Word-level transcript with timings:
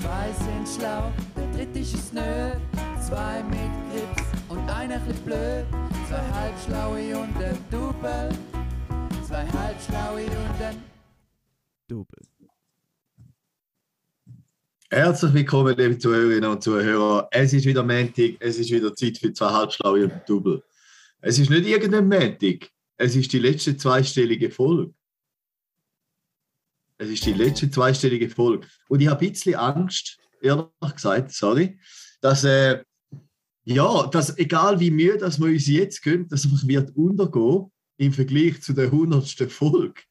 Zwei 0.00 0.32
sind 0.32 0.66
schlau, 0.66 1.12
der 1.36 1.46
dritte 1.52 1.78
ist 1.78 2.14
nö. 2.14 2.52
Zwei 3.06 3.42
mit 3.42 3.70
Grips 3.90 4.22
und 4.48 4.66
einer 4.70 4.98
bisschen 5.00 5.24
blöd. 5.24 5.66
Zwei 6.08 6.22
halbschlaue 6.32 7.18
und 7.18 7.36
ein 7.36 7.58
Double. 7.70 8.30
Zwei 9.28 9.46
halbschlaue 9.46 10.24
und 10.24 10.62
ein 10.62 10.82
Double. 11.86 12.22
Herzlich 14.90 15.34
willkommen, 15.34 15.76
liebe 15.76 15.98
Zuhörerinnen 15.98 16.50
und 16.50 16.62
Zuhörer. 16.62 17.28
Es 17.30 17.52
ist 17.52 17.66
wieder 17.66 17.82
Montag, 17.82 18.36
es 18.40 18.58
ist 18.58 18.70
wieder 18.70 18.94
Zeit 18.94 19.18
für 19.18 19.32
zwei 19.34 19.50
Halbschlaue 19.50 20.04
und 20.04 20.22
Double. 20.26 20.62
Es 21.20 21.38
ist 21.38 21.50
nicht 21.50 21.66
irgendein 21.66 22.08
Montag, 22.08 22.70
es 22.96 23.16
ist 23.16 23.30
die 23.34 23.38
letzte 23.38 23.76
zweistellige 23.76 24.50
Folge. 24.50 24.94
Es 27.00 27.08
ist 27.08 27.24
die 27.24 27.32
letzte 27.32 27.70
zweistellige 27.70 28.28
Folge. 28.28 28.66
Und 28.90 29.00
ich 29.00 29.08
habe 29.08 29.24
ein 29.24 29.32
bisschen 29.32 29.54
Angst, 29.54 30.18
ehrlich 30.42 30.66
gesagt, 30.94 31.32
sorry, 31.32 31.78
dass, 32.20 32.44
äh, 32.44 32.82
ja, 33.64 34.06
dass 34.08 34.36
egal 34.36 34.78
wie 34.78 34.90
müde 34.90 35.16
dass 35.16 35.40
wir 35.40 35.46
uns 35.46 35.66
jetzt 35.66 36.02
können, 36.02 36.28
dass 36.28 36.44
wir 36.46 36.68
wird 36.68 36.94
untergehen 36.94 37.72
im 37.96 38.12
Vergleich 38.12 38.60
zu 38.60 38.74
der 38.74 38.86
100. 38.86 39.50
Folge. 39.50 40.02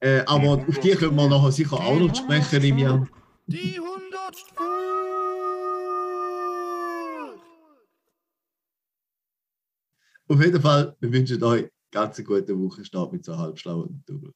Äh, 0.00 0.24
aber 0.26 0.64
auf 0.66 0.80
die 0.80 0.90
können 0.90 1.14
wir 1.14 1.28
nachher 1.28 1.52
sicher 1.52 1.76
auch 1.76 2.00
noch 2.00 2.12
sprechen 2.12 2.64
im 2.64 2.78
Jahr. 2.78 3.08
Die 3.46 3.78
100. 3.78 3.94
Auf 10.26 10.42
jeden 10.42 10.60
Fall, 10.60 10.96
wir 10.98 11.12
wünschen 11.12 11.40
euch 11.44 11.70
ganz 11.92 12.18
eine 12.18 12.26
gute 12.26 12.58
Woche 12.58 12.84
Start 12.84 13.12
mit 13.12 13.24
so 13.24 13.38
halbschlauen 13.38 14.02
Double. 14.04 14.32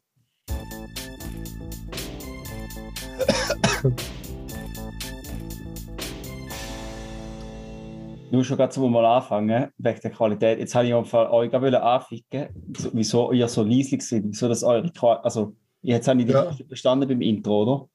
Du 8.30 8.44
schon 8.44 8.56
gerade 8.56 8.78
mal 8.80 9.04
anfangen, 9.04 9.68
wegen 9.78 10.00
der 10.00 10.10
Qualität. 10.10 10.58
Jetzt 10.58 10.74
habe 10.74 10.86
ich 10.86 10.94
einfach 10.94 11.30
euch 11.30 11.50
gerade 11.50 11.82
anficken, 11.82 12.48
so- 12.76 12.90
wieso 12.92 13.32
ihr 13.32 13.48
so 13.48 13.62
leislich 13.62 14.02
seid, 14.06 14.24
wieso 14.26 14.48
das 14.48 14.62
eure 14.62 14.90
Qualität, 14.90 15.24
also 15.24 15.54
jetzt 15.82 16.08
habe 16.08 16.20
ich 16.22 16.28
Ja. 16.28 16.50
verstanden 16.66 17.08
beim 17.08 17.20
Intro, 17.22 17.62
oder? 17.62 17.88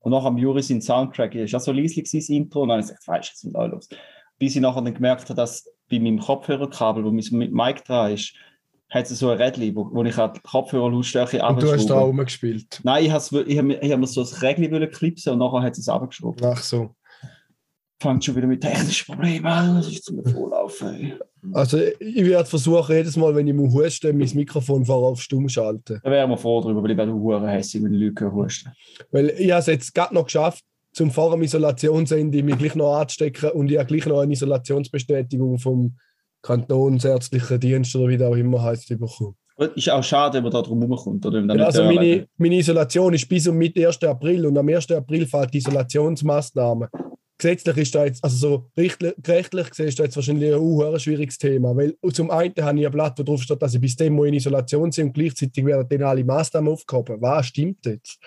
Und 0.00 0.10
nachher 0.12 0.26
am 0.26 0.38
Juri 0.38 0.62
sein 0.62 0.82
Soundtrack, 0.82 1.34
ist 1.36 1.52
ja 1.52 1.60
so 1.60 1.72
leislich 1.72 2.10
das 2.10 2.28
Intro, 2.28 2.62
und 2.62 2.68
dann 2.68 2.78
habe 2.82 2.82
ich 2.82 2.96
gesagt, 2.98 3.08
weißt 3.08 3.44
du, 3.44 3.52
was 3.54 3.64
ist 3.66 3.72
los? 3.72 3.88
Bis 4.38 4.56
ich 4.56 4.60
nachher 4.60 4.82
dann 4.82 4.92
gemerkt 4.92 5.24
habe, 5.24 5.34
dass 5.34 5.64
bei 5.90 5.98
meinem 5.98 6.18
Kopfhörerkabel, 6.18 7.04
wo 7.04 7.10
mit 7.10 7.30
Mic 7.52 7.84
dran 7.84 8.12
ist, 8.12 8.34
hat 8.90 9.10
es 9.10 9.18
so 9.18 9.30
ein 9.30 9.38
Rädchen, 9.38 9.74
wo, 9.74 9.88
wo 9.92 10.02
ich 10.04 10.16
halt 10.16 10.42
Kopfhörerlautstärke 10.42 11.42
Und 11.44 11.62
du 11.62 11.72
hast 11.72 11.86
da 11.86 12.00
rumgespielt. 12.00 12.80
Nein, 12.84 13.04
ich 13.06 13.10
habe 13.10 13.42
ich 13.42 13.58
hab, 13.58 13.66
ich 13.66 13.92
hab 13.92 13.98
mir 14.00 14.06
so 14.06 14.20
ein 14.22 14.26
Rädchen 14.40 14.90
klipsen 14.90 15.32
und 15.32 15.38
nachher 15.38 15.62
hat 15.62 15.78
es 15.78 15.88
abgeschraubt. 15.88 16.42
Ach 16.44 16.58
so. 16.62 16.90
Fängt 18.04 18.22
schon 18.22 18.36
wieder 18.36 18.46
mit 18.46 18.60
technischen 18.60 19.14
Problemen 19.14 19.46
an, 19.46 19.76
das 19.76 19.88
ist 19.88 20.04
zum 20.04 20.22
Vorlaufen. 20.22 20.88
ey. 20.88 21.14
Also 21.54 21.78
ich 21.78 22.26
werde 22.26 22.44
versuchen, 22.44 22.94
jedes 22.94 23.16
Mal, 23.16 23.34
wenn 23.34 23.48
ich 23.48 23.54
muss 23.54 23.72
husten, 23.72 24.18
mein 24.18 24.30
Mikrofon 24.34 24.84
vorher 24.84 25.12
auf 25.12 25.22
stumm 25.22 25.48
schalten. 25.48 26.00
Da 26.04 26.10
wären 26.10 26.28
wir 26.28 26.36
froh 26.36 26.60
drüber, 26.60 26.82
weil 26.82 26.90
ich 26.90 26.98
werde 26.98 27.14
hure 27.14 27.48
hässig, 27.48 27.82
wenn 27.82 27.92
die 27.92 28.04
Leute 28.04 28.30
husten. 28.30 28.72
Weil 29.10 29.30
ich 29.30 29.50
habe 29.50 29.60
es 29.60 29.66
jetzt 29.68 29.94
gerade 29.94 30.12
noch 30.12 30.24
geschafft, 30.24 30.62
zum 30.92 31.10
vor 31.10 31.30
dem 31.30 31.44
Isolationsende 31.44 32.42
mich 32.42 32.58
gleich 32.58 32.74
noch 32.74 32.94
anzustecken 32.94 33.52
und 33.52 33.70
ich 33.70 33.78
habe 33.78 33.86
gleich 33.86 34.04
noch 34.04 34.20
eine 34.20 34.34
Isolationsbestätigung 34.34 35.58
vom 35.58 35.96
Kantonsärztlichen 36.42 37.58
Dienst 37.58 37.96
oder 37.96 38.08
wie 38.08 38.18
der 38.18 38.28
auch 38.28 38.36
immer 38.36 38.62
heißt 38.62 38.86
bekommen. 38.90 39.34
Ist 39.76 39.88
auch 39.88 40.02
schade, 40.02 40.36
wenn 40.36 40.42
man 40.42 40.52
da 40.52 40.60
drum 40.60 40.82
rumkommt. 40.82 41.24
Oder 41.24 41.40
Ja, 41.40 41.66
also 41.66 41.84
meine, 41.84 42.26
meine 42.36 42.56
Isolation 42.56 43.14
ist 43.14 43.26
bis 43.28 43.46
und 43.46 43.56
mit 43.56 43.78
1. 43.78 44.02
April 44.02 44.44
und 44.44 44.58
am 44.58 44.68
1. 44.68 44.90
April 44.90 45.26
fällt 45.26 45.54
die 45.54 45.58
Isolationsmaßnahme. 45.58 46.88
Gesetzlich 47.36 47.76
ist 47.78 47.94
da 47.94 48.04
jetzt, 48.04 48.22
also 48.22 48.36
so 48.36 48.70
rechtlich, 48.76 49.12
rechtlich 49.26 49.70
gesehen 49.70 49.88
ist 49.88 49.98
da 49.98 50.04
jetzt 50.04 50.14
wahrscheinlich 50.14 50.54
ein 50.54 50.60
uh, 50.60 50.98
schwieriges 50.98 51.36
Thema, 51.36 51.76
weil 51.76 51.96
zum 52.12 52.30
einen 52.30 52.54
habe 52.60 52.78
ich 52.78 52.86
ein 52.86 52.92
Blatt, 52.92 53.18
wo 53.18 53.24
drauf 53.24 53.42
steht, 53.42 53.60
dass 53.60 53.74
ich 53.74 53.80
bis 53.80 53.96
dem 53.96 54.14
Mal 54.14 54.28
in 54.28 54.34
Isolation 54.34 54.90
bin 54.90 55.06
und 55.06 55.12
gleichzeitig 55.14 55.64
werden 55.64 55.88
dann 55.88 56.02
alle 56.02 56.24
Maßnahmen 56.24 56.72
aufgehoben. 56.72 57.20
Was 57.20 57.46
stimmt 57.46 57.84
jetzt? 57.86 58.20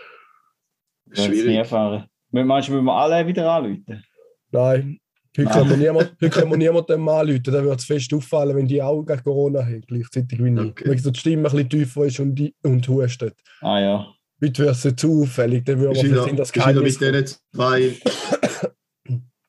Schwierig. 1.14 1.56
erfahren. 1.56 2.06
Meinst 2.32 2.68
du, 2.68 2.74
müssen 2.74 2.86
wir 2.86 2.94
alle 2.94 3.26
wieder 3.26 3.50
anrufen? 3.50 4.04
Nein, 4.52 5.00
heute 5.38 5.50
können 5.50 5.70
wir 5.70 5.78
niemand, 5.78 6.12
heute 6.22 6.30
können 6.30 6.52
wir 6.52 6.58
niemandem 6.58 7.08
anrufen, 7.08 7.44
dann 7.46 7.66
wird 7.66 7.80
es 7.80 7.86
fest 7.86 8.14
auffallen, 8.14 8.58
wenn 8.58 8.68
die 8.68 8.82
auch 8.82 9.04
gegen 9.04 9.24
Corona 9.24 9.62
haben, 9.62 9.84
gleichzeitig 9.88 10.44
wie 10.44 10.50
ich. 10.50 10.60
Okay. 10.60 10.90
Wenn 10.90 10.98
so 10.98 11.12
die 11.12 11.20
Stimme 11.20 11.38
ein 11.38 11.44
bisschen 11.44 11.70
tiefer 11.70 12.06
ist 12.06 12.20
und, 12.20 12.36
die, 12.36 12.54
und 12.64 12.86
hustet. 12.90 13.38
Ah 13.62 13.80
ja. 13.80 14.14
Heute 14.44 14.66
wird 14.66 14.86
es 14.86 14.96
zu 14.98 15.22
auffällig, 15.24 15.66
dann 15.66 15.82
wir 15.82 15.90
wieder, 15.90 16.02
vielleicht 16.02 16.28
in 16.28 16.36
das 16.36 16.52
Geheimnis 16.52 17.00
mit 17.00 17.16
diesen 17.16 17.40
zwei. 17.56 17.96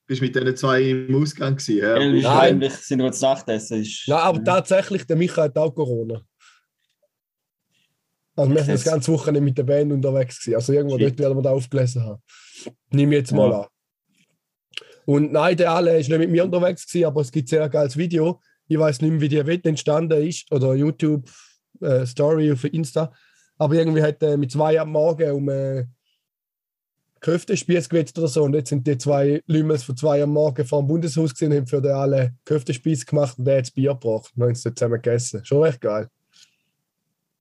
Bist 0.08 0.22
mit 0.22 0.34
diesen 0.34 0.56
zwei 0.56 0.82
im 0.82 1.14
Ausgang 1.14 1.56
gewesen, 1.56 1.76
ja? 1.78 1.98
Nein. 1.98 2.26
eigentlich, 2.26 2.72
sind 2.74 2.98
wir 2.98 3.06
jetzt 3.06 3.22
Nachtessen. 3.22 3.82
Ist, 3.82 4.04
Nein, 4.08 4.18
aber 4.18 4.42
tatsächlich, 4.42 5.06
der 5.06 5.16
Michael 5.16 5.44
hat 5.44 5.58
auch 5.58 5.70
Corona. 5.72 6.22
Also 8.34 8.50
wir 8.54 8.62
sind 8.62 8.74
das 8.74 8.84
ganze 8.84 9.12
Wochenende 9.12 9.40
mit 9.40 9.58
der 9.58 9.64
Band 9.64 9.92
unterwegs 9.92 10.40
gewesen. 10.40 10.56
Also 10.56 10.72
irgendwo 10.72 10.96
Shit. 10.98 11.08
dort 11.10 11.18
werden 11.18 11.38
wir 11.38 11.42
da 11.42 11.50
aufgelesen 11.50 12.04
haben. 12.04 12.22
Nimm 12.90 13.12
jetzt 13.12 13.32
mal 13.32 13.50
Ja. 13.50 13.60
an. 13.62 13.66
Und 15.06 15.32
nein, 15.32 15.56
der 15.56 15.72
alle 15.72 15.98
ist 15.98 16.08
nicht 16.08 16.18
mit 16.18 16.30
mir 16.30 16.44
unterwegs 16.44 16.86
gewesen, 16.86 17.06
aber 17.06 17.20
es 17.22 17.32
gibt 17.32 17.46
ein 17.46 17.50
sehr 17.50 17.68
geiles 17.68 17.96
Video. 17.96 18.40
Ich 18.68 18.78
weiß 18.78 19.00
nicht 19.00 19.10
mehr, 19.10 19.20
wie 19.20 19.28
die 19.28 19.44
Wette 19.46 19.68
entstanden 19.68 20.22
ist 20.26 20.50
oder 20.52 20.74
YouTube 20.74 21.28
äh, 21.80 22.06
Story 22.06 22.52
auf 22.52 22.64
Insta. 22.64 23.12
Aber 23.56 23.74
irgendwie 23.74 24.02
hat 24.02 24.22
er 24.22 24.36
mit 24.36 24.52
zwei 24.52 24.78
am 24.80 24.92
Morgen 24.92 25.30
um 25.32 25.48
äh, 25.48 25.84
Köftespieß 27.20 27.88
gewetzt 27.88 28.18
oder 28.18 28.28
so. 28.28 28.42
Und 28.44 28.54
jetzt 28.54 28.68
sind 28.70 28.86
die 28.86 28.96
zwei 28.98 29.42
Lümmels 29.46 29.82
von 29.84 29.96
zwei 29.96 30.22
am 30.22 30.30
Morgen 30.30 30.64
vor 30.66 30.82
dem 30.82 30.88
Bundeshaus 30.88 31.32
gesehen 31.32 31.52
und 31.52 31.58
haben 31.58 31.66
für 31.66 31.80
den 31.82 31.92
alle 31.92 32.34
Köftespieß 32.44 33.06
gemacht 33.06 33.38
und 33.38 33.44
der 33.44 33.58
hat 33.58 33.64
das 33.64 33.70
Bier 33.70 33.92
gebracht. 33.94 34.32
Und 34.36 34.42
haben 34.42 34.54
sie 34.54 34.74
zusammen 34.74 35.00
gegessen. 35.02 35.44
Schon 35.44 35.62
recht 35.62 35.80
geil. 35.80 36.08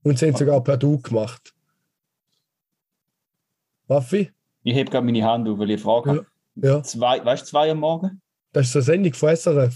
Und 0.03 0.17
sie 0.19 0.27
haben 0.27 0.35
sogar 0.35 0.63
per 0.63 0.77
Du 0.77 0.99
gemacht. 1.01 1.53
Waffi? 3.87 4.31
Ich 4.63 4.75
heb 4.75 4.89
gerade 4.91 5.05
meine 5.05 5.23
Hand 5.23 5.47
auf, 5.47 5.57
weil 5.59 5.71
ich 5.71 5.81
Frage 5.81 6.09
Ja. 6.09 6.15
habe. 6.17 6.27
Ja, 6.55 6.83
Zwei, 6.83 7.23
weißt 7.23 7.43
du, 7.43 7.49
zwei 7.51 7.71
am 7.71 7.79
Morgen? 7.79 8.21
das 8.51 8.67
ist 8.69 8.75
eine 8.75 8.83
Sendung 8.83 9.13
von 9.13 9.29
SRF. 9.35 9.75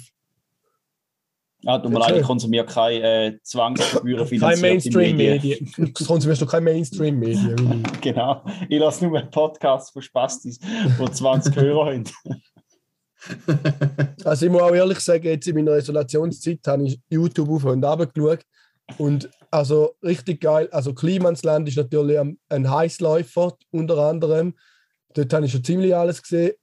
Ah, 1.66 1.78
tut 1.78 1.92
mir 1.92 2.00
leid, 2.00 2.18
ich 2.18 2.24
konsumiere 2.24 2.66
keine 2.66 3.28
äh, 3.28 3.40
Zwangsgebühren 3.44 4.28
Kein. 4.40 4.60
Mainstream-Medien. 4.62 5.72
Du 5.78 6.06
konsumierst 6.06 6.42
doch 6.42 6.52
kein 6.52 6.64
Mainstream-Medien. 6.64 7.84
Genau. 8.02 8.44
Ich 8.68 8.80
lasse 8.80 9.06
nur 9.06 9.20
einen 9.20 9.30
Podcast 9.30 9.94
von 9.94 10.02
Spastis, 10.02 10.60
wo 10.98 11.08
20 11.08 11.56
Hörer 11.56 11.86
haben. 11.86 12.04
Also 14.26 14.48
ich 14.48 14.52
muss 14.52 14.64
auch 14.64 14.74
ehrlich 14.74 15.00
sagen, 15.00 15.26
jetzt 15.26 15.48
in 15.48 15.54
meiner 15.56 15.76
Isolationszeit 15.78 16.60
habe 16.66 16.86
ich 16.86 17.00
YouTube 17.08 17.50
auf 17.50 17.66
und 17.66 17.84
runter 17.86 18.08
geschaut. 18.08 18.40
Und 18.98 19.30
also 19.52 19.94
richtig 20.02 20.42
geil. 20.42 20.68
Also 20.72 20.94
Klimansland 20.96 21.68
ist 21.68 21.78
natürlich 21.78 22.18
ein- 22.20 22.72
Heißläufer 22.72 23.56
unter 23.70 23.98
anderem. 24.00 24.56
Dort 25.14 25.32
habe 25.34 25.46
ich 25.46 25.52
schon 25.52 25.64
ziemlich 25.64 25.96
alles 25.96 26.22
gesehen. 26.24 26.54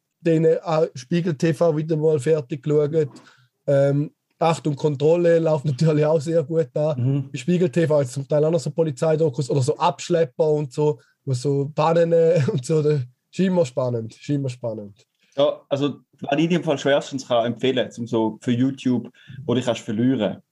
Auch 0.64 0.86
Spiegel 0.94 1.34
TV 1.34 1.76
wieder 1.76 1.96
mal 1.96 2.18
fertig 2.18 2.62
geschaut. 2.64 3.08
Ähm, 3.68 4.10
Achtung, 4.38 4.76
Kontrolle 4.76 5.38
läuft 5.38 5.64
natürlich 5.64 6.04
auch 6.04 6.20
sehr 6.20 6.42
gut 6.42 6.74
an. 6.76 7.00
Mhm. 7.00 7.30
Bei 7.30 7.38
Spiegel 7.38 7.70
TV 7.70 8.00
ist 8.00 8.12
zum 8.12 8.26
Teil 8.26 8.44
auch 8.44 8.50
noch 8.50 8.60
so 8.60 8.70
Polizeidokus 8.70 9.50
oder 9.50 9.62
so 9.62 9.76
Abschlepper 9.76 10.48
und 10.48 10.72
so, 10.72 11.00
wo 11.24 11.34
so 11.34 11.70
Bannen 11.74 12.12
äh, 12.12 12.40
und 12.52 12.64
so. 12.64 12.82
Das 12.82 13.00
ist 13.32 13.38
immer 13.40 13.66
spannend. 13.66 14.14
Ist 14.14 14.28
immer 14.28 14.48
spannend. 14.48 15.04
Ja, 15.36 15.60
also, 15.68 16.00
was 16.20 16.38
ich 16.38 16.48
dir 16.48 16.58
im 16.58 16.64
Fall 16.64 16.78
schwerstens 16.78 17.26
kann 17.26 17.46
empfehlen 17.46 17.88
kann, 17.88 18.06
so 18.06 18.38
für 18.40 18.52
YouTube, 18.52 19.10
wo 19.44 19.54
du 19.54 19.62
kannst 19.62 19.82
verlieren 19.82 20.42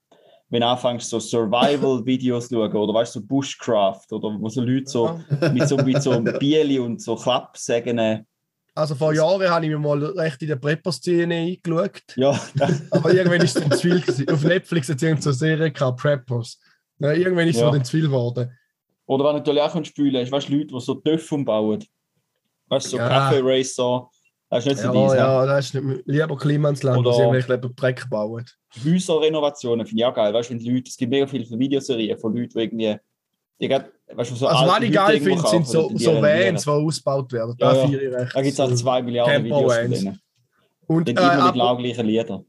wenn 0.48 0.60
du 0.60 0.66
anfängst, 0.68 1.10
so 1.10 1.18
Survival-Videos 1.18 2.48
zu 2.48 2.54
schauen, 2.54 2.72
oder 2.72 2.94
weißt 2.94 3.16
du, 3.16 3.20
so 3.20 3.26
Bushcraft, 3.26 4.12
oder 4.12 4.36
wo 4.38 4.48
so 4.48 4.62
Leute 4.62 4.86
so 4.86 5.20
mit 5.52 5.68
so, 5.68 5.76
mit 5.78 6.02
so 6.02 6.20
Bieli 6.38 6.78
und 6.78 7.02
so 7.02 7.16
Klappsägen. 7.16 8.26
Also 8.76 8.94
vor 8.94 9.14
Jahren 9.14 9.48
habe 9.48 9.64
ich 9.64 9.70
mir 9.70 9.78
mal 9.78 10.04
recht 10.04 10.42
in 10.42 10.48
der 10.48 10.56
Prepper-Szene 10.56 11.34
eingeschaut. 11.34 12.02
Ja, 12.16 12.38
Aber 12.90 13.12
irgendwann 13.12 13.40
ist 13.40 13.56
es 13.56 13.62
dann 13.62 13.72
zu 13.72 13.78
viel. 13.80 14.00
Gewesen. 14.00 14.28
Auf 14.28 14.42
Netflix 14.44 14.88
hat 14.88 14.96
es 14.96 15.02
irgendeine 15.02 15.22
so 15.22 15.30
eine 15.30 15.36
Serie 15.56 15.70
gehabt, 15.72 16.00
Preppers. 16.00 16.60
Ja, 16.98 17.12
irgendwann 17.12 17.48
ist 17.48 17.56
es 17.56 17.62
Ja. 17.62 17.66
mir 17.70 17.76
dann 17.78 17.84
zu 17.84 17.92
viel 17.92 18.02
geworden. 18.06 18.50
Oder 19.06 19.24
was 19.24 19.34
natürlich 19.34 19.62
auch 19.62 19.84
spülen 19.84 20.16
ist, 20.16 20.30
weißt 20.30 20.48
du, 20.48 20.52
Leute, 20.56 20.66
die 20.74 20.80
so 20.80 20.94
Töpfe 20.96 21.34
umbauen. 21.34 21.82
Weißt 22.68 22.86
du, 22.86 22.90
so 22.90 22.96
Ja. 22.98 23.08
Kaffee 23.08 23.40
Racer. 23.42 24.08
Das 24.50 24.64
ist 24.64 24.70
nicht 24.72 24.78
so 24.82 24.92
Ja, 24.94 25.06
dies. 25.08 25.14
ja, 25.16 25.46
das 25.46 25.64
ist 25.66 25.74
nicht 25.74 26.02
lieber 26.06 26.36
Klimansland, 26.36 26.98
Oder- 26.98 27.10
als 27.10 27.18
irgendwelche 27.18 27.52
lieber 27.54 27.68
Dreck 27.74 28.08
bauen. 28.10 28.44
Häuserrenovationen 28.84 29.86
finde 29.86 30.02
ich 30.02 30.06
auch 30.06 30.14
geil. 30.14 30.32
Weißt 30.34 30.50
du, 30.50 30.54
wenn 30.54 30.64
Leute, 30.64 30.88
es 30.90 30.96
gibt 30.96 31.10
mega 31.10 31.26
viele 31.26 31.44
Videoserien 31.58 32.18
von 32.18 32.36
Leuten, 32.36 32.50
die 32.56 32.62
irgendwie. 32.64 32.96
Die 33.60 33.68
weißt 34.14 34.30
du, 34.30 34.34
so 34.36 34.46
Also, 34.46 34.66
was 34.66 34.72
alte 34.74 34.86
ich 34.86 34.94
Leute 34.94 35.06
geil 35.06 35.14
irgendwo 35.16 35.48
finde, 35.48 35.66
sind 35.66 35.66
so, 35.66 35.96
so. 35.96 36.22
Vans, 36.22 36.62
die 36.64 36.70
ausgebaut 36.70 37.32
werden. 37.32 37.56
Ja, 37.58 37.72
Da 37.72 37.84
ja. 37.84 38.24
Da 38.32 38.42
gibt 38.42 38.52
es 38.54 38.60
auch 38.60 38.68
So. 38.70 38.76
zwei 38.76 39.02
Milliarden 39.02 39.32
Camper 39.34 39.56
Videos 39.56 39.74
von 39.74 39.84
Vans. 39.90 39.98
denen. 40.00 40.20
Und 40.86 41.08
Die 41.08 41.12
äh, 41.12 41.34
immer 41.34 41.52
die 41.52 41.82
gleichen 41.82 42.06
Lieder. 42.06 42.44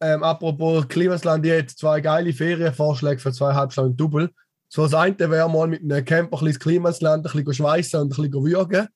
ähm, 0.00 0.22
apropos 0.22 0.88
Klimasland, 0.88 1.46
ich 1.46 1.52
hätte 1.52 1.76
zwei 1.76 2.00
geile 2.00 2.32
Ferienvorschläge 2.32 3.20
für 3.20 3.32
zweieinhalb 3.32 3.72
Stunden 3.72 3.96
Double. 3.96 4.30
So 4.68 4.82
das 4.82 4.94
eine 4.94 5.18
wäre 5.18 5.48
mal 5.50 5.66
mit 5.68 5.82
einem 5.82 6.04
Camper 6.04 6.26
ein 6.26 6.30
bisschen 6.30 6.46
ins 6.48 6.58
Klimasland, 6.60 7.26
ein 7.26 7.32
bisschen 7.32 7.54
schweißen 7.54 8.00
und 8.00 8.06
ein 8.06 8.08
bisschen 8.08 8.44
würgen. 8.44 8.88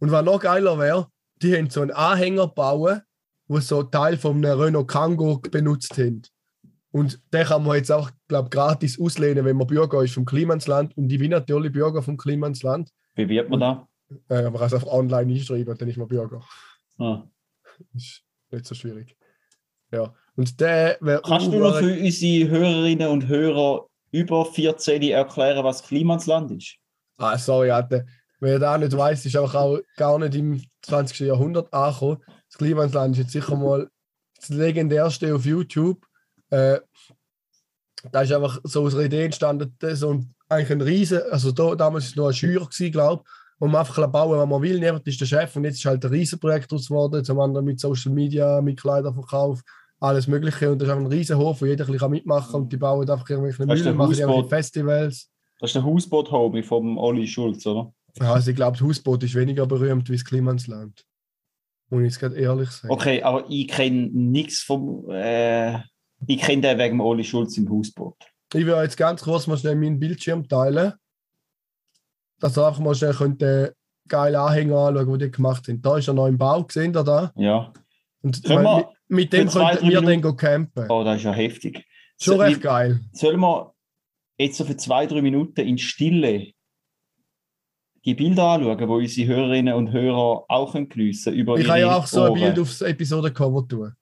Und 0.00 0.10
was 0.10 0.24
noch 0.24 0.40
geiler 0.40 0.78
wäre, 0.78 1.08
die 1.42 1.56
haben 1.56 1.68
so 1.70 1.82
einen 1.82 1.90
Anhänger 1.90 2.48
gebaut, 2.48 3.00
wo 3.48 3.58
so 3.60 3.82
Teil 3.82 4.16
von 4.16 4.36
einem 4.44 4.58
Renault 4.60 4.88
Kangoo 4.88 5.38
benutzt 5.40 5.96
haben. 5.98 6.22
Und 6.92 7.20
den 7.32 7.44
kann 7.44 7.64
man 7.64 7.76
jetzt 7.76 7.92
auch, 7.92 8.10
glaube 8.26 8.50
gratis 8.50 9.00
auslehnen, 9.00 9.44
wenn 9.44 9.56
man 9.56 9.66
Bürger 9.66 10.02
ist 10.02 10.14
vom 10.14 10.24
Klimansland. 10.24 10.96
Und 10.96 11.12
ich 11.12 11.18
bin 11.18 11.30
natürlich 11.30 11.72
Bürger 11.72 12.02
vom 12.02 12.16
Klimansland. 12.16 12.90
Wie 13.14 13.28
wird 13.28 13.48
man 13.48 13.60
da? 13.60 13.88
Äh, 14.28 14.42
man 14.42 14.54
kann 14.54 14.66
es 14.66 14.74
einfach 14.74 14.88
online 14.88 15.32
einschreiben, 15.32 15.76
dann 15.76 15.88
ist 15.88 15.96
man 15.96 16.08
Bürger. 16.08 16.42
Ah. 16.98 17.22
Ist 17.94 18.22
nicht 18.50 18.66
so 18.66 18.74
schwierig. 18.74 19.16
Ja. 19.92 20.12
Und 20.36 20.60
der. 20.60 20.98
Kannst 21.24 21.46
du 21.46 21.58
noch 21.58 21.78
für 21.78 21.98
unsere 21.98 22.50
Hörerinnen 22.50 23.08
und 23.08 23.28
Hörer 23.28 23.86
über 24.10 24.44
14 24.44 25.02
erklären, 25.02 25.64
was 25.64 25.82
Klimansland 25.82 26.50
ist? 26.50 26.76
Ah, 27.18 27.38
sorry, 27.38 27.70
Alter. 27.70 28.04
Wer 28.40 28.58
da 28.58 28.78
nicht 28.78 28.96
weiß, 28.96 29.26
ist 29.26 29.36
einfach 29.36 29.54
auch 29.54 29.78
gar 29.96 30.18
nicht 30.18 30.34
im 30.34 30.62
20. 30.82 31.20
Jahrhundert 31.20 31.72
angekommen. 31.72 32.22
Das 32.48 32.58
Klimansland 32.58 33.14
ist 33.14 33.22
jetzt 33.22 33.32
sicher 33.32 33.54
mal 33.54 33.88
das 34.36 34.48
legendärste 34.48 35.34
auf 35.34 35.44
YouTube. 35.44 36.04
Äh, 36.50 36.80
da 38.12 38.22
ist 38.22 38.32
einfach 38.32 38.60
so 38.64 38.84
aus 38.84 38.94
einer 38.94 39.04
Idee 39.04 39.24
entstanden, 39.24 39.74
das 39.78 40.00
so 40.00 40.10
ein, 40.10 40.34
eigentlich 40.48 40.70
ein 40.70 40.80
Riesen, 40.80 41.20
also 41.30 41.52
da, 41.52 41.74
damals 41.74 42.04
war 42.04 42.10
es 42.10 42.16
noch 42.16 42.26
ein 42.28 42.34
Scheuer, 42.34 42.90
glaube 42.90 43.22
ich, 43.24 43.30
wo 43.58 43.66
man 43.66 43.80
einfach 43.80 43.96
bauen 44.08 44.30
kann, 44.32 44.40
was 44.40 44.48
man 44.48 44.62
will. 44.62 44.80
Niemand 44.80 45.06
ist 45.06 45.20
der 45.20 45.26
Chef 45.26 45.54
und 45.54 45.64
jetzt 45.64 45.76
ist 45.76 45.84
halt 45.84 46.04
ein 46.04 46.10
Riesenprojekt 46.10 46.72
daraus 46.72 46.88
geworden, 46.88 47.24
zum 47.24 47.38
anderen 47.40 47.66
mit 47.66 47.78
Social 47.78 48.12
Media, 48.12 48.60
mit 48.62 48.80
Kleiderverkauf, 48.80 49.60
alles 50.00 50.26
Mögliche. 50.26 50.72
Und 50.72 50.80
das 50.80 50.88
ist 50.88 50.94
einfach 50.94 51.06
ein 51.06 51.12
Riesenhof, 51.12 51.60
wo 51.60 51.66
jeder 51.66 51.84
ein 51.84 51.92
bisschen 51.92 52.10
mitmachen 52.10 52.52
kann 52.52 52.62
und 52.62 52.72
die 52.72 52.78
bauen 52.78 53.08
einfach 53.08 53.28
irgendwelche 53.28 53.66
Müll, 53.66 53.94
machen 53.94 54.14
irgendwelche 54.14 54.48
Festivals. 54.48 55.30
Das 55.60 55.68
ist 55.70 55.74
der 55.74 55.84
Hausboot-Hobby 55.84 56.62
vom 56.62 56.96
Olli 56.96 57.26
Schulz, 57.26 57.66
oder? 57.66 57.92
Ja, 58.18 58.32
Also 58.32 58.50
ich 58.50 58.56
glaube, 58.56 58.78
das 58.78 58.86
Hausboot 58.86 59.22
ist 59.22 59.34
weniger 59.34 59.66
berühmt 59.66 60.08
wie 60.08 60.14
das 60.14 60.24
Klimansland. 60.24 61.04
Muss 61.90 62.00
ich 62.00 62.06
jetzt 62.06 62.20
gerade 62.20 62.36
ehrlich 62.36 62.70
sagen. 62.70 62.94
Okay, 62.94 63.22
aber 63.22 63.44
ich 63.48 63.68
kenne 63.68 64.08
nichts 64.12 64.62
vom. 64.62 65.04
Äh, 65.10 65.80
ich 66.26 66.40
kenne 66.40 66.62
den 66.62 66.78
wegen 66.78 67.00
Olli 67.00 67.24
Schulz 67.24 67.56
im 67.58 67.70
Hausboot. 67.70 68.16
Ich 68.52 68.66
will 68.66 68.74
jetzt 68.82 68.96
ganz 68.96 69.22
kurz 69.22 69.46
mal 69.46 69.56
schnell 69.58 69.76
meinen 69.76 69.98
Bildschirm 70.00 70.48
teilen, 70.48 70.92
dass 72.40 72.56
ihr 72.58 72.66
einfach 72.66 72.80
mal 72.80 72.94
schnell 72.94 73.14
könnt, 73.14 73.40
den 73.40 73.70
geilen 74.08 74.36
Anhänger 74.36 74.76
anschauen, 74.78 75.18
den 75.18 75.18
die 75.18 75.30
gemacht 75.30 75.68
haben. 75.68 75.80
Da 75.82 75.96
ist 75.98 76.08
er 76.08 76.14
noch 76.14 76.26
im 76.26 76.36
Bau, 76.38 76.64
gesehen 76.64 76.94
ihr 76.94 77.04
da? 77.04 77.32
Ja. 77.36 77.72
Und 78.22 78.42
Können 78.44 78.64
wir 78.64 78.76
mit, 78.76 78.86
mit 79.08 79.32
dem 79.32 79.48
könnten 79.48 79.88
wir 79.88 80.00
dann 80.00 80.04
Minuten- 80.10 80.36
campen. 80.36 80.86
Oh, 80.90 81.04
das 81.04 81.18
ist 81.18 81.24
ja 81.24 81.32
heftig. 81.32 81.86
Schon 82.20 82.34
So, 82.34 82.40
recht 82.40 82.56
wie- 82.58 82.60
geil. 82.60 83.00
Sollen 83.12 83.40
wir 83.40 83.72
jetzt 84.38 84.56
so 84.58 84.64
für 84.64 84.76
zwei, 84.76 85.06
drei 85.06 85.22
Minuten 85.22 85.60
in 85.60 85.78
Stille 85.78 86.52
die 88.04 88.14
Bilder 88.14 88.44
anschauen, 88.44 88.88
wo 88.88 88.96
unsere 88.96 89.28
Hörerinnen 89.28 89.74
und 89.74 89.92
Hörer 89.92 90.44
auch 90.48 90.72
können 90.72 90.88
geniessen 90.88 91.34
über 91.34 91.58
Ich 91.58 91.66
kann 91.66 91.78
ja 91.80 91.94
auch 91.96 92.06
so 92.06 92.24
ein? 92.24 92.34
Bild 92.34 92.58
aufs 92.58 92.80
Episodencover 92.80 93.68
tun. 93.68 93.92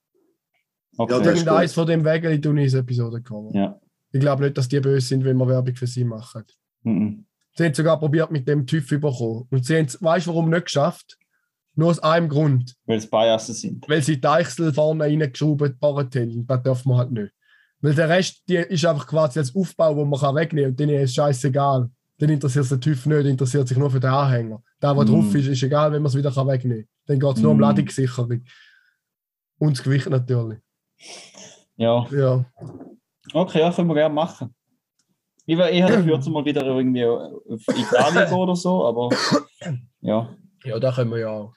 Okay. 0.99 1.12
Ja, 1.12 1.21
das 1.21 1.45
gut. 1.45 1.71
von 1.71 1.87
dem 1.87 2.03
tue 2.43 2.59
ich 2.59 2.65
ins 2.65 2.75
Episodencover. 2.75 3.55
Ja. 3.56 3.81
Ich 4.12 4.21
glaube 4.21 4.45
nicht, 4.45 4.59
dass 4.59 4.69
die 4.69 4.81
böse 4.81 5.06
sind, 5.06 5.25
wenn 5.25 5.37
wir 5.37 5.47
Werbung 5.47 5.75
für 5.77 5.87
sie 5.87 6.05
machen. 6.05 6.45
Mhm. 6.83 7.25
Sie 7.56 7.65
haben 7.65 7.75
sogar 7.75 7.99
probiert, 7.99 8.31
mit 8.31 8.47
dem 8.49 8.67
TÜV 8.67 8.93
überkommen. 8.93 9.47
Und 9.50 9.65
sie 9.65 9.77
haben 9.77 9.87
es, 9.87 10.03
weißt 10.03 10.27
du, 10.27 10.31
warum 10.31 10.50
nicht 10.50 10.65
geschafft? 10.67 11.17
Nur 11.75 11.91
aus 11.91 11.99
einem 12.00 12.29
Grund. 12.29 12.75
Weil 12.87 12.99
es 12.99 13.09
Biasen 13.09 13.55
sind. 13.55 13.89
Weil 13.89 14.03
sie 14.03 14.21
die 14.21 14.27
Eichsel 14.27 14.73
vorne 14.73 15.05
reingeschraubt 15.05 15.77
haben. 15.83 16.31
Und 16.39 16.47
das 16.49 16.62
darf 16.62 16.85
man 16.85 16.99
halt 16.99 17.12
nicht. 17.12 17.33
Weil 17.81 17.94
der 17.94 18.09
Rest 18.09 18.43
die 18.49 18.56
ist 18.56 18.85
einfach 18.85 19.06
quasi 19.06 19.39
als 19.39 19.55
Aufbau, 19.55 19.94
wo 19.97 20.05
man 20.05 20.19
kann 20.19 20.35
wegnehmen 20.35 20.65
kann. 20.65 20.71
Und 20.73 20.81
denen 20.81 21.03
ist 21.03 21.11
es 21.11 21.15
scheißegal. 21.15 21.89
Den 22.21 22.31
interessiert 22.31 22.65
es 22.65 22.71
der 22.71 22.81
TÜV 22.81 23.06
nicht, 23.06 23.27
interessiert 23.27 23.69
sich 23.69 23.79
nur 23.79 23.91
für 23.91 24.01
den 24.01 24.11
Anhänger. 24.11 24.61
Der, 24.83 24.93
der 24.94 25.05
Mm. 25.05 25.06
drauf 25.06 25.35
ist, 25.37 25.47
ist 25.47 25.62
egal, 25.62 25.93
wenn 25.93 26.03
man 26.03 26.11
es 26.11 26.17
wieder 26.17 26.33
kann 26.33 26.49
wegnehmen 26.49 26.83
kann. 26.85 26.89
Dann 27.06 27.21
geht 27.21 27.37
es 27.37 27.43
nur 27.43 27.53
um 27.53 27.59
Mm. 27.59 27.61
Ladungssicherung. 27.61 28.43
Und 29.59 29.77
das 29.79 29.85
Gewicht 29.85 30.09
natürlich. 30.11 30.59
Ja. 31.77 32.06
Ja. 32.11 32.45
Okay, 33.33 33.61
ja, 33.61 33.73
können 33.73 33.89
wir 33.89 33.95
gerne 33.95 34.15
machen. 34.15 34.55
Ich 35.47 35.56
wäre 35.56 35.71
eher 35.71 35.89
dafür, 35.89 36.19
mal 36.31 36.45
wieder 36.45 36.65
irgendwie 36.65 37.06
auf 37.06 37.62
Italien 37.69 38.33
oder 38.33 38.55
so, 38.55 38.85
aber 38.85 39.09
ja. 40.00 40.37
Ja, 40.65 40.79
da 40.79 40.93
können 40.93 41.11
wir 41.11 41.19
ja 41.21 41.31
auch. 41.31 41.55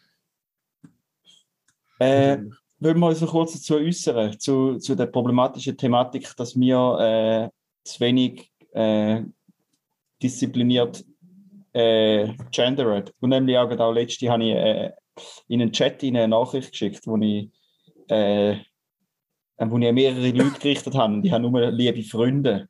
Äh, 2.00 2.38
wollen 2.80 3.00
wir 3.00 3.08
uns 3.08 3.22
noch 3.22 3.32
kurz 3.32 3.54
dazu 3.54 3.76
äußern, 3.76 4.40
zu, 4.40 4.78
zu 4.78 4.96
der 4.96 5.06
problematischen 5.08 5.78
Thematik, 5.78 6.36
dass 6.36 6.60
wir 6.60 6.98
äh, 7.00 7.50
zu 7.84 8.00
wenig 8.00 8.52
äh, 8.72 9.22
diszipliniert 10.22 11.04
äh, 11.74 12.34
gendern. 12.52 13.04
Und 13.20 13.30
nämlich 13.30 13.58
auch, 13.58 13.70
auch 13.72 13.94
letzte 13.94 14.30
habe 14.30 14.44
ich 14.44 14.56
äh, 14.56 14.92
in 15.48 15.62
einen 15.62 15.72
Chat 15.72 16.02
in 16.04 16.18
eine 16.18 16.28
Nachricht 16.28 16.72
geschickt, 16.72 17.06
wo 17.06 17.18
ich, 17.18 17.50
äh, 18.08 18.58
wo 19.70 19.78
ich 19.78 19.92
mehrere 19.92 20.32
Leute 20.32 20.60
gerichtet 20.60 20.96
habe 20.96 21.14
und 21.14 21.22
die 21.22 21.32
haben 21.32 21.44
nur 21.44 21.70
liebe 21.72 22.02
Freunde 22.04 22.68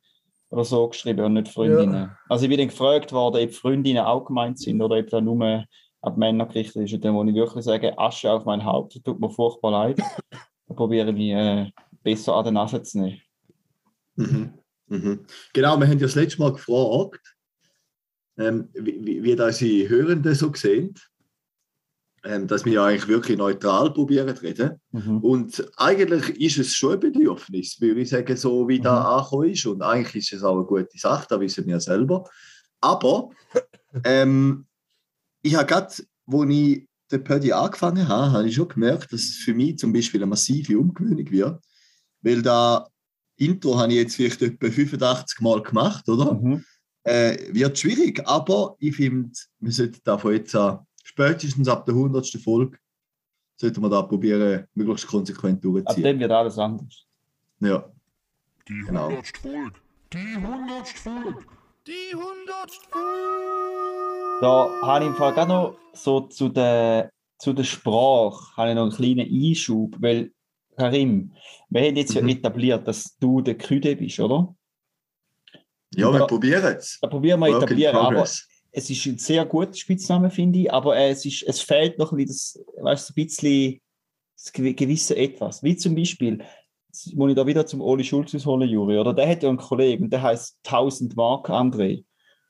oder 0.50 0.64
so 0.64 0.88
geschrieben 0.88 1.24
und 1.24 1.34
nicht 1.34 1.48
Freundinnen. 1.48 2.10
Also 2.28 2.44
ich 2.44 2.50
bin 2.50 2.58
dann 2.58 2.68
gefragt 2.68 3.12
worden, 3.12 3.42
ob 3.42 3.54
Freundinnen 3.54 4.04
auch 4.04 4.24
gemeint 4.24 4.58
sind 4.58 4.82
oder 4.82 4.98
ob 4.98 5.08
da 5.08 5.20
nur 5.20 5.64
die 6.04 6.18
Männer 6.18 6.46
gerichtet 6.46 6.82
ist. 6.84 6.92
Und 6.92 7.04
dann 7.04 7.14
muss 7.14 7.28
ich 7.28 7.34
wirklich 7.34 7.64
sagen, 7.64 7.92
Asche 7.96 8.30
auf 8.30 8.44
mein 8.44 8.64
Haupt, 8.64 8.96
das 8.96 9.02
tut 9.02 9.20
mir 9.20 9.30
furchtbar 9.30 9.70
leid. 9.70 9.98
Da 10.68 10.74
probiere 10.74 11.10
ich 11.10 11.16
mich 11.16 11.30
äh, 11.32 11.70
besser 12.02 12.36
an 12.36 12.44
den 12.44 12.54
Nase 12.54 12.82
zu 12.82 13.00
nehmen. 13.00 13.20
Mhm. 14.14 14.54
Mhm. 14.86 15.26
Genau, 15.52 15.76
wir 15.76 15.86
haben 15.86 15.98
ja 15.98 16.06
das 16.06 16.14
letzte 16.14 16.40
Mal 16.40 16.52
gefragt, 16.52 17.36
ähm, 18.38 18.68
wie, 18.72 19.04
wie, 19.04 19.22
wie 19.22 19.36
das 19.36 19.60
unsere 19.60 19.88
Hörenden 19.88 20.34
so 20.34 20.52
sehen. 20.54 20.94
Ähm, 22.24 22.46
dass 22.46 22.64
wir 22.64 22.72
ja 22.74 22.84
eigentlich 22.84 23.08
wirklich 23.08 23.36
neutral 23.36 23.92
probieren 23.92 24.36
zu 24.36 24.42
reden. 24.42 24.80
Mhm. 24.92 25.18
Und 25.18 25.68
eigentlich 25.76 26.40
ist 26.40 26.58
es 26.58 26.74
schon 26.74 26.94
ein 26.94 27.00
Bedürfnis, 27.00 27.80
würde 27.80 28.00
ich 28.00 28.10
sagen, 28.10 28.36
so 28.36 28.68
wie 28.68 28.78
da 28.78 29.00
Mhm. 29.00 29.06
angekommen 29.06 29.48
ist. 29.50 29.66
Und 29.66 29.82
eigentlich 29.82 30.24
ist 30.24 30.38
es 30.38 30.44
auch 30.44 30.54
eine 30.54 30.64
gute 30.64 30.98
Sache, 30.98 31.26
da 31.28 31.40
wissen 31.40 31.66
wir 31.66 31.80
selber. 31.80 32.28
Aber 32.80 33.30
ähm, 34.04 34.66
ich 35.42 35.56
habe 35.56 35.66
gerade, 35.66 35.86
als 35.86 36.06
ich 36.48 36.86
den 37.10 37.24
Pödi 37.24 37.52
angefangen 37.52 38.06
habe, 38.06 38.32
habe 38.32 38.48
ich 38.48 38.54
schon 38.54 38.68
gemerkt, 38.68 39.12
dass 39.12 39.22
es 39.22 39.36
für 39.38 39.54
mich 39.54 39.78
zum 39.78 39.92
Beispiel 39.92 40.20
eine 40.20 40.30
massive 40.30 40.78
Umgewöhnung 40.78 41.28
wird. 41.30 41.60
Weil 42.22 42.40
da 42.40 42.86
Intro 43.36 43.78
habe 43.78 43.92
ich 43.92 43.98
jetzt 43.98 44.14
vielleicht 44.16 44.42
etwa 44.42 44.70
85 44.70 45.40
Mal 45.40 45.60
gemacht, 45.62 46.08
oder? 46.08 46.34
Mhm. 46.34 46.64
Äh, 47.04 47.52
wird 47.52 47.76
schwierig, 47.76 48.22
aber 48.26 48.76
ich 48.78 48.94
finde, 48.94 49.32
wir 49.58 49.72
sollten 49.72 50.00
da 50.04 50.16
von 50.16 50.34
jetzt 50.34 50.54
an, 50.54 50.86
spätestens 51.02 51.68
ab 51.68 51.84
der 51.86 51.94
100. 51.94 52.26
Folge, 52.42 52.78
sollten 53.56 53.80
wir 53.82 53.88
da 53.90 54.02
probieren, 54.02 54.66
möglichst 54.74 55.06
konsequent 55.06 55.56
Ab 55.58 55.62
durchzuziehen. 55.62 56.04
dem 56.04 56.18
wird 56.20 56.30
alles 56.32 56.58
anders. 56.58 57.06
Ja, 57.60 57.84
Die 58.68 58.80
Genau. 58.86 59.08
hundertste 59.08 59.40
Folge. 59.40 59.72
Die 60.12 60.36
hundertste 60.36 60.98
Folge. 61.00 61.38
Die 61.86 62.14
hundertste 62.14 62.88
Folge. 62.90 64.38
Da 64.40 64.70
habe 64.82 65.04
ich 65.04 65.10
im 65.10 65.16
Fall 65.16 65.32
gerade 65.34 65.48
noch 65.52 65.76
so 65.92 66.20
zu 66.22 66.48
der, 66.48 67.10
zu 67.38 67.52
der 67.52 67.64
Sprache 67.64 68.56
habe 68.56 68.70
ich 68.70 68.74
noch 68.76 68.82
einen 68.84 68.92
kleinen 68.92 69.28
Einschub, 69.28 69.96
weil 70.00 70.32
Karim, 70.76 71.32
wir 71.70 71.82
haben 71.82 71.96
jetzt 71.96 72.14
ja 72.14 72.22
Mhm. 72.22 72.28
etabliert, 72.30 72.86
dass 72.88 73.16
du 73.18 73.40
der 73.40 73.56
Küde 73.58 73.94
bist, 73.96 74.18
oder? 74.20 74.54
ja 75.94 76.08
Ja. 76.10 76.12
wir 76.20 76.26
probieren 76.26 76.76
es. 76.76 76.98
Da 77.00 77.08
probieren 77.08 77.40
wir 77.40 77.48
etablieren, 77.56 77.96
aber. 77.96 78.26
Es 78.72 78.88
ist 78.88 79.04
ein 79.06 79.18
sehr 79.18 79.44
guter 79.44 79.74
Spitzname, 79.74 80.30
finde 80.30 80.60
ich, 80.60 80.72
aber 80.72 80.96
äh, 80.96 81.10
es, 81.10 81.24
ist, 81.26 81.42
es 81.42 81.60
fehlt 81.60 81.98
noch 81.98 82.12
ein 82.12 82.16
bisschen, 82.16 82.64
das, 82.74 82.82
weißt, 82.82 83.10
ein 83.10 83.14
bisschen 83.14 83.80
das 84.36 84.52
gewi- 84.54 84.74
gewisse 84.74 85.16
Etwas. 85.16 85.62
Wie 85.62 85.76
zum 85.76 85.94
Beispiel, 85.94 86.42
muss 87.14 87.30
ich 87.30 87.36
da 87.36 87.46
wieder 87.46 87.66
zum 87.66 87.80
Oli 87.80 88.02
Schulz 88.02 88.34
ausholen, 88.34 88.68
Juri, 88.68 88.98
oder? 88.98 89.12
Der 89.12 89.28
hat 89.28 89.42
ja 89.42 89.48
einen 89.50 89.58
Kollegen, 89.58 90.10
der 90.10 90.22
heißt 90.22 90.58
1000 90.64 91.14
Mark 91.16 91.48
André. 91.50 92.04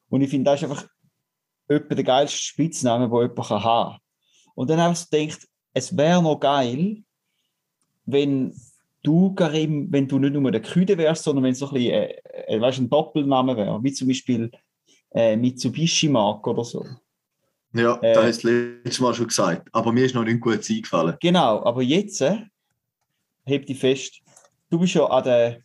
Und 0.09 0.21
ich 0.23 0.31
finde, 0.31 0.51
das 0.51 0.63
ist 0.63 0.71
einfach 0.71 0.87
etwa 1.69 1.95
der 1.95 2.05
geilste 2.05 2.39
Spitzname, 2.39 3.09
den 3.09 3.21
jemand 3.21 3.51
haben 3.51 3.63
kann. 3.63 3.99
Und 4.55 4.71
dann 4.71 4.81
habe 4.81 4.95
ich 4.95 5.11
gedacht, 5.11 5.49
es 5.75 5.97
wäre 5.97 6.23
noch 6.23 6.39
geil, 6.39 7.03
wenn 8.05 8.55
du, 9.03 9.35
Karim, 9.35 9.89
wenn 9.91 10.07
du 10.07 10.19
nicht 10.19 10.35
nur 10.35 10.51
der 10.51 10.63
Küde 10.63 10.99
wärst, 10.99 11.25
sondern 11.25 11.45
wenn 11.45 11.53
es 11.53 11.59
so 11.59 11.69
ein 11.69 11.75
bisschen, 11.75 11.93
äh, 11.93 12.15
äh, 12.47 12.61
weißt, 12.61 12.79
ein 12.79 12.91
Doppelname 12.91 13.57
wäre, 13.57 13.83
wie 13.83 13.93
zum 13.93 14.09
Beispiel 14.09 14.51
äh, 15.15 15.37
Mitsubishi 15.37 16.09
Mark 16.09 16.47
oder 16.47 16.65
so. 16.65 16.85
Ja, 17.75 17.99
äh, 18.03 18.15
das 18.15 18.25
hast 18.25 18.45
du 18.45 18.49
letztes 18.85 19.01
Mal 19.01 19.15
schon 19.15 19.29
gesagt. 19.29 19.69
Aber 19.73 19.93
mir 19.93 20.05
ist 20.05 20.15
noch 20.15 20.25
nicht 20.25 20.41
gut 20.41 20.69
eingefallen. 20.69 21.17
Genau, 21.21 21.65
aber 21.65 21.83
jetzt, 21.83 22.21
äh, 22.21 22.39
heb 23.45 23.67
dich 23.67 23.79
fest, 23.79 24.21
du 24.71 24.79
bist 24.79 24.95
ja 24.95 25.07
an 25.07 25.25
der 25.25 25.61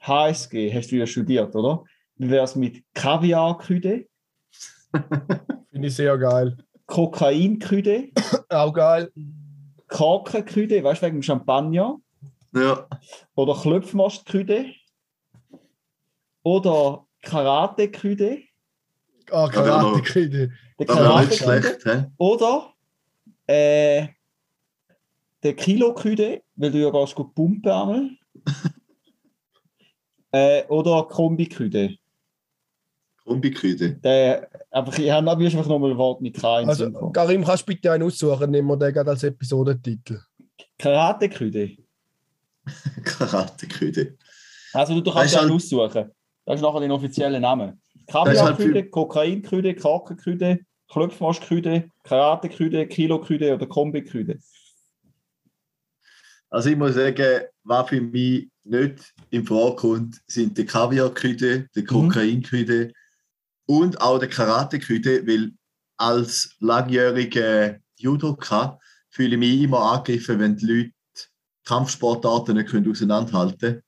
HSG, 0.00 0.72
hast 0.72 0.90
du 0.90 0.96
ja 0.96 1.06
studiert, 1.06 1.54
oder? 1.54 1.84
Wie 2.16 2.30
wäre 2.30 2.44
es 2.44 2.56
mit 2.56 2.82
Kaviarküde, 2.94 4.06
Finde 5.70 5.88
ich 5.88 5.96
sehr 5.96 6.16
geil. 6.18 6.56
Kokainküde, 6.86 8.10
Auch 8.48 8.72
geil. 8.72 9.10
Korkenküde, 9.88 10.82
weißt 10.82 11.02
du, 11.02 11.06
wegen 11.06 11.16
dem 11.18 11.22
Champagner, 11.22 11.98
Ja, 12.54 12.86
oder 13.34 13.54
Klöpfmastküde, 13.54 14.66
oder 16.42 17.06
Karateküde, 17.22 18.42
Ah, 19.32 19.48
Ja, 19.52 19.64
wäre 19.64 19.82
noch- 19.82 19.92
Karate-Kide. 19.92 20.38
der 20.38 20.50
nicht 20.78 20.88
Karateküde, 20.88 21.36
schlecht. 21.36 21.84
He? 21.84 22.04
oder 22.18 22.72
äh, 23.46 24.08
der 25.42 25.54
Kilo-Küde, 25.56 26.42
weil 26.56 26.70
du 26.70 26.78
ja 26.78 26.90
gehst 26.90 27.14
gut 27.14 27.34
pumpen 27.34 27.70
einmal. 27.70 28.10
äh, 30.32 30.64
oder 30.68 31.04
Kombi-Küde. 31.04 31.96
Kombiküde. 33.24 33.94
Der, 33.94 34.48
einfach, 34.70 34.98
ich 34.98 35.10
habe 35.10 35.30
einfach 35.30 35.66
nochmal 35.66 35.92
ein 35.92 35.96
Wort 35.98 36.20
mit 36.20 36.34
K 36.40 36.60
ins 36.60 36.68
Also. 36.70 37.10
Karim, 37.10 37.44
kannst 37.44 37.62
du 37.62 37.66
bitte 37.66 37.92
einen 37.92 38.02
aussuchen? 38.02 38.50
Nehmen 38.50 38.66
wir 38.68 38.76
den 38.76 38.92
gerade 38.92 39.10
als 39.10 39.22
Episodentitel. 39.22 40.20
Karate-Küde. 40.78 41.76
Karateküde. 43.04 44.16
Also 44.72 45.00
du 45.00 45.12
kannst 45.12 45.38
halt- 45.38 45.50
aussuchen. 45.50 46.10
Das 46.44 46.56
ist 46.56 46.62
nachher 46.62 46.80
den 46.80 46.90
offiziellen 46.90 47.42
Namen. 47.42 47.80
Ist 48.06 48.14
halt 48.14 48.36
Kaviar-Küde, 48.56 48.90
Kokain-Küde, 48.90 49.74
Kakenküde, 49.74 50.60
Klöpfmarsch-Küde, 50.88 51.90
Karate-Küde, 52.04 52.86
Kilo-Küde 52.86 53.54
oder 53.54 53.66
Kombi-Küde. 53.66 54.38
Also 56.50 56.68
ich 56.68 56.76
muss 56.76 56.94
sagen, 56.94 57.44
was 57.64 57.88
für 57.88 58.00
mich 58.00 58.50
nicht 58.64 59.14
in 59.30 59.46
Frage 59.46 59.76
kommt, 59.76 60.20
sind 60.26 60.58
die 60.58 60.66
Kaviarküde, 60.66 61.68
die 61.74 61.84
Kokainküde 61.84 62.92
und 63.66 64.00
auch 64.00 64.18
der 64.18 64.28
Karateküde, 64.28 65.26
weil 65.26 65.52
als 65.96 66.54
langjähriger 66.60 67.78
Judoka 67.96 68.78
fühle 69.08 69.34
ich 69.34 69.38
mich 69.38 69.62
immer 69.62 69.92
angegriffen, 69.92 70.40
wenn 70.40 70.56
die 70.56 70.66
Leute 70.66 70.92
Kampfsportarten 71.64 72.56
nicht 72.56 72.74
auseinanderhalten 72.74 73.58
können 73.58 73.82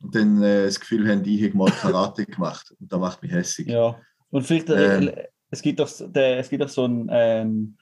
dann 0.00 0.42
äh, 0.42 0.64
das 0.64 0.78
Gefühl 0.80 1.08
haben, 1.10 1.24
ich 1.24 1.42
habe 1.44 1.56
mal 1.56 1.70
Karate 1.70 2.24
gemacht 2.26 2.74
und 2.80 2.92
das 2.92 3.00
macht 3.00 3.22
mich 3.22 3.32
hässlich. 3.32 3.68
Ja. 3.68 3.96
Und 4.30 4.42
vielleicht, 4.42 4.68
Ähm. 4.70 5.08
äh, 5.08 5.24
es, 5.50 5.62
gibt 5.62 5.80
doch, 5.80 5.88
der, 6.00 6.38
es 6.38 6.48
gibt 6.48 6.62
doch 6.62 6.68
so 6.68 6.84
einen 6.84 7.08
ähm, 7.10 7.76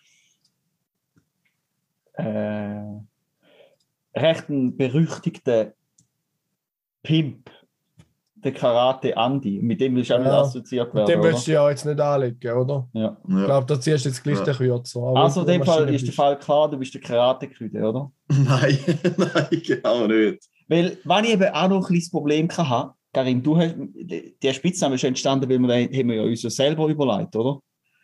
äh, 2.14 2.80
recht 4.18 4.44
berüchtigten 4.49 5.73
Pimp, 7.02 7.50
der 8.37 8.52
Karate 8.52 9.14
Andy. 9.16 9.61
Mit 9.62 9.80
dem 9.80 9.96
willst 9.96 10.11
du 10.11 10.14
auch 10.14 10.18
nicht 10.20 10.28
Ja. 10.28 10.40
assoziiert 10.40 10.88
Mit 10.88 10.94
werden. 10.94 11.08
dem 11.08 11.20
oder? 11.20 11.28
willst 11.30 11.46
du 11.46 11.52
ja 11.52 11.68
jetzt 11.70 11.85
nicht 11.85 12.00
anlegen, 12.00 12.52
oder? 12.52 12.88
Ja. 12.92 13.16
Ich 13.28 13.44
glaube, 13.44 13.66
da 13.66 13.80
ziehst 13.80 14.04
du 14.04 14.08
jetzt 14.08 14.23
gleich 14.23 14.38
Ja. 14.38 14.44
den 14.44 14.54
Kürzer. 14.54 15.00
Also 15.16 15.40
in 15.42 15.46
wenn 15.49 15.61
dem 15.61 15.66
Fall 15.66 15.94
ist 15.94 16.06
der. 16.06 16.14
Fall 16.14 16.38
klar, 16.38 16.70
du 16.70 16.78
bist 16.78 16.94
der 16.94 17.00
Karate-Küde, 17.00 17.80
oder? 17.82 18.11
Nein, 18.28 18.78
nein, 19.16 19.62
genau 19.66 20.06
nicht. 20.06 20.49
Weil, 20.68 20.99
wenn 21.04 21.25
ich 21.25 21.32
eben 21.32 21.54
auch 21.54 21.68
noch 21.68 21.82
ein 21.82 21.87
kleines 21.87 22.11
Problem 22.11 22.49
hatte, 22.50 22.92
Karim, 23.12 23.42
du 23.42 23.56
hast, 23.56 23.75
der 24.42 24.52
Spitzname 24.52 24.96
ist 24.96 25.04
entstanden, 25.04 25.49
weil 25.49 25.58
wir 25.58 25.68
den 25.68 25.99
haben 25.99 26.08
wir 26.08 26.16
ja 26.16 26.23
uns 26.23 26.42
ja 26.42 26.50
selber 26.50 26.88
überlegt, 26.88 27.35
oder? 27.37 27.61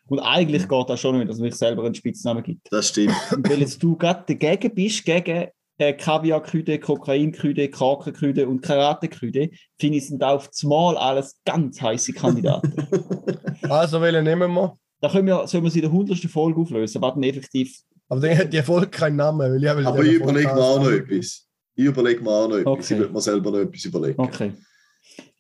Und 0.07 0.21
eigentlich 0.21 0.69
geht 0.69 0.88
das 0.88 1.00
schon 1.00 1.19
nicht, 1.19 1.28
dass 1.28 1.38
man 1.38 1.50
sich 1.50 1.59
selber 1.59 1.85
einen 1.85 1.95
Spitznamen 1.95 2.42
gibt. 2.42 2.66
Das 2.71 2.88
stimmt. 2.88 3.14
Und 3.31 3.49
weil 3.49 3.61
jetzt 3.61 3.83
du 3.83 3.97
gerade 3.97 4.25
dagegen 4.26 4.75
bist, 4.75 5.04
gegen 5.04 5.49
äh, 5.78 5.92
Kaviar-Küde, 5.92 6.78
Kokain-Küde, 6.78 7.69
Kraken-Küde 7.69 8.49
und 8.49 8.61
Karate-Küde, 8.62 9.50
finde 9.78 9.99
ich, 9.99 10.07
sind 10.07 10.23
auf 10.23 10.49
das 10.49 10.62
Mal 10.64 10.97
alles 10.97 11.38
ganz 11.45 11.81
heiße 11.81 12.12
Kandidaten. 12.12 12.75
Also, 13.69 14.00
welchen 14.00 14.25
nehmen 14.25 14.52
wir? 14.52 14.76
da 15.02 15.09
können 15.09 15.26
wir, 15.26 15.47
sollen 15.47 15.64
wir 15.64 15.71
sie 15.71 15.81
in 15.81 15.90
der 15.90 15.90
100. 15.90 16.19
Folge 16.31 16.61
auflösen, 16.61 17.02
was 17.02 17.14
dann 17.14 17.23
effektiv. 17.25 17.76
Aber 18.09 18.21
dann 18.21 18.38
hat 18.38 18.52
die 18.52 18.57
Erfolg 18.57 18.92
keinen 18.92 19.16
Namen. 19.16 19.40
Weil 19.40 19.57
ich 19.57 19.76
will 19.76 19.87
Aber 19.87 20.04
ich 20.04 20.12
überlege 20.14 20.54
mir 20.54 20.62
auch 20.62 20.78
noch 20.78 20.87
haben. 20.87 21.11
etwas. 21.11 21.49
Ich 21.75 21.85
überlege 21.85 22.23
mir 22.23 22.31
auch 22.31 22.49
noch 22.49 22.57
etwas. 22.57 22.73
Okay. 22.73 22.95
Ich 22.95 23.00
würde 23.00 23.12
mir 23.12 23.21
selber 23.21 23.50
noch 23.50 23.59
etwas 23.59 23.85
überlegen. 23.85 24.21
Okay. 24.21 24.52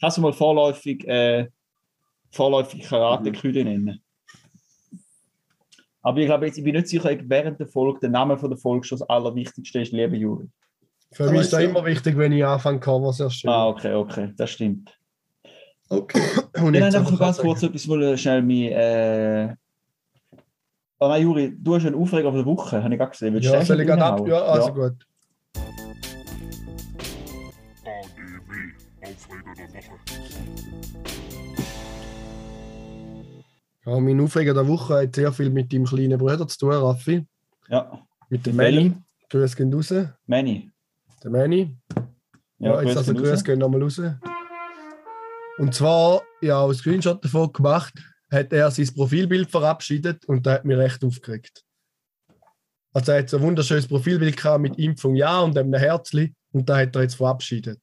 Kannst 0.00 0.16
du 0.16 0.22
mal 0.22 0.32
vorläufig, 0.32 1.06
äh, 1.06 1.48
vorläufig 2.30 2.82
Karate-Küde 2.82 3.64
nennen? 3.64 4.02
Aber 6.02 6.18
ich 6.18 6.26
glaube, 6.26 6.46
jetzt, 6.46 6.58
ich 6.58 6.64
bin 6.64 6.74
nicht 6.74 6.88
sicher, 6.88 7.12
ob 7.12 7.20
während 7.24 7.60
der 7.60 7.68
Folge 7.68 8.00
der 8.00 8.10
Name 8.10 8.36
von 8.36 8.50
der 8.50 8.58
Folge 8.58 8.84
schon 8.84 8.98
das 8.98 9.08
Allerwichtigste 9.08 9.80
ist, 9.80 9.92
liebe 9.92 10.16
Juri. 10.16 10.48
Für 11.12 11.30
mich 11.30 11.42
ist 11.42 11.52
das 11.52 11.62
ja. 11.62 11.68
immer 11.68 11.84
wichtig, 11.84 12.16
wenn 12.16 12.32
ich 12.32 12.44
anfange, 12.44 12.80
Covers 12.80 13.20
erstellen. 13.20 13.54
Ah, 13.54 13.68
okay, 13.68 13.94
okay, 13.94 14.32
das 14.36 14.50
stimmt. 14.50 14.98
Okay. 15.88 16.20
Und 16.60 16.74
Ich 16.74 16.82
einfach 16.82 17.10
noch 17.10 17.18
ganz 17.18 17.38
kurz 17.38 17.62
etwas 17.62 17.86
wollen, 17.86 18.16
schnell 18.16 18.42
mich. 18.42 18.72
Äh... 18.72 19.54
Oh 20.98 21.08
nein, 21.08 21.22
Juri, 21.22 21.54
du 21.56 21.74
hast 21.74 21.84
einen 21.84 21.96
Aufreger 21.96 22.28
auf 22.28 22.34
der 22.34 22.46
Woche, 22.46 22.82
habe 22.82 22.94
ich 22.94 22.98
gerade 22.98 23.10
gesehen. 23.10 23.34
Willst 23.34 23.52
Ja, 23.52 23.64
soll 23.64 23.80
ich 23.80 23.86
gerade 23.86 24.04
ab? 24.04 24.26
Ja, 24.26 24.42
also 24.42 24.72
gut. 24.72 25.06
Aufreger 29.02 29.54
der 29.56 29.68
Woche. 29.68 29.98
Ja, 33.84 33.98
mein 33.98 34.20
Aufreger 34.20 34.54
der 34.54 34.68
Woche 34.68 35.02
hat 35.02 35.16
sehr 35.16 35.32
viel 35.32 35.50
mit 35.50 35.72
deinem 35.72 35.86
kleinen 35.86 36.18
Bruder 36.18 36.46
zu 36.46 36.58
tun, 36.58 36.72
Raffi. 36.72 37.26
Ja, 37.68 38.06
Mit 38.28 38.46
dem? 38.46 38.54
Manny. 38.54 38.94
Grüß 39.28 39.56
gehen 39.56 39.74
raus. 39.74 39.88
Der 39.88 40.16
Manny. 40.26 40.70
Manny. 41.24 41.76
Ja, 42.58 42.80
jetzt 42.82 42.96
also. 42.96 43.12
Grüß 43.12 43.42
gehen 43.42 43.58
nochmal 43.58 43.82
raus. 43.82 44.00
Und 45.58 45.74
zwar, 45.74 46.22
ja, 46.40 46.60
auch 46.60 46.68
ein 46.68 46.74
Screenshot 46.74 47.24
davon 47.24 47.52
gemacht, 47.52 47.94
hat 48.30 48.52
er 48.52 48.70
sein 48.70 48.88
Profilbild 48.94 49.50
verabschiedet 49.50 50.24
und 50.26 50.46
da 50.46 50.52
hat 50.52 50.64
mich 50.64 50.76
recht 50.76 51.04
aufgeregt. 51.04 51.64
Also 52.92 53.12
er 53.12 53.18
hat 53.18 53.30
so 53.30 53.38
ein 53.38 53.42
wunderschönes 53.42 53.88
Profilbild 53.88 54.36
gehabt 54.36 54.62
mit 54.62 54.78
Impfung 54.78 55.16
ja 55.16 55.40
und 55.40 55.58
einem 55.58 55.74
Herzli 55.74 56.34
und 56.52 56.68
da 56.68 56.76
hat 56.78 56.94
er 56.94 57.02
jetzt 57.02 57.16
verabschiedet. 57.16 57.80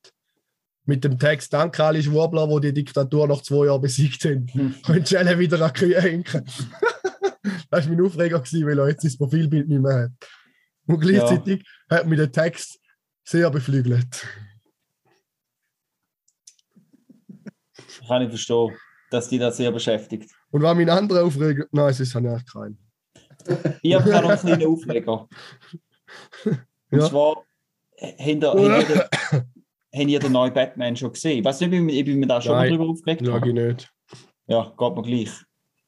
Mit 0.89 1.03
dem 1.03 1.19
Text 1.19 1.53
Danke 1.53 1.83
alle 1.83 2.01
Schwurbler, 2.01 2.47
die 2.47 2.61
die 2.61 2.83
Diktatur 2.83 3.27
nach 3.27 3.43
zwei 3.43 3.67
Jahren 3.67 3.79
besiegt 3.79 4.25
haben. 4.25 4.47
Hm. 4.51 4.75
Und 4.87 5.07
schnell 5.07 5.37
wieder 5.37 5.61
an 5.61 5.71
Kühe 5.71 6.01
hinken. 6.01 6.43
das 7.69 7.87
war 7.87 7.93
mein 7.95 8.03
Aufreger, 8.03 8.39
gewesen, 8.39 8.67
weil 8.67 8.79
er 8.79 8.89
jetzt 8.89 9.03
sein 9.03 9.15
Profilbild 9.15 9.69
nicht 9.69 9.81
mehr 9.81 10.05
hat. 10.05 10.11
Und 10.87 10.99
gleichzeitig 10.99 11.63
hat 11.91 12.07
mich 12.07 12.17
der 12.17 12.31
Text 12.31 12.79
sehr 13.23 13.51
beflügelt. 13.51 14.25
Kann 18.07 18.23
ich 18.23 18.29
verstehen, 18.29 18.75
dass 19.11 19.29
die 19.29 19.37
das 19.37 19.57
sehr 19.57 19.71
beschäftigt. 19.71 20.31
Und 20.49 20.63
war 20.63 20.73
mein 20.73 20.89
anderer 20.89 21.23
Aufreger? 21.23 21.67
Nein, 21.71 21.91
es 21.91 21.99
ist 21.99 22.13
ja 22.13 22.19
nicht 22.19 22.51
kein. 22.51 22.79
Ich 23.83 23.93
habe 23.93 24.09
noch 24.09 24.27
einen 24.27 24.39
kleinen 24.39 24.67
Aufreger. 24.67 25.29
Und 26.45 26.99
Ja. 26.99 27.07
zwar, 27.07 27.45
habt 28.01 28.27
ihr, 28.27 29.49
habt 29.93 30.07
ihr, 30.09 30.19
den 30.19 30.31
neuen 30.31 30.53
Batman 30.53 30.95
schon 30.95 31.11
gesehen? 31.13 31.39
Ich 31.39 31.45
weiß 31.45 31.59
nicht, 31.61 31.67
ob 31.69 31.73
ich, 31.89 32.01
ob 32.01 32.07
ich 32.07 32.15
mir 32.15 32.27
da 32.27 32.41
schon 32.41 32.53
mal 32.53 32.69
drüber 32.69 32.87
aufgeregt 32.89 33.27
habe. 33.27 33.47
ich 33.47 33.53
nicht. 33.53 33.91
Ja, 34.47 34.73
geht 34.77 34.95
mir 34.95 35.01
gleich. 35.03 35.29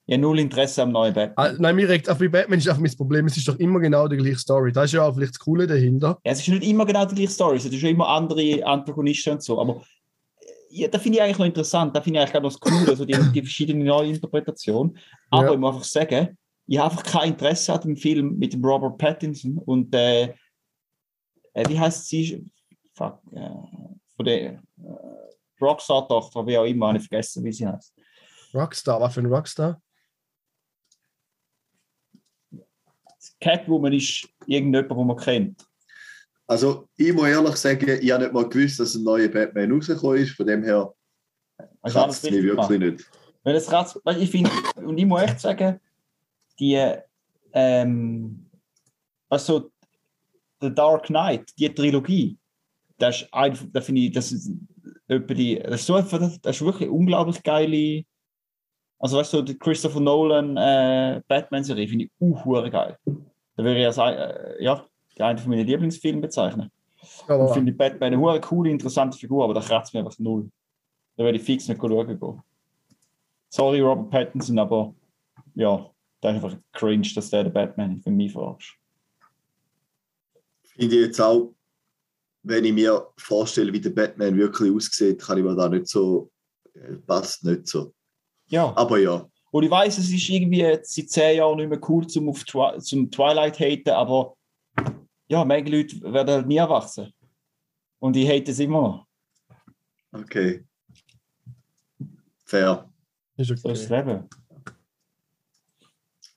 Ich 0.07 0.13
habe 0.13 0.21
null 0.23 0.39
Interesse 0.39 0.83
am 0.83 0.91
neuen 0.91 1.13
Batman. 1.13 1.47
Ah, 1.47 1.55
nein, 1.57 1.75
mir 1.75 1.87
regt 1.87 2.09
auch 2.09 2.17
bei 2.17 2.27
Batman 2.27 2.59
ist 2.59 2.67
einfach 2.67 2.81
mein 2.81 2.95
Problem. 2.97 3.25
Es 3.27 3.37
ist 3.37 3.47
doch 3.47 3.57
immer 3.59 3.79
genau 3.79 4.07
die 4.07 4.17
gleiche 4.17 4.37
Story. 4.39 4.71
Das 4.71 4.85
ist 4.85 4.93
ja 4.93 5.03
auch 5.05 5.13
vielleicht 5.15 5.33
das 5.33 5.39
Coole 5.39 5.67
dahinter. 5.67 6.19
Ja, 6.25 6.31
es 6.31 6.39
ist 6.39 6.47
nicht 6.49 6.63
immer 6.63 6.85
genau 6.85 7.05
die 7.05 7.15
gleiche 7.15 7.31
Story, 7.31 7.57
es 7.57 7.63
sind 7.63 7.75
schon 7.75 7.89
immer 7.91 8.07
andere 8.09 8.65
Antagonisten 8.65 9.33
und 9.33 9.43
so, 9.43 9.61
aber 9.61 9.81
äh, 10.41 10.45
ja, 10.69 10.87
da 10.87 10.99
finde 10.99 11.17
ich 11.19 11.23
eigentlich 11.23 11.37
noch 11.37 11.45
interessant, 11.45 11.95
da 11.95 12.01
finde 12.01 12.17
ich 12.17 12.21
eigentlich 12.21 12.31
gerade 12.33 12.43
noch 12.43 12.51
das 12.51 12.59
Coole, 12.59 12.87
also 12.89 13.05
die, 13.05 13.13
die 13.33 13.41
verschiedenen 13.41 13.85
neuen 13.85 14.15
Interpretationen. 14.15 14.97
Aber 15.29 15.45
Ja. 15.45 15.53
ich 15.53 15.59
muss 15.59 15.73
einfach 15.75 15.85
sagen, 15.85 16.37
ich 16.67 16.77
habe 16.77 16.91
einfach 16.91 17.03
kein 17.03 17.29
Interesse 17.29 17.73
an 17.73 17.81
dem 17.81 17.95
Film 17.95 18.37
mit 18.37 18.53
dem 18.53 18.65
Robert 18.65 18.97
Pattinson 18.97 19.57
und 19.59 19.93
äh, 19.95 20.33
äh, 21.53 21.69
wie 21.69 21.79
heißt 21.79 22.07
sie? 22.07 22.45
Fuck, 22.93 23.19
äh, 23.33 23.49
von 24.21 24.25
der 24.25 24.51
äh, 24.51 24.59
Rockstar-Tochter, 25.59 26.45
wie 26.45 26.57
auch 26.57 26.65
immer, 26.65 26.89
habe 26.89 26.97
ich 26.99 27.07
vergessen, 27.07 27.43
wie 27.43 27.51
sie 27.51 27.67
heißt. 27.67 27.93
Rockstar, 28.53 28.99
was 29.01 29.13
für 29.13 29.21
ein 29.21 29.25
Rockstar? 29.25 29.81
Catwoman 33.39 33.93
ist 33.93 34.27
irgendjemand, 34.45 34.91
den 34.91 35.07
man 35.07 35.17
kennt. 35.17 35.65
Also, 36.47 36.89
ich 36.97 37.13
muss 37.13 37.27
ehrlich 37.27 37.55
sagen, 37.55 37.99
ich 38.01 38.11
habe 38.11 38.23
nicht 38.23 38.33
mal 38.33 38.47
gewusst, 38.47 38.79
dass 38.79 38.93
ein 38.95 39.03
neuer 39.03 39.29
Batman 39.29 39.71
rausgekommen 39.71 40.17
ist. 40.17 40.35
Von 40.35 40.47
dem 40.47 40.63
her 40.63 40.93
kratzt 41.83 42.23
es 42.23 42.31
mich 42.31 42.43
wirklich 42.43 42.67
gemacht? 42.67 42.69
nicht. 42.71 43.11
Weil 43.43 43.55
es 43.55 43.67
kratzt, 43.67 43.99
ich 44.19 44.29
finde, 44.29 44.51
und 44.75 44.97
ich 44.97 45.05
muss 45.05 45.21
echt 45.21 45.39
sagen, 45.39 45.79
die, 46.59 46.95
ähm, 47.53 48.49
also, 49.29 49.71
The 50.59 50.73
Dark 50.73 51.05
Knight, 51.05 51.49
die 51.57 51.73
Trilogie, 51.73 52.37
das 53.01 53.21
ist 53.21 53.33
einfach, 53.33 53.65
da 53.71 53.81
finde 53.81 54.01
ich, 54.01 54.11
das 54.11 54.31
ist, 54.31 54.51
die, 55.09 55.59
das 55.59 55.81
ist 55.81 55.85
so 55.87 55.95
einfach, 55.95 56.19
das 56.19 56.55
ist 56.55 56.61
wirklich 56.65 56.89
unglaublich 56.89 57.41
geile, 57.43 58.03
also 58.99 59.17
weißt 59.17 59.33
du, 59.33 59.41
die 59.41 59.57
Christopher 59.57 59.99
Nolan 59.99 60.55
äh, 60.57 61.21
Batman-Serie 61.27 61.87
finde 61.87 62.05
ich 62.05 62.11
uh, 62.19 62.35
geil. 62.69 62.97
Da 63.55 63.63
wäre 63.63 63.79
ich 63.79 63.85
als, 63.85 63.97
ein- 63.97 64.17
äh, 64.17 64.63
ja, 64.63 64.85
die 65.17 65.23
eine 65.23 65.39
von 65.39 65.49
meinen 65.49 65.65
Lieblingsfilmen 65.65 66.21
bezeichnen. 66.21 66.71
Ich 67.01 67.27
Aber 67.27 67.51
finde 67.53 67.73
Batman 67.73 68.13
eine 68.13 68.21
hure 68.21 68.39
coole, 68.39 68.69
interessante 68.69 69.17
Figur, 69.17 69.43
aber 69.43 69.55
da 69.55 69.61
kratzt 69.61 69.93
mir 69.93 70.01
einfach 70.01 70.17
null. 70.19 70.51
Da 71.17 71.23
werde 71.23 71.37
ich 71.37 71.43
fix 71.43 71.67
nicht 71.67 71.81
schauen 71.81 72.07
gehen. 72.07 72.41
Sorry, 73.49 73.81
Robert 73.81 74.11
Pattinson, 74.11 74.59
aber 74.59 74.93
ja, 75.55 75.89
das 76.21 76.35
ist 76.37 76.43
einfach 76.43 76.57
cringe, 76.71 77.07
dass 77.15 77.29
der 77.31 77.43
der 77.45 77.51
Batman 77.51 77.99
für 78.01 78.11
mich 78.11 78.31
verarscht. 78.31 78.77
Finde 80.63 80.95
ich 80.95 81.01
jetzt 81.07 81.19
auch, 81.19 81.53
wenn 82.43 82.65
ich 82.65 82.73
mir 82.73 83.07
vorstelle, 83.17 83.71
wie 83.73 83.81
der 83.81 83.91
Batman 83.91 84.37
wirklich 84.37 84.73
aussieht, 84.73 85.21
kann 85.21 85.37
ich 85.37 85.43
mir 85.43 85.55
da 85.55 85.69
nicht 85.69 85.87
so, 85.87 86.31
äh, 86.73 86.95
passt 87.05 87.43
nicht 87.43 87.67
so. 87.67 87.93
Ja, 88.47 88.73
Aber 88.75 88.97
ja, 88.97 89.25
und 89.51 89.63
ich 89.63 89.69
weiß, 89.69 89.97
es 89.97 90.11
ist 90.11 90.29
irgendwie 90.29 90.61
seit 90.61 91.09
zehn 91.09 91.37
Jahren 91.37 91.57
nicht 91.57 91.69
mehr 91.69 91.89
cool 91.89 92.07
zum, 92.07 92.29
auf 92.29 92.43
Twi 92.45 92.79
zum 92.79 93.11
Twilight 93.11 93.59
haten, 93.59 93.89
aber 93.89 94.35
ja, 95.27 95.43
manche 95.43 95.71
Leute 95.71 96.01
werden 96.01 96.29
halt 96.29 96.47
nie 96.47 96.57
erwachsen. 96.57 97.13
Und 97.99 98.15
ich 98.15 98.27
hate 98.27 98.51
es 98.51 98.59
immer 98.59 98.81
noch. 98.81 99.07
Okay. 100.13 100.65
Fair. 102.45 102.89
Ist 103.37 103.47
So 103.47 103.53
ist 103.53 103.65
das 103.65 103.85
okay. 103.85 103.97
Leben. 103.97 104.29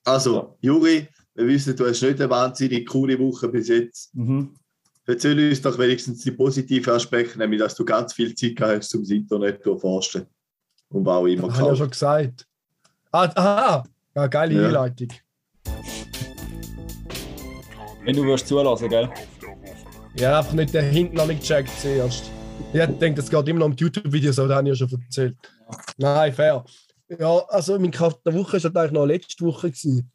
Also, 0.05 0.59
Juri, 0.61 1.09
wir 1.35 1.47
wissen, 1.47 1.75
du 1.77 1.87
hast 1.87 2.03
nicht 2.03 2.21
eine 2.21 2.31
wahnsinnig 2.31 2.87
coole 2.87 3.19
Woche 3.19 3.49
bis 3.49 3.69
jetzt. 3.69 4.15
Mhm. 4.15 4.55
Erzähl 5.07 5.49
uns 5.51 5.61
doch 5.61 5.79
wenigstens 5.79 6.23
die 6.23 6.31
positiven 6.31 6.95
Aspekte, 6.95 7.39
nämlich 7.39 7.61
dass 7.61 7.75
du 7.75 7.85
ganz 7.85 8.15
viel 8.15 8.35
Zeit 8.35 8.57
gehabt 8.57 8.77
hast, 8.79 8.95
um 8.95 9.03
das 9.03 9.11
Internet 9.11 9.63
zu 9.63 9.73
erforschen. 9.73 10.27
Und 10.89 11.07
auch 11.07 11.27
immer 11.27 11.43
Habe 11.43 11.53
ich 11.53 11.59
ja 11.59 11.63
gekauft. 11.63 11.79
schon 11.79 11.91
gesagt. 11.91 12.47
Ah, 13.13 13.31
aha! 13.35 13.85
Ja, 14.15 14.27
geile 14.29 14.55
Ja. 14.55 14.67
Einleitung. 14.67 15.09
Wenn 18.05 18.17
du 18.17 18.25
wirst 18.25 18.49
zulassen, 18.49 18.89
gell? 18.89 19.09
Ja, 20.17 20.39
einfach 20.39 20.53
nicht 20.53 20.73
den 20.73 20.85
hinten 20.91 21.17
noch 21.17 21.27
nicht 21.27 21.41
gecheckt 21.41 21.71
zuerst. 21.81 22.31
Ich 22.73 22.81
denke, 22.99 23.15
das 23.15 23.31
geht 23.31 23.49
immer 23.49 23.61
noch 23.61 23.67
um 23.67 23.77
die 23.77 23.85
YouTube-Videos, 23.85 24.39
aber 24.39 24.49
das 24.49 24.57
habe 24.59 24.71
ich 24.71 24.79
ja 24.79 24.89
schon 24.89 25.03
erzählt. 25.03 25.37
Nein, 25.99 26.33
fair. 26.33 26.65
Ja, 27.19 27.39
also 27.49 27.79
mein 27.79 27.91
Kauf 27.91 28.23
der 28.23 28.35
Woche 28.35 28.63
war 28.63 28.77
eigentlich 28.83 28.93
noch 28.93 29.07
letzte 29.07 29.45
Woche. 29.45 29.69
Gewesen. 29.71 30.11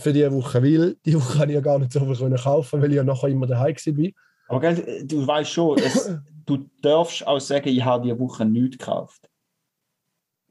Für 0.00 0.12
diese 0.12 0.30
Woche, 0.32 0.62
weil 0.62 0.96
die 1.04 1.14
Woche 1.14 1.38
habe 1.38 1.46
ich 1.50 1.54
ja 1.54 1.60
gar 1.60 1.78
nicht 1.78 1.92
so 1.92 2.00
viel 2.00 2.14
können 2.16 2.36
kaufen, 2.36 2.82
weil 2.82 2.90
ich 2.90 2.96
ja 2.96 3.04
nachher 3.04 3.28
immer 3.28 3.46
daheim 3.46 3.74
war. 3.74 4.10
Aber 4.48 4.60
gell, 4.60 5.04
du 5.06 5.26
weißt 5.26 5.50
schon, 5.50 5.78
es, 5.78 6.10
du 6.46 6.58
darfst 6.82 7.26
auch 7.26 7.38
sagen, 7.40 7.68
ich 7.68 7.84
habe 7.84 8.04
diese 8.04 8.18
Woche 8.18 8.44
nichts 8.44 8.78
gekauft. 8.78 9.28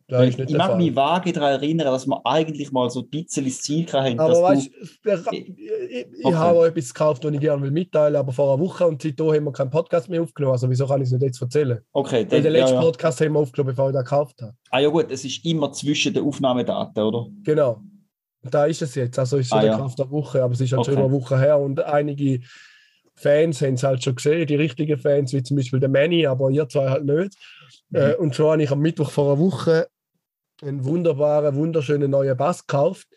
Ich 0.10 0.38
mag 0.56 0.68
Fall. 0.68 0.78
mich 0.78 0.96
vage 0.96 1.34
daran 1.34 1.52
erinnern, 1.60 1.88
dass 1.88 2.08
wir 2.08 2.22
eigentlich 2.26 2.72
mal 2.72 2.90
so 2.90 3.02
ein 3.02 3.10
bisschen 3.10 3.44
das 3.44 3.60
Ziel 3.62 3.86
hatten, 3.92 4.18
Aber 4.18 4.42
weißt 4.42 4.68
du... 4.68 4.72
ich, 4.82 5.02
ich, 5.04 6.08
ich 6.20 6.26
Okay. 6.26 6.34
habe 6.36 6.60
auch 6.60 6.64
etwas 6.64 6.94
gekauft, 6.94 7.26
das 7.26 7.34
ich 7.34 7.42
gerne 7.42 7.62
will 7.62 7.72
mitteilen 7.72 8.14
will, 8.14 8.20
aber 8.20 8.32
vor 8.32 8.54
einer 8.54 8.64
Woche 8.64 8.88
und 8.88 9.02
seitdem 9.02 9.34
haben 9.34 9.44
wir 9.44 9.52
keinen 9.52 9.70
Podcast 9.70 10.08
mehr 10.08 10.22
aufgenommen. 10.22 10.54
Also 10.54 10.70
wieso 10.70 10.88
kann 10.88 11.02
ich 11.02 11.08
es 11.08 11.12
nicht 11.12 11.24
jetzt 11.24 11.42
erzählen? 11.42 11.82
Okay, 11.92 12.24
dann, 12.24 12.42
den 12.42 12.54
ja, 12.54 12.60
letzten 12.62 12.76
ja. 12.76 12.82
Podcast 12.84 13.20
haben 13.20 13.34
wir 13.34 13.40
aufgenommen, 13.40 13.72
bevor 13.76 13.90
ich 13.90 13.96
den 13.96 14.04
gekauft 14.06 14.42
habe. 14.42 14.54
Ah 14.70 14.80
ja 14.80 14.88
gut, 14.88 15.12
es 15.12 15.26
ist 15.26 15.44
immer 15.44 15.74
zwischen 15.74 16.14
den 16.14 16.24
Aufnahmedaten, 16.24 17.04
oder? 17.04 17.28
Genau. 17.44 17.82
Da 18.44 18.66
ist 18.66 18.82
es 18.82 18.96
jetzt. 18.96 19.20
Also 19.20 19.36
ist 19.40 19.50
so 19.50 19.58
Ah, 19.58 19.62
der 19.62 19.72
ja. 19.72 19.78
Kraft 19.78 20.00
der 20.00 20.10
Woche, 20.10 20.42
aber 20.42 20.54
es 20.54 20.62
ist 20.62 20.72
halt 20.72 20.86
schon 20.86 20.94
Okay. 20.94 21.04
eine 21.04 21.12
Woche 21.12 21.38
her 21.38 21.60
und 21.60 21.82
einige 21.84 22.40
Fans 23.18 23.62
haben 23.62 23.74
es 23.74 23.84
halt 23.84 24.04
schon 24.04 24.16
gesehen, 24.16 24.46
die 24.46 24.56
richtigen 24.56 24.98
Fans, 24.98 25.34
wie 25.34 25.44
zum 25.44 25.58
Beispiel 25.58 25.80
der 25.80 25.90
Manny, 25.90 26.26
aber 26.26 26.50
ihr 26.52 26.70
zwei 26.70 26.90
halt 26.90 27.06
nicht. 27.06 27.36
Mhm. 27.90 27.98
Äh, 27.98 28.16
und 28.16 28.36
so 28.36 28.52
habe 28.52 28.64
ich 28.64 28.72
am 28.72 28.80
Mittwoch 28.80 29.10
vor 29.10 29.34
einer 29.34 29.40
Woche 29.40 29.88
einen 30.62 30.86
wunderbaren, 30.86 31.56
wunderschönen 31.56 32.12
neuen 32.12 32.38
Bass 32.38 32.66
gekauft. 32.66 33.08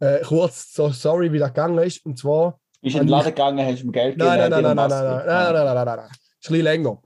Äh, 0.00 0.20
kurz 0.22 0.72
so 0.74 0.88
sorry, 0.88 1.32
wie 1.32 1.38
das 1.38 1.50
gegangen 1.50 1.78
ist. 1.78 2.04
Und 2.04 2.18
zwar 2.18 2.58
Bist 2.80 2.96
du 2.96 3.00
in 3.00 3.06
den 3.06 3.10
Laden 3.10 3.26
gegangen, 3.26 3.66
hast 3.66 3.82
ihm 3.82 3.92
Geld 3.92 4.16
Nein, 4.16 4.38
nein, 4.38 4.50
nein, 4.50 4.62
nein, 4.62 4.76
nein, 4.76 4.88
nein, 4.88 5.04
nein, 5.04 5.18
gegeben. 5.18 5.26
nein, 5.28 5.54
nein, 5.54 5.64
nein, 5.64 5.84
nein, 5.86 5.96
nein. 5.96 6.06
Ist 6.06 6.10
ein 6.10 6.38
bisschen 6.40 6.64
länger. 6.64 7.02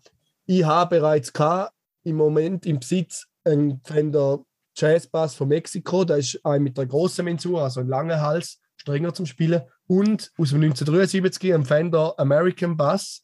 Ich 0.46 0.64
habe 0.64 0.96
bereits 0.96 1.32
gehabt, 1.32 1.72
im 2.04 2.16
Moment 2.16 2.64
im 2.66 2.78
Besitz 2.78 3.26
einen 3.44 3.80
Fender 3.84 4.44
Jazz 4.76 5.06
Bass 5.06 5.34
von 5.34 5.48
Mexiko. 5.48 6.04
Der 6.04 6.18
ist 6.18 6.40
ein 6.44 6.62
mit 6.62 6.78
der 6.78 6.86
großen 6.86 7.24
Mensur, 7.24 7.62
also 7.62 7.80
ein 7.80 7.88
langer 7.88 8.20
Hals, 8.20 8.60
strenger 8.76 9.12
zum 9.12 9.26
Spielen. 9.26 9.62
Und 9.86 10.32
aus 10.36 10.50
dem 10.50 10.62
1973 10.62 11.54
ein 11.54 11.64
Fender 11.64 12.14
American 12.18 12.76
Bass. 12.76 13.20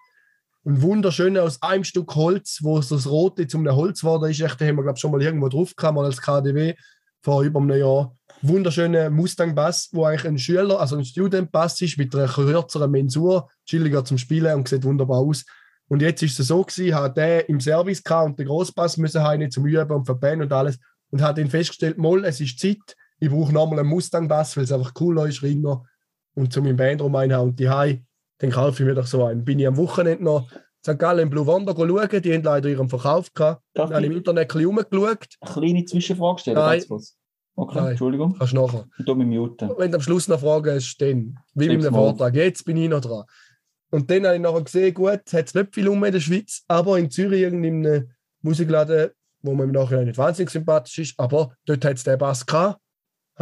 Ein 0.64 0.80
wunderschöner 0.80 1.42
aus 1.42 1.60
einem 1.60 1.82
Stück 1.82 2.14
Holz, 2.14 2.60
wo 2.62 2.80
so 2.80 2.94
das 2.94 3.08
Rote 3.08 3.48
zum 3.48 3.68
Holz 3.68 4.00
geworden 4.00 4.30
ist. 4.30 4.40
Echt, 4.40 4.60
den 4.60 4.68
haben 4.68 4.76
wir, 4.76 4.82
glaube 4.82 4.96
ich, 4.96 5.00
schon 5.00 5.10
mal 5.10 5.20
irgendwo 5.20 5.48
drauf 5.48 5.74
gehabt, 5.74 5.98
als 5.98 6.22
KDW 6.22 6.74
vor 7.20 7.42
über 7.42 7.60
einem 7.60 7.78
Jahr. 7.78 8.16
Wunderschöner 8.42 9.10
Mustang-Bass, 9.10 9.90
wo 9.92 10.04
eigentlich 10.04 10.26
ein 10.26 10.38
Schüler, 10.38 10.80
also 10.80 10.96
ein 10.96 11.04
Student-Bass 11.04 11.80
ist, 11.80 11.98
mit 11.98 12.14
einer 12.14 12.28
kürzeren 12.28 12.90
Mensur, 12.90 13.48
chilliger 13.66 14.04
zum 14.04 14.18
Spielen 14.18 14.54
und 14.54 14.68
sieht 14.68 14.84
wunderbar 14.84 15.18
aus. 15.18 15.44
Und 15.88 16.00
jetzt 16.00 16.22
ist 16.22 16.38
es 16.38 16.48
so 16.48 16.62
gewesen, 16.62 16.94
hatte 16.94 17.20
den 17.20 17.40
im 17.48 17.60
Service 17.60 18.02
gehabt 18.02 18.26
und 18.26 18.38
den 18.38 18.46
Grossbass 18.46 18.96
müssen 18.96 19.22
heim 19.22 19.48
zum 19.50 19.66
Üben 19.66 19.92
und 19.92 20.06
verbannen 20.06 20.42
und 20.42 20.52
alles 20.52 20.78
und 21.10 21.22
hat 21.22 21.38
dann 21.38 21.50
festgestellt, 21.50 21.98
mal, 21.98 22.24
es 22.24 22.40
ist 22.40 22.58
Zeit, 22.58 22.96
ich 23.20 23.30
brauche 23.30 23.52
nochmal 23.52 23.80
einen 23.80 23.88
Mustang-Bass, 23.88 24.56
weil 24.56 24.64
es 24.64 24.72
einfach 24.72 24.94
cooler 24.94 25.26
ist, 25.26 25.42
ringer 25.42 25.84
und 26.34 26.52
zu 26.52 26.62
meinem 26.62 26.76
Bandraum 26.76 27.14
einhauen 27.14 27.50
und 27.50 27.58
die 27.58 27.68
Hai, 27.68 28.02
dann 28.38 28.50
kaufe 28.50 28.82
ich 28.82 28.88
mir 28.88 28.94
doch 28.94 29.06
so 29.06 29.24
einen. 29.24 29.44
Bin 29.44 29.58
ich 29.58 29.66
am 29.66 29.76
Wochenende 29.76 30.24
noch 30.24 30.50
St. 30.84 30.98
Gallen 30.98 31.20
im 31.20 31.30
Blue 31.30 31.46
Wander 31.46 31.74
schauen, 31.76 32.22
die 32.22 32.34
haben 32.34 32.42
leider 32.42 32.68
ihren 32.68 32.88
Verkauf 32.88 33.32
gehabt. 33.32 33.62
Darf 33.72 33.88
Dann 33.88 33.96
habe 33.96 34.06
ich 34.06 34.10
im 34.10 34.18
Internet 34.18 34.42
ein 34.42 34.48
bisschen 34.48 34.66
rumgeschaut, 34.66 35.28
eine 35.40 35.52
kleine 35.52 35.84
Zwischenfrage 35.84 36.40
stellen? 36.40 36.56
Nein. 36.56 36.84
Okay, 37.54 37.78
Nein. 37.78 37.90
Entschuldigung. 37.90 38.34
kannst 38.36 38.52
du 38.52 38.56
nachher. 38.56 38.86
Ich 38.98 39.04
tue 39.04 39.14
mich 39.14 39.26
muten. 39.26 39.70
Wenn 39.76 39.90
du 39.90 39.96
am 39.98 40.02
Schluss 40.02 40.26
noch 40.26 40.40
Fragen 40.40 40.74
hast, 40.74 40.96
dann, 40.98 41.38
wie 41.54 41.68
mit 41.68 41.86
auf. 41.86 41.92
Vortrag. 41.92 42.34
Jetzt 42.34 42.64
bin 42.64 42.78
ich 42.78 42.88
noch 42.88 43.00
dran. 43.00 43.24
Und 43.90 44.10
dann 44.10 44.24
habe 44.24 44.36
ich 44.36 44.40
nachher 44.40 44.62
gesehen, 44.62 44.94
gut, 44.94 45.20
es 45.26 45.34
hat 45.34 45.54
nicht 45.54 45.74
viel 45.74 45.86
um 45.88 46.02
in 46.02 46.12
der 46.12 46.20
Schweiz, 46.20 46.62
aber 46.66 46.98
in 46.98 47.10
Zürich 47.10 47.42
in 47.42 47.64
einem 47.64 48.10
Musikladen, 48.40 49.10
wo 49.42 49.54
mir 49.54 49.64
im 49.64 49.72
Nachhinein 49.72 50.06
nicht 50.06 50.18
wahnsinnig 50.18 50.50
sympathisch 50.50 50.98
ist, 50.98 51.20
aber 51.20 51.54
dort 51.66 51.84
hat 51.84 51.96
es 51.96 52.04
den 52.04 52.18
Bass 52.18 52.46
gehabt. 52.46 52.80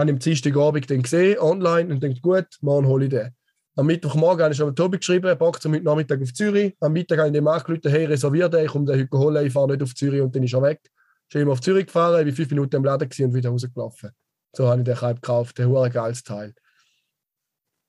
Habe 0.00 0.12
ich 0.12 0.14
am 0.14 0.18
Dienstagabend 0.18 0.90
dann 0.90 1.02
gesehen, 1.02 1.38
online, 1.40 1.92
und 1.92 2.02
denkt 2.02 2.22
gut, 2.22 2.46
morgen 2.62 2.86
hole 2.86 3.04
ich 3.04 3.10
den. 3.10 3.34
Am 3.76 3.84
Mittwochmorgen 3.84 4.42
habe 4.42 4.52
ich 4.52 4.56
schon 4.56 4.68
mit 4.68 4.76
Tobi 4.76 4.96
geschrieben, 4.96 5.36
Bock 5.36 5.60
zum 5.60 5.74
heute 5.74 5.84
Nachmittag 5.84 6.22
auf 6.22 6.32
Zürich. 6.32 6.74
Am 6.80 6.94
Mittag 6.94 7.18
habe 7.18 7.28
ich 7.28 7.34
dem 7.34 7.46
angerufen, 7.46 7.90
hey, 7.90 8.06
reservier 8.06 8.48
den, 8.48 8.64
ich 8.64 8.70
komme 8.70 8.86
den 8.86 8.98
heute 8.98 9.18
holen, 9.18 9.46
ich 9.46 9.52
fahre 9.52 9.68
nicht 9.68 9.82
auf 9.82 9.94
Zürich 9.94 10.22
und 10.22 10.34
dann 10.34 10.42
ist 10.42 10.54
er 10.54 10.62
weg. 10.62 10.80
Ich 11.28 11.34
bin 11.34 11.42
immer 11.42 11.52
auf 11.52 11.60
Zürich 11.60 11.84
gefahren, 11.84 12.20
ich 12.20 12.24
bin 12.24 12.34
fünf 12.34 12.48
Minuten 12.48 12.76
im 12.76 12.84
Laden 12.84 13.10
und 13.10 13.34
wieder 13.34 13.50
rausgelaufen. 13.50 14.10
So 14.56 14.68
habe 14.68 14.80
ich 14.80 14.86
den 14.86 14.94
Kalb 14.94 15.20
gekauft, 15.20 15.58
der 15.58 15.68
hure 15.68 15.90
geiles 15.90 16.22
Teil. 16.22 16.54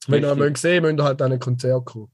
Wenn 0.07 0.25
ihr 0.25 0.47
ihn 0.47 0.55
sehen 0.55 0.83
müsst 0.83 0.97
ihr 0.97 1.03
halt 1.05 1.21
an 1.21 1.31
ein 1.31 1.39
Konzert 1.39 1.85
kommen. 1.85 2.11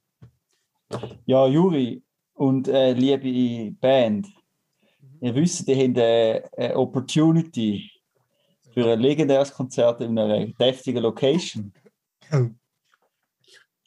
Ja, 1.26 1.48
Juri 1.48 2.04
und 2.36 2.68
äh, 2.68 2.94
liebe 2.94 3.76
Band, 3.82 4.28
ihr 5.22 5.34
wisst, 5.34 5.68
die 5.68 5.74
haben 5.74 5.98
eine, 5.98 6.44
eine 6.56 6.76
Opportunity 6.78 7.90
für 8.78 8.92
ein 8.92 9.00
legendäres 9.00 9.52
Konzert 9.52 10.02
in 10.02 10.20
einer 10.20 10.46
deftigen 10.46 11.02
Location. 11.02 11.74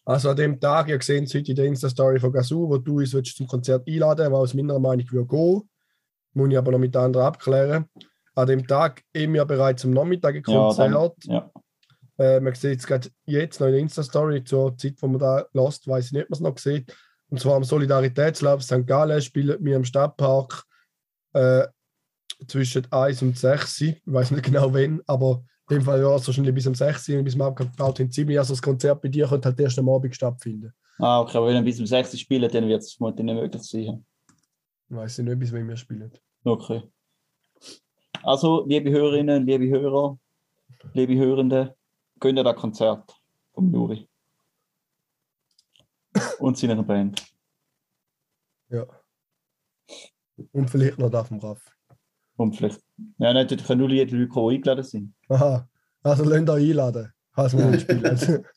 Also 0.05 0.31
an 0.31 0.37
dem 0.37 0.59
Tag, 0.59 0.89
ihr 0.89 0.99
gesehen 0.99 1.25
es 1.25 1.35
heute 1.35 1.53
in 1.53 1.57
der 1.57 1.67
Insta-Story 1.67 2.19
von 2.19 2.33
Gazoo, 2.33 2.69
wo 2.69 2.77
du 2.77 2.99
uns 2.99 3.13
zum 3.13 3.47
Konzert 3.47 3.87
einladen 3.87 4.33
was 4.33 4.41
aus 4.41 4.55
meiner 4.55 4.81
Meinung 4.81 5.07
würde 5.13 5.29
gehen. 5.29 5.71
Muss 6.33 6.51
ich 6.51 6.59
aber 6.59 6.73
noch 6.73 6.81
mit 6.81 6.93
den 6.93 7.03
anderen 7.03 7.27
abklären. 7.27 7.85
An 8.35 8.49
dem 8.49 8.67
Tag 8.67 9.05
haben 9.17 9.35
wir 9.35 9.45
bereits 9.45 9.85
am 9.85 9.93
Nachmittag 9.93 10.35
ein 10.35 10.43
Ja, 10.49 10.59
Konzert. 10.59 10.93
dann, 10.93 11.35
ja. 11.35 11.51
Äh, 12.19 12.41
man 12.41 12.55
sieht 12.57 12.81
es 12.81 12.87
gerade 12.89 13.11
jetzt 13.27 13.61
noch 13.61 13.69
in 13.69 13.75
der 13.75 13.83
Insta-Story, 13.83 14.43
zur 14.43 14.77
Zeit, 14.77 14.95
wo 14.99 15.07
man 15.07 15.21
da 15.21 15.47
lost, 15.53 15.87
weiß 15.87 16.07
ich 16.07 16.13
nicht, 16.13 16.25
ob 16.25 16.31
man 16.31 16.37
es 16.37 16.41
noch 16.41 16.59
sieht. 16.59 16.93
Und 17.29 17.39
zwar 17.39 17.55
am 17.55 17.63
Solidaritätslauf 17.63 18.65
St. 18.65 18.85
Gallen 18.89 19.23
spielen 19.23 19.65
wir 19.65 19.77
im 19.77 19.85
Stadtpark 19.85 20.65
äh, 21.35 21.69
zwischen 22.47 22.91
1 22.91 23.23
und 23.23 23.39
6. 23.39 23.81
Ich 23.81 24.03
weiß 24.07 24.31
nicht 24.31 24.45
genau 24.45 24.73
wann, 24.73 25.01
aber 25.07 25.43
in 25.69 25.77
dem 25.77 25.85
Fall 25.85 26.01
ja, 26.01 26.19
so 26.19 26.29
wahrscheinlich 26.29 26.55
bis 26.55 26.67
um 26.67 26.75
6 26.75 27.09
Uhr, 27.11 27.23
bis 27.23 27.37
wir 27.37 27.45
abgebaut 27.45 28.01
haben, 28.01 28.11
7 28.11 28.37
Also 28.39 28.55
das 28.55 28.63
Konzert 28.63 29.01
bei 29.01 29.09
dir 29.09 29.27
könnte 29.27 29.49
halt 29.49 29.61
erst 29.61 29.79
am 29.79 29.89
Abend 29.89 30.15
stattfinden. 30.15 30.73
Ah, 30.99 31.21
okay, 31.21 31.39
aber 31.39 31.47
wenn 31.47 31.57
ihr 31.57 31.63
bis 31.63 31.77
zum 31.77 31.87
6. 31.87 32.19
spielt, 32.19 32.55
dann 32.55 32.69
wird 32.69 32.83
es 32.83 32.93
vermutlich 32.93 33.25
nicht 33.25 33.35
möglich 33.35 33.63
sein. 33.63 34.05
Ich 34.89 34.97
weiß 34.97 35.19
nicht, 35.19 35.39
bis 35.39 35.53
wenn 35.53 35.69
wir 35.69 35.77
spielen. 35.77 36.13
Okay. 36.45 36.83
Also, 38.23 38.67
liebe 38.67 38.91
Hörerinnen, 38.91 39.47
liebe 39.47 39.69
Hörer, 39.69 40.19
liebe 40.93 41.17
Hörende, 41.17 41.77
gönnt 42.19 42.39
ihr 42.39 42.45
das 42.45 42.57
Konzert 42.57 43.15
vom 43.55 43.73
Juri. 43.73 44.09
Und 46.39 46.59
seiner 46.59 46.83
Band. 46.83 47.25
Ja. 48.69 48.87
Und 50.53 50.69
vielleicht 50.69 50.99
noch 50.99 51.11
da 51.11 51.25
vom 51.25 51.39
Raff. 51.39 51.65
Und 52.41 52.57
vielleicht. 52.57 52.81
Ja, 53.19 53.35
nein, 53.35 53.47
dort 53.47 53.67
können 53.67 53.81
nur 53.81 53.89
die 53.91 53.99
Leute, 53.99 54.17
die 54.17 54.55
eingeladen 54.55 54.83
sind. 54.83 55.13
Aha. 55.29 55.69
Also 56.03 56.25
lasst 56.25 56.49
euch 56.49 56.71
einladen, 56.71 57.13
falls 57.33 57.55
wir 57.55 57.79
spielen. 57.79 58.45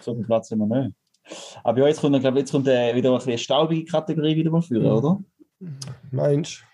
So 0.00 0.14
viel 0.14 0.24
Platz 0.24 0.50
haben 0.50 0.58
wir 0.58 0.82
nicht. 0.82 0.94
Aber 1.62 1.78
ja, 1.78 1.88
jetzt 1.88 2.00
kommt, 2.02 2.20
glaube 2.20 2.38
jetzt 2.38 2.52
kommt 2.52 2.68
äh, 2.68 2.94
wieder 2.94 3.18
eine 3.18 3.38
staubige 3.38 3.86
Kategorie 3.86 4.36
wieder 4.36 4.50
mal 4.50 4.60
führen, 4.60 4.84
oder? 4.84 5.18
Meinst 6.10 6.60
du? 6.60 6.64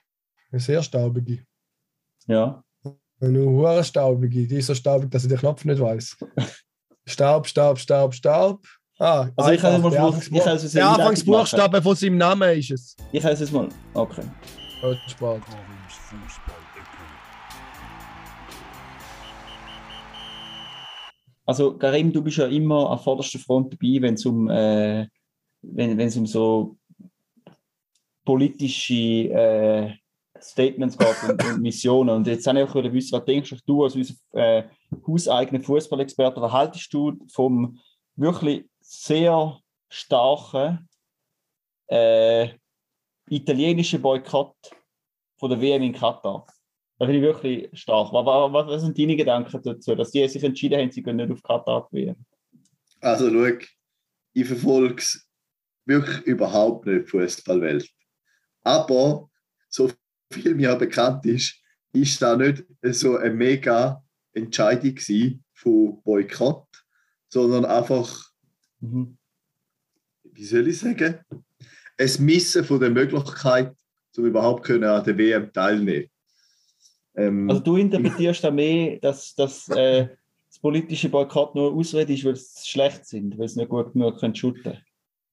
Eine 0.50 0.60
sehr 0.60 0.82
staubige. 0.82 1.44
Ja. 2.26 2.64
Eine 3.20 3.44
hure 3.44 3.84
staubige. 3.84 4.48
Die 4.48 4.56
ist 4.56 4.66
so 4.66 4.74
staubig, 4.74 5.12
dass 5.12 5.22
ich 5.22 5.28
den 5.28 5.38
Knopf 5.38 5.64
nicht 5.64 5.80
weiß. 5.80 6.16
Staub, 7.06 7.46
Staub, 7.46 7.78
Staub, 7.78 8.14
Staub. 8.14 8.66
Ah, 9.02 9.28
Also 9.34 9.52
ich 9.52 9.64
einfach, 9.64 9.78
mal 9.82 9.90
der 9.90 10.04
Anfangs- 10.04 10.30
ich 10.66 10.72
der 10.72 10.88
Anfangsbuchstabe 10.90 11.80
von 11.80 11.96
seinem 11.96 12.18
Namen 12.18 12.58
ist 12.58 12.70
es. 12.70 12.96
Ich 13.12 13.24
heiße 13.24 13.44
es 13.44 13.50
mal. 13.50 13.66
Okay. 13.94 14.22
Gut, 14.82 14.98
Spaß. 15.08 15.40
Also 21.46 21.76
Karim, 21.76 22.12
du 22.12 22.22
bist 22.22 22.36
ja 22.36 22.46
immer 22.46 22.90
an 22.90 22.98
vorderster 22.98 23.38
Front 23.38 23.72
dabei, 23.72 24.00
wenn 24.02 24.14
es 24.14 24.24
um, 24.26 24.48
äh, 24.48 25.06
wenn, 25.62 25.98
wenn 25.98 26.08
es 26.08 26.16
um 26.16 26.26
so 26.26 26.76
politische 28.24 28.94
äh, 28.94 29.92
Statements 30.40 30.96
geht 30.96 31.16
und, 31.28 31.44
und 31.44 31.60
Missionen. 31.62 32.10
Und 32.16 32.26
jetzt 32.26 32.46
habe 32.46 32.60
ich 32.60 32.68
auch 32.68 32.74
wissen, 32.92 33.16
was 33.18 33.24
denkst 33.24 33.54
du 33.66 33.82
als 33.84 33.96
unser 33.96 34.14
äh, 34.32 34.64
hauseigener 35.06 35.60
Fußballexperte, 35.62 36.40
was 36.40 36.52
haltest 36.52 36.92
du 36.94 37.18
vom 37.32 37.78
wirklich 38.16 38.64
sehr 38.90 39.60
starken 39.88 40.88
äh, 41.88 42.48
italienischen 43.28 44.02
Boykott 44.02 44.56
von 45.38 45.50
der 45.50 45.60
WM 45.60 45.82
in 45.82 45.92
Katar. 45.92 46.44
Da 46.98 47.06
finde 47.06 47.18
ich 47.18 47.22
wirklich 47.22 47.80
stark. 47.80 48.12
Was, 48.12 48.26
was, 48.52 48.82
sind 48.82 48.98
deine 48.98 49.14
Gedanken 49.14 49.62
dazu, 49.62 49.94
dass 49.94 50.10
die 50.10 50.26
sich 50.28 50.42
entschieden 50.42 50.80
haben, 50.80 50.90
sie 50.90 51.04
gehen 51.04 51.16
nicht 51.16 51.30
auf 51.30 51.42
Katar 51.42 51.88
WM? 51.92 52.16
Also, 53.00 53.30
schau, 53.30 53.64
ich 54.32 54.46
verfolge 54.46 54.96
es 54.96 55.24
wirklich 55.86 56.26
überhaupt 56.26 56.86
nicht, 56.86 57.06
die 57.06 57.10
Fußballwelt. 57.10 57.88
Aber, 58.62 59.30
so 59.68 59.90
viel 60.32 60.56
mir 60.56 60.74
bekannt 60.74 61.24
ist, 61.26 61.62
ist 61.92 62.20
da 62.20 62.36
nicht 62.36 62.64
so 62.82 63.16
eine 63.16 63.30
mega 63.32 64.02
Entscheidung 64.32 64.98
von 65.54 66.02
Boykott, 66.02 66.66
sondern 67.28 67.64
einfach, 67.64 68.29
mhm. 68.80 69.16
wie 70.24 70.44
soll 70.44 70.68
ich 70.68 70.78
sagen, 70.78 71.20
ein 71.98 72.10
Missen 72.20 72.64
von 72.64 72.80
der 72.80 72.90
Möglichkeit, 72.90 73.74
um 74.16 74.26
überhaupt 74.26 74.64
können 74.64 74.84
an 74.84 75.04
der 75.04 75.16
WM 75.16 75.52
teilnehmen. 75.52 76.08
Ähm, 77.14 77.48
also 77.48 77.62
du 77.62 77.76
interpretierst 77.76 78.44
da 78.44 78.50
mehr, 78.50 78.98
dass, 79.00 79.34
dass 79.34 79.68
äh, 79.68 80.08
das 80.48 80.58
politische 80.58 81.08
Boykott 81.08 81.54
nur 81.54 81.72
Ausrede 81.72 82.12
ist, 82.12 82.24
weil 82.24 82.36
sie 82.36 82.66
schlecht 82.66 83.06
sind, 83.06 83.38
weil 83.38 83.48
sie 83.48 83.60
nicht 83.60 83.68
gut 83.68 83.92
genug 83.92 84.18
können 84.18 84.34
shooten 84.34 84.78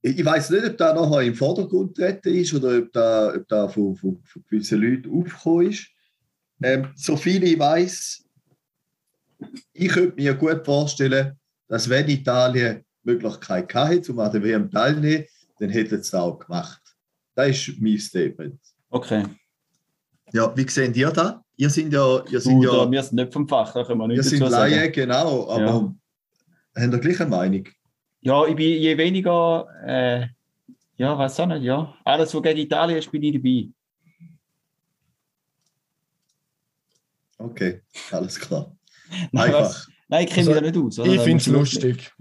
ich 0.01 0.25
weiß 0.25 0.51
nicht, 0.51 0.65
ob 0.65 0.77
da 0.77 0.93
nachher 0.93 1.21
im 1.21 1.36
Vordergrund 1.36 1.95
treten 1.95 2.33
ist 2.33 2.53
oder 2.53 2.77
ob 2.77 2.91
da, 2.91 3.33
ob 3.36 3.47
da 3.47 3.67
von, 3.67 3.95
von, 3.95 4.19
von 4.23 4.43
gewissen 4.49 4.81
Leuten 4.81 5.12
aufgekommen 5.12 5.69
ist. 5.69 5.88
Ähm, 6.62 6.89
so 6.95 7.15
viel 7.15 7.43
ich 7.43 7.60
weiß, 7.60 8.25
ich 9.73 9.89
könnte 9.89 10.15
mir 10.15 10.33
gut 10.33 10.65
vorstellen, 10.65 11.38
dass 11.67 11.89
wenn 11.89 12.10
Italien 12.10 12.83
Möglichkeit 13.12 13.74
hatte, 13.74 14.12
um 14.12 14.20
an 14.20 14.32
der 14.32 14.43
WM 14.43 14.70
teilzunehmen, 14.70 15.26
dann 15.60 15.70
hätten 15.70 15.89
sie 15.89 16.02
es 16.02 16.13
auch 16.13 16.38
gemacht. 16.38 16.82
Das 17.36 17.50
ist 17.50 17.80
mein 17.80 17.98
Statement. 17.98 18.60
Okay. 18.89 19.24
Ja, 20.34 20.56
wie 20.56 20.67
sehen 20.70 20.93
ihr 20.93 21.12
da? 21.12 21.43
Ihr 21.56 21.70
sind 21.70 21.93
ja. 21.93 22.24
Ihr 22.30 22.41
sind 22.41 22.62
du, 22.62 22.63
ja 22.63 22.86
da, 22.86 22.91
wir 22.91 23.04
sind 23.04 23.15
nicht 23.15 23.34
vom 23.34 23.48
Fach, 23.48 23.74
da 23.74 23.84
können 23.84 24.00
wir 24.00 24.08
nicht 24.08 24.17
Ihr 24.17 24.24
sind 24.24 24.39
Laien, 24.50 24.91
genau, 24.91 25.50
aber 25.50 25.65
ja. 25.65 25.74
haben 25.74 26.02
ihr 26.76 27.00
gleiche 27.00 27.26
Meinung? 27.26 27.67
Ja, 28.22 28.46
ich 28.46 28.56
bin 28.56 28.82
je 28.82 28.98
weniger, 28.98 29.67
äh, 29.86 30.28
ja, 30.98 31.17
weiß 31.17 31.39
auch 31.39 31.46
nicht, 31.48 31.63
ja. 31.63 31.96
Alles, 32.04 32.34
was 32.34 32.43
gegen 32.43 32.60
Italien 32.60 33.00
ist, 33.00 33.12
bin 33.12 33.24
ich 33.24 33.34
dabei. 33.34 33.70
Okay, 37.39 37.82
alles 38.12 38.39
klar. 38.39 38.76
Was, 39.32 39.88
nein 40.08 40.26
ich 40.26 40.34
kenne 40.34 40.50
also, 40.50 40.62
mich 40.62 40.74
da 40.74 40.80
nicht 40.80 40.86
aus. 40.86 41.00
Oder? 41.00 41.13
Ich 41.13 41.22
finde 41.22 41.38
es 41.38 41.48
lustig. 41.48 42.13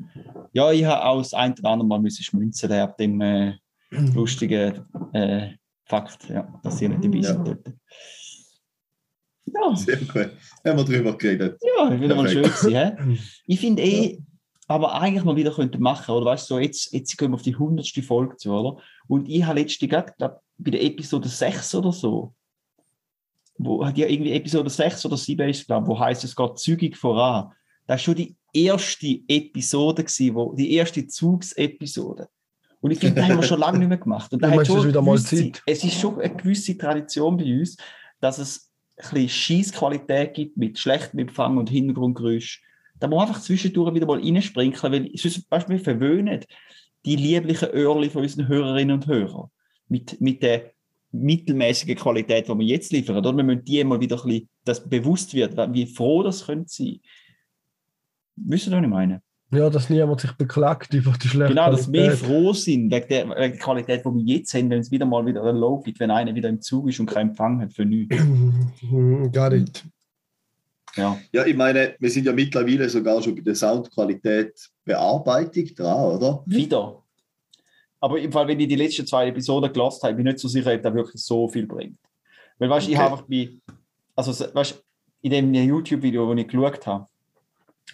Ja, 0.53 0.72
ich 0.72 0.85
habe 0.85 1.05
auch 1.05 1.18
das 1.18 1.35
ein 1.35 1.53
oder 1.53 1.70
andere 1.70 1.88
Mal 1.88 2.01
müssen 2.01 2.22
schmunzeln 2.22 2.72
ab 2.72 2.96
dem 2.96 3.20
äh, 3.20 3.55
lustigen 3.90 4.85
äh, 5.12 5.51
Fakt, 5.85 6.29
ja, 6.29 6.49
dass 6.62 6.79
sie 6.79 6.88
nicht 6.88 7.05
dabei 7.05 7.22
sind 7.22 7.46
dort. 7.46 7.72
Ja. 9.46 9.77
Sehr 9.77 9.96
gut. 9.99 10.31
Haben 10.64 10.79
wir 10.79 10.85
darüber 10.85 11.16
geredet. 11.16 11.61
Ja, 11.62 11.92
ich 11.92 12.01
wieder 12.01 12.16
mal 12.16 12.29
schön 12.29 12.42
gewesen, 12.42 13.18
Ich 13.46 13.61
finde 13.61 13.83
eh, 13.83 14.18
aber 14.66 15.01
eigentlich 15.01 15.25
mal 15.25 15.37
wieder 15.37 15.53
könnte 15.53 15.79
machen, 15.79 16.12
oder 16.12 16.27
weißt 16.27 16.51
du, 16.51 16.55
so 16.55 16.61
jetzt, 16.61 16.92
jetzt 16.92 17.16
gehen 17.16 17.31
wir 17.31 17.37
auf 17.37 17.42
die 17.42 17.55
100. 17.55 17.87
Folge 18.05 18.37
zu, 18.37 18.53
oder? 18.53 18.83
Und 19.07 19.29
ich 19.29 19.44
habe 19.44 19.61
letzte 19.61 19.87
gerade, 19.87 20.12
glaube 20.18 20.40
bei 20.59 20.70
der 20.70 20.83
Episode 20.83 21.29
6 21.29 21.75
oder 21.77 21.92
so, 21.92 22.35
wo 23.59 23.85
hat 23.85 23.96
ja 23.99 24.07
irgendwie 24.07 24.33
Episode 24.33 24.70
6 24.70 25.07
oder 25.07 25.16
7 25.16 25.49
ist, 25.49 25.66
glaube 25.66 25.87
wo 25.87 25.99
heißt 25.99 26.25
es 26.25 26.35
geht 26.35 26.59
zügig 26.59 26.96
voran. 26.96 27.53
Das 27.87 27.94
war 27.94 27.99
schon 27.99 28.14
die 28.16 28.37
erste 28.53 29.20
Episode 29.29 30.05
gewesen, 30.05 30.35
wo, 30.35 30.55
die 30.55 30.72
erste 30.75 31.07
Zugsepisode. 31.07 32.29
Und 32.81 32.90
ich 32.90 32.99
finde, 32.99 33.16
das 33.16 33.29
haben 33.29 33.37
wir 33.37 33.42
schon 33.42 33.61
lange 33.61 33.79
nicht 33.79 33.88
mehr 33.88 33.99
gemacht. 33.99 34.33
Und 34.33 34.42
da 34.42 34.51
hat 34.51 34.66
schon 34.66 34.87
wieder 34.87 35.03
mal 35.03 35.18
Zeit. 35.18 35.62
Es 35.66 35.83
ist 35.83 35.99
schon 35.99 36.20
eine 36.20 36.35
gewisse 36.35 36.77
Tradition 36.77 37.37
bei 37.37 37.59
uns, 37.59 37.77
dass 38.20 38.38
es 38.38 38.70
ein 38.96 39.11
bisschen 39.11 39.29
Schießqualität 39.29 40.35
gibt 40.35 40.57
mit 40.57 40.79
schlechtem 40.79 41.20
Empfang 41.20 41.57
und 41.57 41.70
Hintergrundgeräusch. 41.70 42.62
Da 42.99 43.09
muss 43.09 43.18
man 43.18 43.29
einfach 43.29 43.42
zwischendurch 43.42 43.94
wieder 43.94 44.07
mal 44.07 44.20
reinsprinkeln, 44.20 44.92
weil 44.92 45.11
sonst, 45.16 45.51
weißt, 45.51 45.68
wir 45.68 45.81
verwöhnen 45.81 46.44
die 47.05 47.16
lieblichen 47.16 47.68
Öhrchen 47.70 48.11
von 48.11 48.22
unseren 48.22 48.49
Hörerinnen 48.49 48.94
und 48.94 49.07
Hörern 49.07 49.51
mit, 49.88 50.20
mit 50.20 50.42
der 50.42 50.72
mittelmäßigen 51.12 51.96
Qualität, 51.96 52.49
die 52.49 52.59
wir 52.59 52.66
jetzt 52.66 52.92
liefern. 52.92 53.16
Oder? 53.16 53.37
Wir 53.37 53.44
müssen 53.44 53.64
die 53.64 53.85
mal 53.85 54.01
wieder 54.01 54.16
ein 54.16 54.29
bisschen, 54.29 54.49
dass 54.64 54.88
bewusst 54.88 55.35
wird, 55.35 55.57
wie 55.72 55.87
froh 55.87 56.22
das 56.22 56.46
könnte 56.46 56.68
sein. 56.68 57.01
Wissen 58.37 58.70
Sie, 58.70 58.77
was 58.77 58.83
ich 58.83 58.88
meine? 58.88 59.22
Ja, 59.53 59.70
dass 59.70 59.88
niemand 59.88 60.20
sich 60.20 60.33
beklagt 60.33 60.92
über 60.92 61.12
die 61.12 61.29
schlechte 61.29 61.55
Genau, 61.55 61.70
dass 61.70 61.90
wir 61.90 62.11
froh 62.12 62.53
sind 62.53 62.90
wegen 62.90 63.09
der, 63.09 63.29
wegen 63.29 63.37
der 63.37 63.59
Qualität, 63.59 64.05
die 64.05 64.11
wir 64.11 64.37
jetzt 64.37 64.53
haben, 64.55 64.70
wenn 64.70 64.81
es 64.81 64.90
wieder 64.90 65.07
mal 65.07 65.25
wieder 65.25 65.44
ein 65.44 65.57
Low 65.57 65.79
gibt, 65.79 66.01
wenn 66.01 66.11
einer 66.11 66.35
wieder 66.35 66.49
im 66.49 66.61
Zug 66.61 66.88
ist 66.88 66.99
und 66.99 67.07
keinen 67.07 67.31
Empfang 67.31 67.61
hat 67.61 67.72
für 67.72 67.85
nichts. 67.85 68.16
Gar 69.33 69.51
nicht. 69.51 69.85
Ja. 70.96 71.16
ja, 71.31 71.44
ich 71.44 71.55
meine, 71.55 71.94
wir 71.99 72.11
sind 72.11 72.27
ja 72.27 72.33
mittlerweile 72.33 72.88
sogar 72.88 73.22
schon 73.22 73.35
bei 73.35 73.42
der 73.42 73.55
Soundqualität 73.55 74.70
Bearbeitung 74.85 75.66
dran, 75.75 76.16
oder? 76.16 76.42
Wieder. 76.46 77.03
Aber 78.01 78.18
im 78.18 78.33
Fall, 78.33 78.49
wenn 78.49 78.59
ich 78.59 78.68
die 78.68 78.77
letzten 78.77 79.07
zwei 79.07 79.29
Episoden 79.29 79.72
gelost 79.72 80.03
habe, 80.03 80.14
bin 80.14 80.27
ich 80.27 80.33
nicht 80.33 80.40
so 80.40 80.49
sicher, 80.49 80.75
ob 80.75 80.83
das 80.83 80.94
wirklich 80.94 81.22
so 81.22 81.49
viel 81.49 81.66
bringt. 81.66 81.99
Weil, 82.59 82.70
weißt 82.70 82.87
du, 82.87 82.90
okay. 82.90 82.92
ich 82.92 82.99
habe 82.99 83.12
einfach 83.12 83.27
bei, 83.29 83.51
also, 84.16 84.55
weißt 84.55 84.83
in 85.22 85.31
dem 85.31 85.55
YouTube-Video, 85.55 86.33
das 86.33 86.40
ich 86.40 86.49
geschaut 86.49 86.87
habe, 86.87 87.07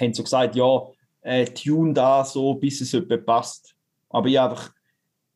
haben 0.01 0.15
sie 0.15 0.23
gesagt, 0.23 0.57
ja, 0.57 0.83
äh, 1.23 1.45
tune 1.47 1.95
da 1.95 2.25
so, 2.25 2.55
bis 2.55 2.81
es 2.81 2.95
etwa 2.95 3.17
passt. 3.17 3.75
Aber 4.11 4.29
ich 4.29 4.37
habe 4.37 4.55
einfach 4.55 4.73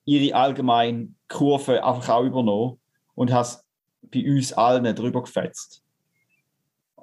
ihre 0.04 0.34
allgemeine 0.34 1.08
Kurve 1.28 1.84
einfach 1.84 2.14
auch 2.14 2.24
übernommen 2.24 2.78
und 3.14 3.32
habe 3.32 3.42
es 3.42 3.64
bei 4.02 4.24
uns 4.28 4.52
allen 4.52 4.94
drüber 4.94 5.22
gefetzt. 5.22 5.82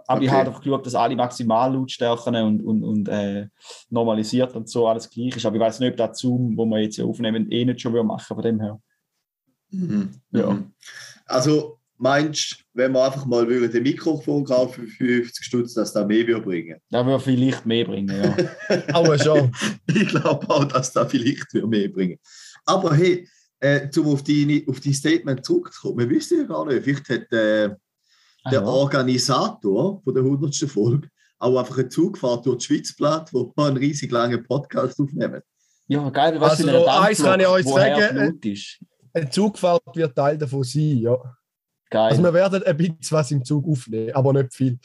Aber 0.07 0.17
okay. 0.17 0.25
ich 0.25 0.31
habe 0.31 0.47
einfach 0.47 0.61
geschaut, 0.61 0.85
dass 0.85 0.95
alle 0.95 1.15
Maximallautstärken 1.15 2.35
und, 2.35 2.61
und, 2.61 2.83
und 2.83 3.07
äh, 3.07 3.47
normalisiert 3.89 4.55
und 4.55 4.69
so 4.69 4.87
alles 4.87 5.09
gleich 5.09 5.35
ist. 5.35 5.45
Aber 5.45 5.55
ich 5.55 5.61
weiß 5.61 5.79
nicht, 5.79 5.91
ob 5.91 5.97
das 5.97 6.19
Zoom, 6.19 6.57
wo 6.57 6.65
wir 6.65 6.79
jetzt 6.79 6.99
aufnehmen, 6.99 7.49
eh 7.51 7.63
nicht 7.65 7.81
schon 7.81 7.93
machen 8.05 8.35
von 8.35 8.41
dem 8.41 8.59
her. 8.59 8.81
Mhm. 9.69 10.11
Ja. 10.31 10.51
Mhm. 10.51 10.73
Also 11.25 11.79
meinst 12.03 12.51
du, 12.51 12.55
wenn 12.73 12.91
wir 12.91 13.05
einfach 13.05 13.25
mal 13.25 13.45
den 13.47 13.83
Mikrofon 13.83 14.43
kaufen 14.43 14.87
für 14.87 15.05
50 15.23 15.45
Stutz, 15.45 15.73
dass 15.73 15.93
das 15.93 16.05
mehr 16.05 16.27
würde 16.27 16.41
bringen? 16.41 16.79
Das 16.89 17.05
würde 17.05 17.23
vielleicht 17.23 17.65
mehr 17.65 17.85
bringen, 17.85 18.21
ja. 18.21 18.83
Aber 18.93 19.17
schon. 19.17 19.51
ich 19.87 20.09
glaube 20.09 20.47
auch, 20.49 20.65
dass 20.65 20.91
das 20.91 21.09
vielleicht 21.09 21.53
mehr 21.53 21.87
bringen 21.87 22.19
Aber 22.65 22.93
hey, 22.93 23.27
äh, 23.61 23.87
um 23.97 24.07
auf 24.07 24.23
dein 24.23 24.63
auf 24.67 24.81
die 24.81 24.93
Statement 24.93 25.45
zurückzukommen, 25.45 25.99
wir 25.99 26.09
wissen 26.09 26.39
ja 26.39 26.43
gar 26.43 26.65
nicht, 26.65 26.83
vielleicht 26.83 27.07
hat 27.07 27.31
äh, 27.31 27.69
der 28.51 28.61
Aha. 28.61 28.67
Organisator 28.67 30.01
von 30.03 30.13
der 30.13 30.23
100. 30.23 30.55
Folge 30.69 31.07
auch 31.39 31.57
einfach 31.57 31.77
eine 31.77 31.89
Zugfahrt 31.89 32.45
durch 32.45 32.57
die 32.59 32.65
Schweiz 32.65 32.89
geplant, 32.89 33.29
wo 33.31 33.53
wir 33.55 33.65
einen 33.65 33.77
riesig 33.77 34.11
langen 34.11 34.43
Podcast 34.43 34.99
aufnehmen. 34.99 35.41
Ja, 35.87 36.09
geil, 36.09 36.39
was 36.39 36.61
also, 36.61 36.85
eins 36.85 37.21
kann 37.21 37.39
ich 37.39 37.47
euch 37.47 37.65
sagen, 37.65 38.39
eine 39.13 39.29
Zugfahrt 39.29 39.83
wird 39.93 40.15
Teil 40.15 40.37
davon 40.37 40.63
sein, 40.63 40.97
ja. 40.97 41.17
Geil. 41.93 42.09
Also 42.09 42.23
wir 42.23 42.33
werden 42.33 42.63
ein 42.63 42.75
bisschen 42.75 42.97
was 43.11 43.29
im 43.29 43.45
Zug 43.45 43.67
aufnehmen, 43.67 44.15
aber 44.15 44.33
nicht 44.33 44.51
viel. 44.51 44.79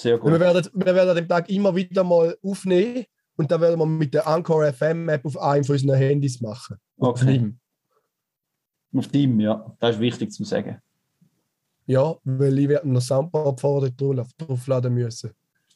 Sehr 0.00 0.16
gut. 0.16 0.32
Wir 0.32 0.40
werden, 0.40 0.66
wir 0.72 0.94
werden 0.94 1.14
den 1.14 1.28
Tag 1.28 1.50
immer 1.50 1.76
wieder 1.76 2.02
mal 2.02 2.34
aufnehmen 2.42 3.04
und 3.36 3.50
dann 3.50 3.60
werden 3.60 3.78
wir 3.78 3.84
mit 3.84 4.14
der 4.14 4.26
Anchor 4.26 4.72
FM 4.72 5.10
App 5.10 5.26
auf 5.26 5.36
einem 5.36 5.62
von 5.62 5.74
unseren 5.74 5.94
Handys 5.96 6.40
machen. 6.40 6.78
Auf 6.96 7.20
okay. 7.20 7.32
Team. 7.32 7.58
Auf 8.96 9.08
Team, 9.08 9.40
ja. 9.40 9.76
Das 9.78 9.96
ist 9.96 10.00
wichtig 10.00 10.32
zu 10.32 10.42
sagen. 10.44 10.80
Ja, 11.84 12.16
weil 12.24 12.58
ich 12.58 12.68
werde 12.68 12.88
noch 12.88 13.02
Soundboard 13.02 13.60
vorher 13.60 13.90
draufladen 13.90 14.94
müssen. 14.94 15.32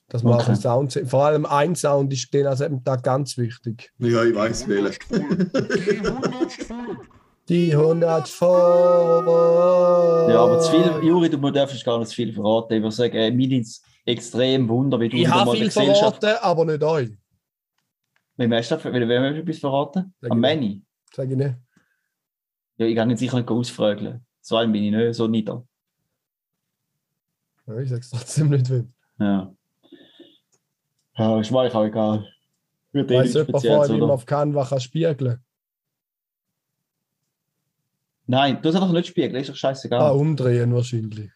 Dass 0.08 0.22
man 0.22 0.40
okay. 0.40 0.52
auch 0.52 0.56
Sound 0.56 1.02
Vor 1.04 1.26
allem 1.26 1.44
ein 1.44 1.76
Sound 1.76 2.10
ist 2.14 2.32
den 2.32 2.46
also 2.46 2.64
am 2.64 2.82
Tag 2.82 3.02
ganz 3.02 3.36
wichtig. 3.36 3.92
Ja, 3.98 4.24
ich 4.24 4.34
weiß 4.34 4.66
welcher. 4.68 5.00
Die 7.48 7.74
100 7.74 8.28
vor. 8.28 9.24
Ja, 10.28 10.44
aber 10.44 10.60
zu 10.60 10.70
viel, 10.70 11.08
Juri, 11.08 11.30
du 11.30 11.50
darfst 11.50 11.82
gar 11.82 11.98
nicht 11.98 12.08
zu 12.08 12.14
viel 12.16 12.32
verraten. 12.32 12.74
Ich 12.74 12.82
würde 12.82 12.94
sagen, 12.94 13.16
äh, 13.16 13.30
mir 13.30 13.50
ist 13.58 13.82
extrem 14.04 14.68
Wunder, 14.68 15.00
wie 15.00 15.08
du 15.08 15.16
Ich 15.16 15.26
habe 15.26 15.52
viel 15.52 15.70
verraten, 15.70 16.36
aber 16.42 16.66
nicht 16.66 16.82
euch. 16.82 17.10
Wem 18.36 18.52
hast 18.52 18.70
du 18.70 18.74
etwas 18.76 19.58
verraten? 19.58 20.14
Am 20.28 20.40
Manny? 20.40 20.82
Sag 21.14 21.30
ich 21.30 21.36
nicht. 21.36 21.54
Ja, 22.76 22.86
ich 22.86 22.94
kann 22.94 23.08
nicht 23.08 23.18
sicher 23.18 23.38
nicht 23.38 23.50
ausfragen. 23.50 24.26
So 24.42 24.56
ein 24.56 24.70
bin 24.70 24.84
ich 24.84 24.92
nicht, 24.92 25.14
so 25.14 25.26
nieder. 25.26 25.66
Ja, 27.66 27.78
ich 27.78 27.88
sag's 27.88 28.10
trotzdem 28.10 28.50
nicht 28.50 28.68
wem. 28.68 28.92
Ja. 29.18 29.54
Ja, 31.16 31.40
ist 31.40 31.50
mir 31.50 31.60
auch 31.60 31.84
egal. 31.84 32.28
Weißt 32.92 33.34
du, 33.34 33.40
jemand 33.40 33.66
vorher, 33.66 33.94
wie 33.94 34.00
man 34.00 34.10
auf 34.10 34.26
Canva 34.26 34.64
kann 34.66 34.80
spiegeln 34.80 35.42
Nein, 38.30 38.58
du 38.60 38.68
hast 38.68 38.76
einfach 38.76 38.92
nicht 38.92 39.06
spiegeln, 39.06 39.34
ist 39.36 39.48
doch 39.48 39.56
scheißegal. 39.56 40.00
Ah, 40.00 40.10
umdrehen 40.10 40.72
wahrscheinlich. 40.74 41.30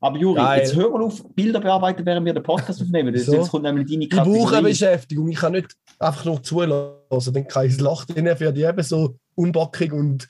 Aber 0.00 0.16
Juri, 0.16 0.36
Geil. 0.36 0.60
jetzt 0.60 0.76
hör 0.76 0.88
mal 0.90 1.02
auf, 1.02 1.24
Bilder 1.34 1.60
bearbeiten, 1.60 2.06
während 2.06 2.24
wir 2.24 2.32
den 2.32 2.44
Podcast 2.44 2.80
aufnehmen. 2.80 3.12
Das, 3.12 3.22
Wieso? 3.22 3.34
Jetzt 3.34 3.50
kommt 3.50 3.64
nämlich 3.64 3.90
deine 3.90 4.04
Ich 4.04 4.10
brauche 4.10 4.22
eine 4.22 4.38
Kategorie. 4.38 4.62
Beschäftigung. 4.70 5.28
Ich 5.28 5.38
kann 5.38 5.52
nicht 5.52 5.74
einfach 5.98 6.24
nur 6.24 6.40
zulassen. 6.40 7.34
Dann 7.34 7.48
kann 7.48 7.66
ich 7.66 7.72
das 7.72 7.80
Loch 7.80 8.04
drin 8.04 8.30
für 8.36 8.52
die 8.52 8.62
eben 8.62 8.82
so 8.84 9.16
unbockig 9.34 9.92
und 9.92 10.28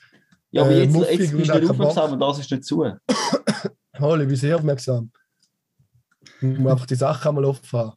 Ja, 0.49 0.63
aber 0.63 0.71
äh, 0.71 0.85
jetzt, 0.85 0.95
jetzt 0.95 1.17
bist 1.19 1.49
du 1.49 1.59
nicht 1.59 1.69
aufmerksam 1.69 2.13
und 2.13 2.19
das 2.19 2.39
ist 2.39 2.49
nicht 2.49 2.65
zu. 2.65 2.91
Holly, 3.99 4.27
wie 4.27 4.35
sehr 4.35 4.55
aufmerksam. 4.55 5.11
Ich 6.41 6.57
muss 6.57 6.71
einfach 6.71 6.87
die 6.87 6.95
Sache 6.95 7.29
einmal 7.29 7.45
offen 7.45 7.79
haben. 7.79 7.93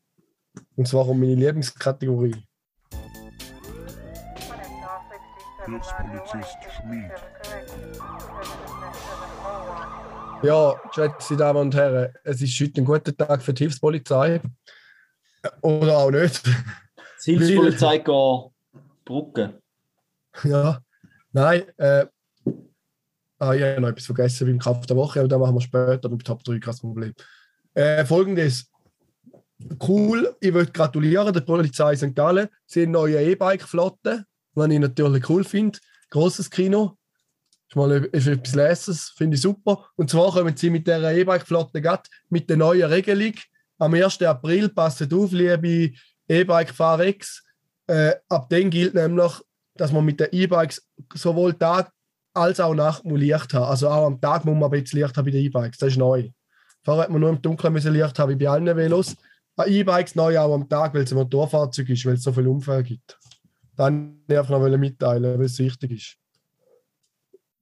Und 0.77 0.87
zwar 0.87 1.09
um 1.09 1.19
meine 1.19 1.35
Lieblingskategorie. 1.35 2.37
Hilfspolizist 5.65 6.59
Schmied. 6.77 7.11
Ja, 10.43 10.75
geschätzte 10.89 11.37
Damen 11.37 11.61
und 11.61 11.75
Herren, 11.75 12.13
es 12.25 12.43
ist 12.43 12.61
heute 12.61 12.81
ein 12.81 12.85
guter 12.85 13.17
Tag 13.17 13.43
für 13.43 13.55
die 13.55 13.65
Hilfspolizei. 13.65 14.41
Oder 15.61 15.99
auch 15.99 16.11
nicht. 16.11 16.45
Die 17.27 17.39
Hilfspolizei 17.39 17.99
geht 17.99 18.53
Brücke. 19.05 19.61
ja. 20.45 20.81
Nein, 21.35 21.63
äh, 21.79 22.07
ah, 23.39 23.55
ich 23.55 23.63
habe 23.63 23.81
noch 23.81 23.89
etwas 23.89 24.05
vergessen 24.05 24.47
beim 24.47 24.59
Kampf 24.59 24.85
der 24.87 24.97
Woche, 24.97 25.21
aber 25.21 25.29
da 25.29 25.39
machen 25.39 25.55
wir 25.55 25.61
später 25.63 26.09
beim 26.09 26.19
Top 26.19 26.45
3 26.45 26.59
kein 26.59 26.77
Problem. 26.77 27.15
Äh, 27.75 28.05
Folgendes. 28.05 28.69
Cool, 29.81 30.37
ich 30.41 30.53
möchte 30.53 30.73
gratulieren 30.73 31.33
der 31.33 31.41
Polizei 31.41 31.97
St. 31.97 32.15
Gallen. 32.15 32.49
Sie 32.67 32.81
haben 32.81 32.89
eine 32.89 32.93
neue 32.93 33.23
E-Bike-Flotte, 33.23 34.27
was 34.55 34.71
ich 34.71 34.79
natürlich 34.79 35.29
cool 35.29 35.45
finde. 35.45 35.79
Grosses 36.11 36.51
Kino. 36.51 36.97
Ist 37.69 37.77
mal 37.77 37.91
ist 37.91 38.27
etwas 38.27 38.55
Leses, 38.55 39.15
finde 39.17 39.37
ich 39.37 39.41
super. 39.41 39.87
Und 39.97 40.11
zwar 40.11 40.31
kommen 40.31 40.57
sie 40.57 40.69
mit 40.69 40.87
dieser 40.87 41.13
E-Bike-Flotte 41.13 42.01
mit 42.29 42.51
der 42.51 42.59
neuen 42.59 42.85
Regelung. 42.85 43.33
Am 43.79 43.95
1. 43.95 44.21
April 44.23 44.69
passet 44.69 45.13
auf, 45.15 45.33
liebe 45.33 45.93
E-Bike-Fahrer. 46.29 47.15
Äh, 47.87 48.15
ab 48.29 48.49
dann 48.51 48.71
gilt 48.71 48.95
nämlich, 48.95 49.33
dass 49.75 49.91
man 49.91 50.05
mit 50.05 50.21
den 50.21 50.29
E-Bikes 50.31 50.87
sowohl 51.15 51.55
Tag 51.55 51.91
als 52.35 52.61
auch 52.61 52.75
Nacht 52.75 53.05
Licht 53.05 53.55
haben. 53.55 53.65
Also 53.65 53.89
auch 53.89 54.07
am 54.07 54.21
Tag 54.21 54.45
muss 54.45 54.55
man 54.55 54.65
ein 54.65 54.83
bisschen 54.83 55.01
Licht 55.01 55.17
haben 55.17 55.25
bei 55.25 55.31
den 55.31 55.45
E-Bikes. 55.45 55.79
Das 55.79 55.89
ist 55.91 55.97
neu. 55.97 56.31
Vorher 56.83 57.05
hat 57.05 57.11
man 57.11 57.21
nur 57.21 57.31
im 57.31 57.41
Dunkeln 57.41 57.75
Licht 57.75 58.19
haben, 58.19 58.31
wie 58.31 58.45
bei 58.45 58.51
allen 58.51 58.77
Velos. 58.77 59.17
E-Bikes 59.59 60.15
neu 60.15 60.39
auch 60.39 60.55
am 60.55 60.69
Tag, 60.69 60.95
weil 60.95 61.03
es 61.03 61.13
ein 61.13 61.19
Motorfahrzeug 61.19 61.89
ist, 61.89 62.05
weil 62.07 62.15
es 62.15 62.23
so 62.23 62.33
viele 62.33 62.51
Unfälle 62.51 62.83
gibt. 62.83 63.19
Dann 63.77 64.23
einfach 64.29 64.51
noch 64.51 64.79
mitteilen, 64.79 65.39
weil 65.39 65.47
es 65.47 65.59
wichtig 65.59 65.91
ist. 65.93 66.17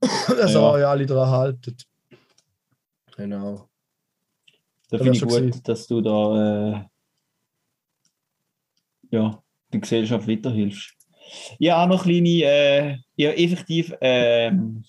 Dass 0.28 0.52
Ja. 0.54 0.60
ihr 0.60 0.72
euch 0.72 0.86
alle 0.86 1.06
daran 1.06 1.30
haltet. 1.30 1.86
Genau. 3.16 3.68
Da 4.88 4.98
finde 4.98 5.12
ich 5.12 5.22
gut, 5.22 5.30
gewesen. 5.30 5.62
dass 5.62 5.86
du 5.86 6.00
da 6.00 6.72
äh, 6.72 6.84
ja, 9.10 9.42
der 9.72 9.80
Gesellschaft 9.80 10.26
weiterhilfst. 10.26 10.94
Ja, 11.58 11.84
auch 11.84 11.88
noch 11.88 12.02
kleine, 12.02 12.28
äh, 12.28 12.96
ja, 13.14 13.30
effektiv 13.30 13.94
ähm, 14.00 14.84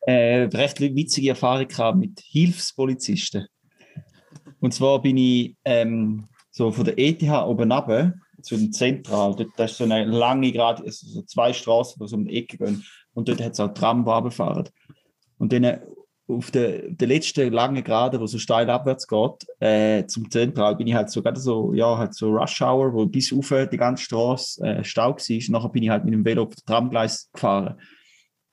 äh, 0.00 0.42
recht 0.52 0.80
witzige 0.80 1.30
Erfahrung 1.30 1.68
gehabt 1.68 1.98
mit 1.98 2.20
Hilfspolizisten. 2.20 3.46
Und 4.60 4.74
zwar 4.74 5.00
bin 5.00 5.16
ich 5.16 5.56
ähm, 5.64 6.26
so 6.50 6.72
von 6.72 6.84
der 6.84 6.98
ETH 6.98 7.22
oben 7.22 7.70
runter 7.70 8.14
zu 8.42 8.56
dem 8.56 8.72
Zentral. 8.72 9.34
Dort, 9.36 9.50
das 9.56 9.72
ist 9.72 9.78
so 9.78 9.84
eine 9.84 10.04
lange 10.04 10.52
Gerade, 10.52 10.84
also 10.84 11.06
so 11.06 11.22
zwei 11.22 11.52
Straßen, 11.52 12.00
die 12.00 12.08
so 12.08 12.16
um 12.16 12.26
die 12.26 12.38
Ecke 12.38 12.58
gehen. 12.58 12.84
Und 13.14 13.28
dort 13.28 13.42
hat 13.42 13.52
es 13.52 13.60
auch 13.60 13.74
Tram, 13.74 14.04
die 14.04 14.10
runterfahren. 14.10 14.68
Und 15.38 15.52
dann 15.52 15.64
äh, 15.64 15.80
auf 16.28 16.50
der, 16.50 16.90
der 16.90 17.08
letzten 17.08 17.52
langen 17.52 17.82
Gerade, 17.82 18.20
wo 18.20 18.26
so 18.26 18.38
steil 18.38 18.68
abwärts 18.70 19.06
geht, 19.06 19.46
äh, 19.60 20.06
zum 20.06 20.30
Zentral, 20.30 20.76
bin 20.76 20.86
ich 20.86 20.94
halt 20.94 21.10
so 21.10 21.22
so, 21.34 21.74
ja, 21.74 21.98
halt 21.98 22.14
so 22.14 22.30
Rush 22.30 22.62
Hour, 22.62 22.92
wo 22.92 23.06
bis 23.06 23.32
auf 23.32 23.52
die 23.70 23.76
ganze 23.76 24.04
Straße 24.04 24.64
äh, 24.64 24.84
Stau 24.84 25.10
war. 25.16 25.50
Nachher 25.50 25.68
bin 25.68 25.82
ich 25.82 25.90
halt 25.90 26.04
mit 26.04 26.14
dem 26.14 26.24
Velo 26.24 26.44
auf 26.44 26.54
das 26.54 26.64
Tramgleis 26.64 27.30
gefahren. 27.32 27.80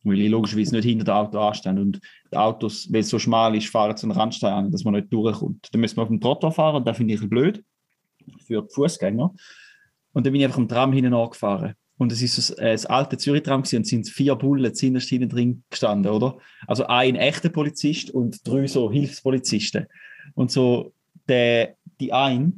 Weil 0.03 0.19
ich 0.19 0.29
logischerweise 0.29 0.75
nicht 0.75 0.85
hinter 0.85 1.05
dem 1.05 1.13
Auto 1.13 1.39
anstehe. 1.39 1.73
Und 1.73 1.99
die 2.31 2.37
Autos, 2.37 2.91
weil 2.91 3.01
es 3.01 3.09
so 3.09 3.19
schmal 3.19 3.55
ist, 3.55 3.67
fahren 3.67 3.97
zu 3.97 4.05
einem 4.07 4.17
Randstein 4.17 4.53
an, 4.53 4.71
dass 4.71 4.83
man 4.83 4.93
nicht 4.93 5.11
durchkommt. 5.11 5.67
Dann 5.71 5.81
müssen 5.81 5.97
wir 5.97 6.03
auf 6.03 6.09
dem 6.09 6.21
Trottoir 6.21 6.51
fahren 6.51 6.77
und 6.77 6.87
das 6.87 6.97
finde 6.97 7.13
ich 7.13 7.29
blöd 7.29 7.63
für 8.45 8.61
die 8.61 8.73
Fußgänger. 8.73 9.33
Und 10.13 10.25
dann 10.25 10.33
bin 10.33 10.41
ich 10.41 10.45
einfach 10.45 10.59
am 10.59 10.67
Tram 10.67 10.93
hinten 10.93 11.13
angefahren. 11.13 11.75
Und 11.97 12.13
es 12.13 12.21
ist 12.21 12.35
so, 12.37 12.55
das 12.55 12.85
alte 12.85 13.17
Zürich-Tram 13.17 13.61
und 13.61 13.73
es 13.73 13.89
sind 13.89 14.07
vier 14.07 14.35
Bullen 14.35 14.73
zinnerst 14.73 15.09
hinten 15.09 15.27
drin 15.27 15.63
gestanden, 15.69 16.11
oder? 16.11 16.37
Also 16.65 16.87
ein 16.87 17.15
echter 17.15 17.49
Polizist 17.49 18.09
und 18.11 18.47
drei 18.47 18.67
so 18.67 18.89
Hilfspolizisten. 18.89 19.85
Und 20.33 20.49
so 20.49 20.93
der, 21.27 21.75
die 21.99 22.13
eine 22.13 22.53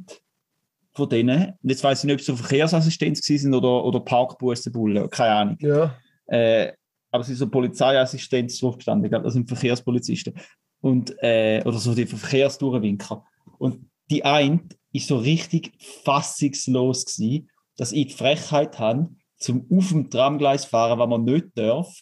von 0.94 1.08
denen, 1.08 1.54
jetzt 1.62 1.82
weiß 1.82 2.00
ich 2.00 2.04
nicht, 2.04 2.14
ob 2.14 2.20
es 2.20 2.26
so 2.26 2.36
Verkehrsassistenz 2.36 3.20
sind 3.24 3.54
oder, 3.54 3.84
oder 3.84 4.00
Parkbussenbullen, 4.00 5.10
keine 5.10 5.34
Ahnung. 5.34 5.56
Ja. 5.60 5.96
Äh, 6.26 6.72
aber 7.10 7.22
es 7.22 7.28
ist 7.28 7.38
so 7.38 7.48
Polizeiassistenz 7.48 8.58
drauf 8.60 8.76
gestanden, 8.76 9.04
ich 9.04 9.10
glaube, 9.10 9.24
das 9.24 9.34
sind 9.34 9.48
Verkehrspolizisten. 9.48 10.34
Und, 10.80 11.14
äh, 11.22 11.62
oder 11.64 11.78
so 11.78 11.94
die 11.94 12.06
Verkehrsdurchwinker. 12.06 13.24
Und 13.58 13.86
die 14.10 14.24
eine 14.24 14.60
ist 14.92 15.08
so 15.08 15.16
richtig 15.16 15.72
fassungslos 16.04 17.04
gewesen, 17.04 17.50
dass 17.76 17.92
ich 17.92 18.08
die 18.08 18.14
Frechheit 18.14 18.78
habe, 18.78 19.08
zum 19.38 19.66
auf 19.70 19.88
dem 19.88 20.10
Tramgleis 20.10 20.64
fahren, 20.64 20.98
was 20.98 21.08
man 21.08 21.24
nicht 21.24 21.46
darf, 21.54 21.92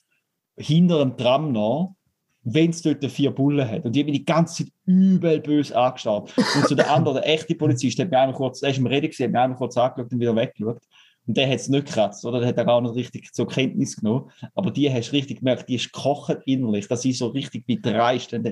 hinter 0.56 0.98
dem 0.98 1.16
Tram 1.16 1.52
noch, 1.52 1.96
wenn 2.42 2.70
es 2.70 2.82
dort 2.82 3.04
vier 3.04 3.30
Bullen 3.30 3.68
hat. 3.68 3.84
Und 3.84 3.94
die 3.94 4.00
haben 4.00 4.06
mich 4.06 4.18
die 4.20 4.24
ganze 4.24 4.64
Zeit 4.64 4.72
übel 4.86 5.40
böse 5.40 5.76
angestarrt. 5.76 6.34
Und 6.36 6.68
so 6.68 6.74
der 6.74 6.90
andere, 6.90 7.14
der 7.20 7.28
echte 7.28 7.54
Polizist, 7.54 7.98
der 7.98 8.06
hat 8.06 8.10
mich 8.10 8.18
einmal 8.18 8.36
kurz, 8.36 8.60
der 8.60 8.70
ist 8.70 8.78
im 8.78 8.86
Reden 8.86 9.10
gewesen, 9.10 9.24
hat 9.24 9.30
mich 9.32 9.40
einmal 9.40 9.58
kurz 9.58 9.76
angeschaut 9.76 10.12
und 10.12 10.20
wieder 10.20 10.36
weggeschaut. 10.36 10.82
Und 11.30 11.36
der 11.36 11.46
hat 11.48 11.60
es 11.60 11.68
nicht 11.68 11.86
gekratzt, 11.86 12.24
oder? 12.24 12.40
Der 12.40 12.48
hat 12.48 12.56
er 12.58 12.64
gar 12.64 12.80
nicht 12.80 12.96
richtig 12.96 13.32
zur 13.32 13.46
Kenntnis 13.46 13.94
genommen. 13.94 14.32
Aber 14.56 14.72
die 14.72 14.92
hast 14.92 15.10
du 15.10 15.12
richtig 15.12 15.38
gemerkt, 15.38 15.68
die 15.68 15.76
ist 15.76 15.92
gekocht 15.92 16.38
innerlich, 16.44 16.88
dass 16.88 17.02
sie 17.02 17.12
so 17.12 17.28
richtig 17.28 17.62
wie 17.68 17.80
dreist. 17.80 18.32
Ich 18.32 18.42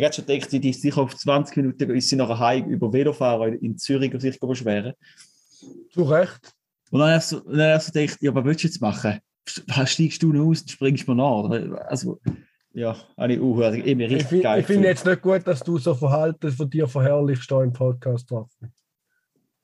hätte 0.00 0.14
schon 0.14 0.24
gedacht, 0.24 0.50
die 0.52 0.70
ist 0.70 0.80
sicher 0.80 1.02
auf 1.02 1.14
20 1.14 1.54
Minuten 1.58 1.90
ist 1.90 2.08
sie 2.08 2.16
nachher 2.16 2.38
heim 2.38 2.70
über 2.70 2.90
Velofahren 2.94 3.58
in 3.58 3.76
Zürich 3.76 4.14
und 4.14 4.20
sich 4.20 4.40
beschweren. 4.40 4.94
Zu 5.92 6.04
Recht. 6.04 6.54
Und 6.90 7.00
dann 7.00 7.10
hast 7.10 7.32
du, 7.32 7.40
dann 7.40 7.74
hast 7.74 7.94
du 7.94 8.00
gedacht, 8.00 8.22
ja, 8.22 8.34
was 8.34 8.42
willst 8.46 8.62
du 8.64 8.68
jetzt 8.68 8.80
machen? 8.80 9.18
Steigst 9.84 10.22
du 10.22 10.32
noch 10.32 10.46
aus 10.48 10.62
und 10.62 10.70
springst 10.70 11.06
mir 11.06 11.14
nach? 11.14 11.42
Oder? 11.44 11.90
Also, 11.90 12.20
ja, 12.72 12.96
habe 13.18 13.34
ich 13.34 13.38
irgendwie 13.38 14.04
Ich, 14.06 14.10
richtig 14.12 14.28
find- 14.28 14.42
geil. 14.44 14.60
ich 14.60 14.66
finde 14.66 14.88
jetzt 14.88 15.04
nicht 15.04 15.20
gut, 15.20 15.46
dass 15.46 15.60
du 15.60 15.76
so 15.76 15.94
Verhalten 15.94 16.50
von 16.52 16.70
dir 16.70 16.88
verherrlichst 16.88 17.50
da 17.50 17.62
im 17.62 17.74
Podcast 17.74 18.30
drauf. 18.30 18.48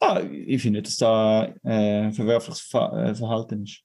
Ah, 0.01 0.21
ich 0.21 0.63
finde, 0.63 0.83
dass 0.83 0.97
da 0.97 1.47
äh, 1.65 2.13
verwerfliches 2.13 2.61
Ver 2.61 2.93
äh, 2.93 3.15
Verhalten 3.15 3.65
ist. 3.65 3.83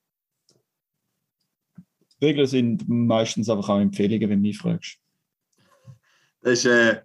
Regeln 2.21 2.47
sind 2.47 2.87
meistens 2.87 3.49
einfach 3.49 3.69
auch 3.69 3.79
Empfehlungen, 3.79 4.29
wenn 4.29 4.41
du 4.41 4.47
mich 4.47 4.57
fragst. 4.57 4.97
Das 6.41 6.53
ist, 6.53 6.65
äh, 6.65 7.01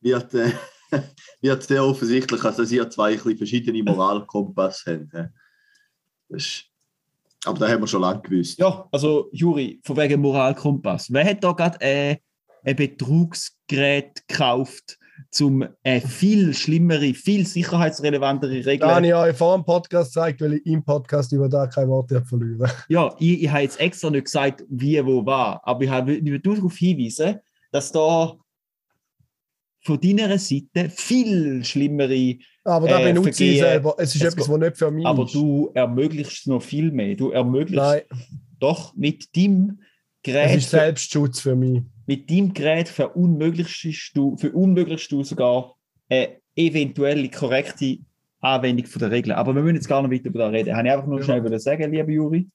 wird, 0.00 0.34
äh, 0.34 0.52
wird 1.40 1.62
sehr 1.62 1.84
offensichtlich, 1.84 2.44
also 2.44 2.62
dass 2.62 2.72
ihr 2.72 2.88
zwei 2.90 3.12
ein 3.12 3.36
verschiedene 3.36 3.82
Moralkompass 3.82 4.84
habt. 4.86 5.30
ist, 6.28 6.66
aber 7.44 7.58
das 7.58 7.70
haben 7.70 7.82
wir 7.82 7.86
schon 7.86 8.02
lange 8.02 8.22
gewusst. 8.22 8.58
Ja, 8.58 8.88
also 8.92 9.28
Juri, 9.32 9.80
von 9.84 9.96
wegen 9.96 10.20
Moralkompass. 10.20 11.12
Wer 11.12 11.24
hat 11.24 11.42
da 11.42 11.52
gerade 11.52 11.80
äh, 11.80 12.16
ein 12.64 12.76
Betrugsgerät 12.76 14.26
gekauft, 14.26 14.98
um 15.40 15.66
äh, 15.82 16.00
viel 16.00 16.54
schlimmere, 16.54 17.14
viel 17.14 17.46
sicherheitsrelevantere 17.46 18.52
Regeln 18.66 18.80
Da 18.80 18.96
habe 18.96 19.06
ich 19.06 19.14
euch 19.14 19.36
vor 19.36 19.56
dem 19.56 19.64
Podcast 19.64 20.14
gezeigt, 20.14 20.40
weil 20.40 20.54
ich 20.54 20.66
im 20.66 20.82
Podcast 20.84 21.32
über 21.32 21.48
da 21.48 21.66
kein 21.66 21.88
Wort 21.88 22.10
verlieren. 22.26 22.70
Ja, 22.88 23.14
ich, 23.18 23.42
ich 23.42 23.48
habe 23.50 23.62
jetzt 23.62 23.78
extra 23.80 24.10
nicht 24.10 24.24
gesagt, 24.24 24.64
wie, 24.68 25.04
wo, 25.04 25.24
war, 25.24 25.60
aber 25.64 25.82
ich 25.84 25.90
habe 25.90 26.14
ich 26.14 26.42
darauf 26.42 26.76
hinweisen, 26.76 27.36
dass 27.72 27.92
da 27.92 28.34
von 29.82 30.00
deiner 30.00 30.38
Seite 30.38 30.88
viel 30.90 31.62
schlimmere, 31.64 32.36
Aber 32.64 32.88
da 32.88 33.00
Äh, 33.00 33.12
benutze 33.12 33.28
ich 33.30 33.36
Vergehen- 33.36 33.58
selber. 33.60 33.94
Es 33.98 34.14
ist 34.14 34.22
es 34.24 34.32
etwas, 34.32 34.48
was 34.48 34.58
nicht 34.58 34.76
für 34.78 34.90
mich 34.90 35.04
aber 35.06 35.24
ist. 35.24 35.34
du 35.34 35.70
ermöglichst 35.74 36.46
noch 36.46 36.62
viel 36.62 36.90
mehr. 36.90 37.14
Du 37.16 37.30
ermöglichst 37.30 37.76
Nein, 37.84 38.00
doch 38.58 38.94
mit 38.96 39.34
dem 39.36 39.78
es 39.80 40.22
Gerät, 40.22 40.56
ist 40.56 40.70
Selbstschutz 40.70 41.40
für 41.40 41.54
mich. 41.54 41.82
Mit 42.06 42.28
dem 42.30 42.52
Gerät 42.52 42.88
verunmöglichst 42.88 44.16
du, 44.16 44.36
verunmöglichst 44.36 45.10
du 45.10 45.22
sogar 45.24 45.74
eine 46.08 46.36
eventuelle 46.56 47.28
korrekte 47.30 47.98
Anwendung 48.40 48.86
der 49.00 49.10
Regeln. 49.10 49.34
Aber 49.36 49.54
wir 49.54 49.62
müssen 49.62 49.76
jetzt 49.76 49.88
gar 49.88 50.06
nicht 50.06 50.12
weiter 50.20 50.28
über 50.30 50.38
das 50.40 50.52
reden. 50.52 50.76
Habe 50.76 50.86
ich 50.88 50.92
einfach 50.94 51.06
nur 51.06 51.18
Ja. 51.20 51.24
schnell 51.24 51.58
sagen, 51.58 51.92
lieber 51.92 52.10
Juri, 52.10 52.48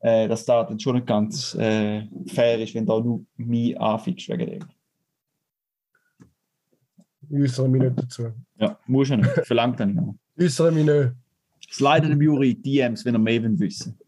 äh, 0.00 0.26
dass 0.26 0.44
da 0.46 0.64
dann 0.64 0.80
schon 0.80 0.96
nicht 0.96 1.06
ganz 1.06 1.54
äh, 1.54 2.06
fair 2.26 2.58
ist, 2.58 2.74
wenn 2.74 2.86
da 2.86 2.98
nur 2.98 3.24
mich 3.36 3.78
anfickst 3.78 4.28
wegen 4.30 4.46
dem. 4.50 4.64
Ich 7.28 7.42
äußere 7.42 7.68
mich 7.68 7.82
nicht 7.82 7.98
dazu. 7.98 8.32
Ja, 8.56 8.78
muss 8.86 9.08
ja 9.10 9.16
nicht. 9.18 9.30
Verlangt 9.44 9.78
dann 9.78 9.94
noch. 9.94 10.14
Ich 10.36 10.46
äußere 10.46 10.72
mich 10.72 10.84
nicht. 10.86 11.12
Slide 11.70 12.08
dem 12.08 12.20
Juri 12.20 12.54
DMs, 12.54 13.04
wenn 13.04 13.14
er 13.14 13.20
mehr 13.20 13.42
wissen. 13.60 13.99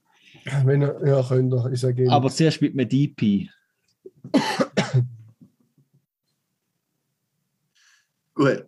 Wenn 0.65 0.83
ihr, 0.83 1.01
ja, 1.05 1.23
könnt 1.23 1.53
ihr. 1.53 1.73
Ich 1.73 1.81
sage 1.81 2.11
Aber 2.11 2.31
zuerst 2.31 2.61
mit 2.61 2.73
einem 2.73 2.89
DP. 2.89 3.49
Gut. 8.35 8.67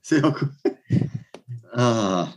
Sehr 0.00 0.22
gut. 0.22 0.48
Ah. 1.74 2.28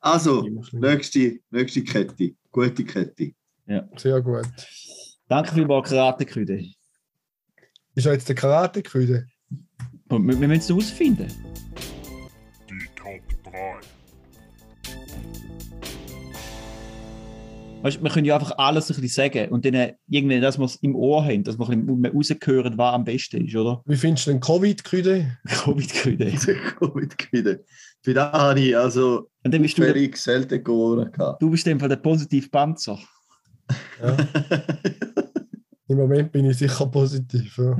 Also, 0.00 0.44
nächste, 0.72 1.38
nächste 1.50 1.84
Kette. 1.84 2.34
Gute 2.50 2.84
Kette. 2.84 3.32
Sehr 3.96 4.20
gut. 4.20 4.48
Danke 5.28 5.54
vielmals, 5.54 5.88
Karate-Küde. 5.88 6.64
Ist 7.94 8.06
ja 8.06 8.12
jetzt 8.12 8.28
der 8.28 8.34
Karate-Küde? 8.34 9.28
Wir, 10.08 10.18
wir 10.18 10.18
müssen 10.18 10.50
es 10.50 10.68
herausfinden. 10.68 11.28
Weißt, 17.82 18.02
wir 18.02 18.10
können 18.10 18.24
ja 18.24 18.34
einfach 18.34 18.56
alles 18.58 18.90
ein 18.90 19.00
bisschen 19.00 19.30
sagen 19.30 19.52
und 19.52 19.64
dann 19.64 19.74
äh, 19.74 19.94
irgendwie, 20.08 20.40
dass 20.40 20.58
wir 20.58 20.64
es 20.64 20.76
im 20.76 20.96
Ohr 20.96 21.24
haben, 21.24 21.44
dass 21.44 21.58
wir 21.58 21.68
ein 21.68 21.86
bisschen 21.86 22.06
rausgehören, 22.16 22.78
was 22.78 22.94
am 22.94 23.04
besten 23.04 23.46
ist, 23.46 23.54
oder? 23.54 23.82
Wie 23.84 23.96
findest 23.96 24.26
du 24.26 24.32
den 24.32 24.40
Covid-Küde? 24.40 25.36
Covid-Küde. 25.46 26.32
Covid-Küde. 26.80 27.64
Für 28.02 28.14
das 28.14 28.32
habe 28.32 28.60
ich 28.60 28.76
also 28.76 29.28
Und 29.44 29.54
dann 29.54 29.62
bist 29.62 29.78
du, 29.78 29.82
der, 29.82 30.10
selten 30.14 30.64
gehabt. 30.64 31.42
du 31.42 31.50
bist 31.50 31.66
in 31.66 31.78
Fall 31.78 31.88
der 31.88 31.96
positive 31.96 32.48
Panzer. 32.48 32.98
Ja. 34.00 34.16
Im 35.88 35.98
Moment 35.98 36.32
bin 36.32 36.46
ich 36.46 36.58
sicher 36.58 36.86
positiv. 36.86 37.58
Ja. 37.58 37.76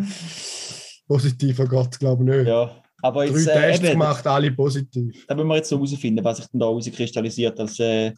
Positiver 1.09 1.67
geht 1.67 1.89
es, 1.93 1.99
glaube 1.99 2.23
ich, 2.25 2.37
nicht. 2.37 2.49
Ja. 2.49 2.83
Aber 3.07 3.25
Drei 3.25 3.33
jetzt, 3.33 3.47
äh, 3.47 3.53
Tests 3.53 3.85
eben, 3.85 3.93
gemacht, 3.93 4.27
alle 4.27 4.51
positiv. 4.51 5.27
da 5.27 5.35
müssen 5.35 5.49
wir 5.49 5.57
jetzt 5.57 5.69
so 5.69 5.77
herausfinden, 5.77 6.25
was 6.25 6.39
sich 6.39 6.47
denn 6.47 6.61
da 6.61 6.67
herauskristallisiert 6.67 7.61
als 7.61 7.79
äh, 7.79 8.13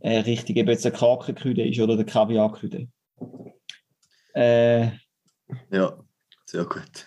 äh, 0.00 0.18
richtig, 0.18 0.58
ob 0.58 0.68
jetzt 0.68 0.84
der 0.84 0.92
Krakenküde 0.92 1.66
ist 1.66 1.80
oder 1.80 1.96
der 1.96 2.06
Kaviarküde. 2.06 2.88
Äh, 4.34 4.86
Ja, 5.70 5.96
sehr 6.46 6.64
gut. 6.64 7.06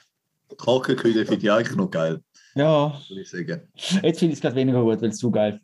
Kakenküde 0.58 1.26
finde 1.26 1.46
ich 1.46 1.52
eigentlich 1.52 1.76
noch 1.76 1.92
geil, 1.92 2.22
ja, 2.58 2.98
würde 3.10 3.22
ich 3.22 3.30
sagen. 3.30 3.68
jetzt 4.02 4.20
finde 4.20 4.32
ich 4.32 4.38
es 4.38 4.42
gerade 4.42 4.56
weniger 4.56 4.82
gut, 4.82 5.02
weil 5.02 5.10
es 5.10 5.18
zu 5.18 5.30
geil 5.30 5.60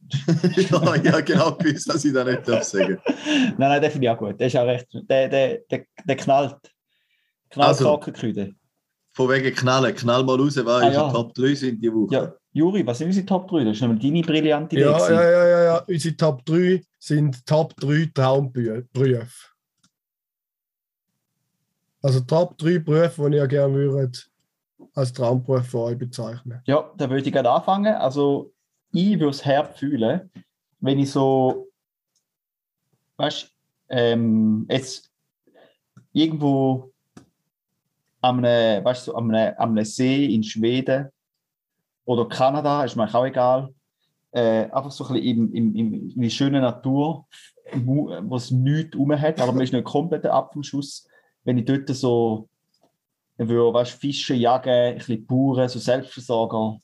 ist. 0.57 0.69
ja, 0.71 0.95
ja, 0.97 1.21
genau, 1.21 1.55
gewusst, 1.55 1.89
dass 1.89 2.03
ich 2.03 2.12
das 2.12 2.25
nicht 2.25 2.45
darf 2.45 2.63
sagen 2.63 2.97
Nein, 3.05 3.55
nein, 3.57 3.81
den 3.81 3.91
finde 3.91 4.07
ich 4.07 4.12
auch 4.12 4.17
gut. 4.17 4.38
Der 4.38 4.47
ist 4.47 4.57
auch 4.57 4.65
recht. 4.65 4.88
Der, 4.91 5.29
der, 5.29 5.60
der, 5.69 5.86
der 6.03 6.15
knallt. 6.17 6.57
Knallt 7.49 7.67
Also. 7.69 7.86
Krakenküde. 7.86 8.55
Von 9.13 9.30
wegen 9.30 9.54
Knallen. 9.54 9.93
Knall 9.95 10.24
mal 10.24 10.38
raus, 10.39 10.56
was 10.58 10.67
Ah, 10.67 10.86
unsere 10.88 10.93
ja. 11.06 11.12
Top 11.12 11.34
3 11.34 11.54
sind 11.56 11.82
die 11.84 11.93
Woche. 11.93 12.13
Ja, 12.15 12.34
Juri, 12.54 12.86
was 12.88 12.97
sind 12.97 13.08
unsere 13.08 13.26
Top 13.26 13.47
3? 13.50 13.63
Das 13.65 13.76
ist 13.76 13.82
nämlich 13.82 14.00
deine 14.02 14.21
brillante 14.21 14.76
Idee. 14.76 14.86
Ja, 14.86 14.93
gewesen. 14.93 15.13
ja, 15.13 15.24
ja, 15.32 15.47
ja, 15.47 15.63
ja. 15.63 15.78
Unsere 15.88 16.15
Top 16.17 16.45
3 16.45 16.82
sind 16.97 17.45
Top 17.45 17.76
3 17.78 18.10
Traumberufe. 18.13 19.28
Also 22.02 22.19
Top 22.21 22.58
3 22.58 22.80
Berufe, 22.80 23.30
die 23.30 23.36
ich 23.36 23.41
ja 23.41 23.45
gerne 23.45 23.74
würde 23.74 24.17
als 24.95 25.13
Traumberuf 25.13 25.67
für 25.67 25.80
euch 25.80 25.97
bezeichnen. 25.97 26.62
Ja, 26.65 26.91
da 26.97 27.10
würde 27.10 27.24
ich 27.26 27.32
gerade 27.32 27.50
anfangen. 27.52 27.93
Also, 27.93 28.52
ich 28.91 29.12
würde 29.19 29.30
es 29.30 29.45
hart 29.45 29.78
fühlen, 29.78 30.30
wenn 30.80 31.00
ich 31.00 31.12
so, 31.12 31.67
weißt 33.17 33.50
ähm, 33.89 34.65
jetzt 34.69 35.12
irgendwo 36.12 36.90
am 38.21 38.38
einem, 38.38 38.84
weißt, 38.84 39.05
so, 39.05 39.15
am 39.15 39.29
einem, 39.31 39.53
am 39.57 39.71
einem 39.71 39.86
See 39.86 40.34
in 40.34 40.43
Schweden 40.43 41.10
oder 42.05 42.27
Kanada, 42.27 42.84
ist 42.84 42.95
mir 42.95 43.13
auch 43.13 43.25
egal, 43.25 43.73
äh, 44.31 44.63
einfach 44.71 44.91
so 44.91 45.05
ein 45.07 45.13
bisschen 45.13 45.53
im, 45.53 45.75
im, 45.75 45.93
in 46.12 46.21
die 46.21 46.29
schöne 46.29 46.62
Natur, 46.62 47.25
wo 47.73 48.10
wo 48.23 48.36
es 48.36 48.51
nichts 48.51 48.95
rum 48.97 49.12
hat, 49.19 49.41
aber 49.41 49.51
man 49.51 49.63
ist 49.63 49.73
nicht 49.73 49.84
komplett 49.84 50.25
ab 50.25 50.53
vom 50.53 50.63
Schuss. 50.63 51.07
Wenn 51.43 51.57
ich 51.57 51.65
dort 51.65 51.89
so 51.89 52.47
würde, 53.38 53.73
weißt, 53.73 53.93
Fische 53.93 54.34
jagen, 54.36 54.69
ein 54.69 54.95
bisschen 54.97 55.25
Bauern, 55.25 55.67
so 55.67 55.79
Selbstversorger, 55.79 56.77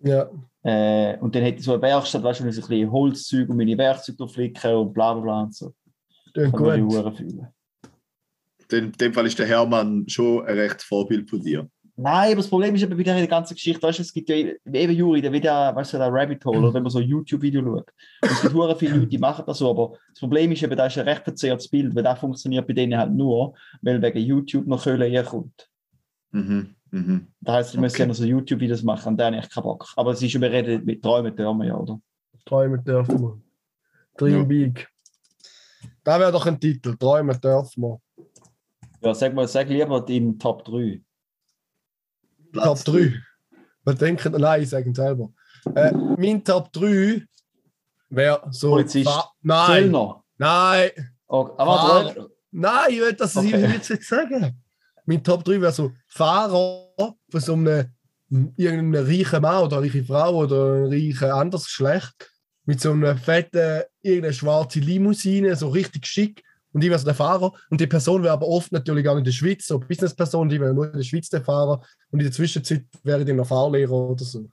Ja, 0.00 0.28
äh, 0.62 1.18
und 1.18 1.34
dann 1.34 1.42
hätte 1.42 1.58
ich 1.58 1.64
so 1.64 1.72
eine 1.72 1.82
Werkstatt, 1.82 2.22
weißt 2.22 2.40
du, 2.40 2.44
wo 2.44 2.48
ich 2.48 2.54
so 2.54 2.62
ein 2.62 2.68
bisschen 2.68 2.90
Holzzeug 2.90 3.48
und 3.50 3.56
meine 3.56 3.76
Werkzeuge 3.76 4.16
durchflicken 4.18 4.74
und 4.74 4.92
bla 4.94 5.12
bla 5.12 5.22
bla 5.22 5.40
und 5.42 5.54
so. 5.54 5.72
klingt 6.32 6.56
Kann 6.56 6.80
gut. 6.80 6.94
Uhren 6.94 7.14
fühlen. 7.14 7.48
In 8.72 8.92
dem 8.92 9.12
Fall 9.12 9.26
ist 9.26 9.38
der 9.38 9.46
Hermann 9.46 10.04
schon 10.08 10.44
ein 10.46 10.58
rechtes 10.58 10.84
Vorbild 10.84 11.28
von 11.28 11.40
dir. 11.40 11.68
Nein, 11.96 12.32
aber 12.32 12.36
das 12.38 12.48
Problem 12.48 12.74
ist 12.74 12.82
eben 12.82 12.96
bei 12.96 13.04
der 13.04 13.26
ganzen 13.28 13.54
Geschichte, 13.54 13.80
weißt 13.80 14.00
du, 14.00 14.02
es 14.02 14.12
gibt 14.12 14.28
ja 14.28 14.34
eben 14.34 14.92
Juri, 14.92 15.22
der 15.22 15.30
wird 15.30 15.44
ja, 15.44 15.74
weißt 15.74 15.92
du, 15.92 15.98
der 15.98 16.12
Rabbit 16.12 16.44
Hole, 16.44 16.58
oder 16.58 16.74
wenn 16.74 16.82
man 16.82 16.90
so 16.90 16.98
ein 16.98 17.06
YouTube-Video 17.06 17.62
schaut. 17.62 17.92
Und 18.22 18.30
es 18.32 18.42
gibt 18.42 18.52
hure 18.52 18.76
viele 18.76 18.96
Leute, 18.96 19.06
die 19.06 19.18
machen 19.18 19.44
das 19.46 19.58
so, 19.58 19.70
aber 19.70 19.96
das 20.08 20.18
Problem 20.18 20.50
ist 20.50 20.62
eben, 20.64 20.76
da 20.76 20.86
ist 20.86 20.98
ein 20.98 21.06
recht 21.06 21.22
verzerrtes 21.22 21.68
Bild, 21.68 21.94
weil 21.94 22.02
das 22.02 22.18
funktioniert 22.18 22.66
bei 22.66 22.72
denen 22.72 22.98
halt 22.98 23.12
nur, 23.12 23.54
weil 23.80 24.02
wegen 24.02 24.18
YouTube 24.18 24.66
noch 24.66 24.82
Köhle 24.82 25.04
herkommt. 25.04 25.70
Mhm. 26.32 26.74
Mhm. 26.90 27.28
Das 27.40 27.54
heisst, 27.54 27.74
ich 27.74 27.80
müssen 27.80 28.00
ja 28.00 28.06
noch 28.06 28.14
so 28.16 28.24
YouTube-Videos 28.24 28.82
machen, 28.82 29.10
und 29.10 29.16
da 29.16 29.26
habe 29.26 29.36
ich 29.36 29.48
keinen 29.48 29.62
Bock. 29.62 29.86
Aber 29.94 30.10
es 30.10 30.22
ist 30.22 30.34
überredet 30.34 30.84
mit 30.84 31.00
Träumen, 31.00 31.36
Türmen, 31.36 31.68
ja, 31.68 31.76
oder? 31.76 32.00
Träumen 32.44 32.82
dürfen 32.82 33.20
wir. 33.20 33.40
Dream 34.16 34.38
Ja. 34.38 34.42
Big. 34.44 34.88
Da 36.02 36.18
wäre 36.18 36.32
doch 36.32 36.46
ein 36.46 36.58
Titel. 36.58 36.96
Träumen 36.96 37.40
dürfen 37.40 37.82
wir. 37.82 38.00
Ja, 39.04 39.14
sag 39.14 39.34
mal, 39.34 39.46
sag 39.46 39.68
lieber 39.68 40.00
deinen 40.00 40.38
Top 40.38 40.64
3. 40.64 41.02
Platz 42.52 42.84
Top 42.84 42.94
3. 42.94 43.14
Was 43.84 43.96
denken, 43.96 44.32
nein, 44.40 44.62
ich 44.62 44.70
sage 44.70 44.88
ihn 44.88 44.94
selber. 44.94 45.30
Äh, 45.74 45.92
mein 45.92 46.42
Top 46.42 46.72
3 46.72 47.22
wäre 48.08 48.46
so. 48.50 48.70
Polizist. 48.70 49.08
Fa- 49.10 49.30
Nein, 49.42 49.82
Zöllner. 49.84 50.24
nein, 50.38 50.90
Oh, 51.26 51.50
aber 51.56 51.76
Fahrer. 52.14 52.28
nein, 52.50 52.90
ich 52.90 53.00
will 53.00 53.12
das 53.14 53.36
Okay. 53.36 53.48
okay. 53.48 53.72
jetzt 53.72 53.90
nicht 53.90 54.04
sagen. 54.04 54.62
Mein 55.06 55.22
Top 55.24 55.44
3 55.44 55.60
wäre 55.60 55.72
so 55.72 55.92
Fahrer 56.06 56.88
von 57.30 57.40
so 57.40 57.52
einem 57.54 57.90
irgendeinem 58.56 59.04
reichen 59.06 59.42
Mann 59.42 59.64
oder 59.64 59.78
eine 59.78 59.86
reiche 59.86 60.04
Frau 60.04 60.34
oder 60.44 60.74
ein 60.76 60.86
reichen 60.86 61.30
anderes 61.30 61.64
Geschlecht 61.64 62.30
mit 62.64 62.80
so 62.80 62.92
einer 62.92 63.16
fetten, 63.16 63.82
irgendeine 64.00 64.32
schwarze 64.32 64.80
Limousine, 64.80 65.54
so 65.56 65.68
richtig 65.68 66.06
schick. 66.06 66.42
Und 66.74 66.82
ich 66.82 66.90
wäre 66.90 66.98
so 66.98 67.04
der 67.04 67.14
Fahrer. 67.14 67.52
Und 67.70 67.80
die 67.80 67.86
Person 67.86 68.22
wäre 68.22 68.32
aber 68.32 68.48
oft 68.48 68.72
natürlich 68.72 69.08
auch 69.08 69.16
in 69.16 69.24
der 69.24 69.32
Schweiz, 69.32 69.66
so 69.66 69.78
Businessperson, 69.78 70.48
die 70.48 70.60
wäre 70.60 70.74
nur 70.74 70.86
in 70.86 70.98
der 70.98 71.04
Schweiz 71.04 71.28
der 71.28 71.42
Fahrer. 71.42 71.80
Und 72.10 72.18
in 72.18 72.26
der 72.26 72.32
Zwischenzeit 72.32 72.84
wäre 73.04 73.20
ich 73.20 73.26
dann 73.26 73.36
noch 73.36 73.46
Fahrlehrer 73.46 73.92
oder 73.92 74.24
so. 74.24 74.50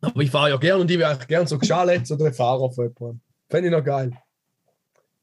Aber 0.00 0.22
ich 0.22 0.30
fahre 0.30 0.50
ja 0.50 0.56
gern 0.56 0.80
und 0.80 0.90
ich 0.90 0.98
wäre 0.98 1.10
eigentlich 1.10 1.26
gern 1.26 1.46
so 1.46 1.58
Geschalets 1.58 2.12
oder 2.12 2.32
Fahrer 2.32 2.70
von 2.70 2.84
jemandem. 2.84 3.20
Fände 3.50 3.68
ich 3.68 3.74
noch 3.74 3.84
geil. 3.84 4.12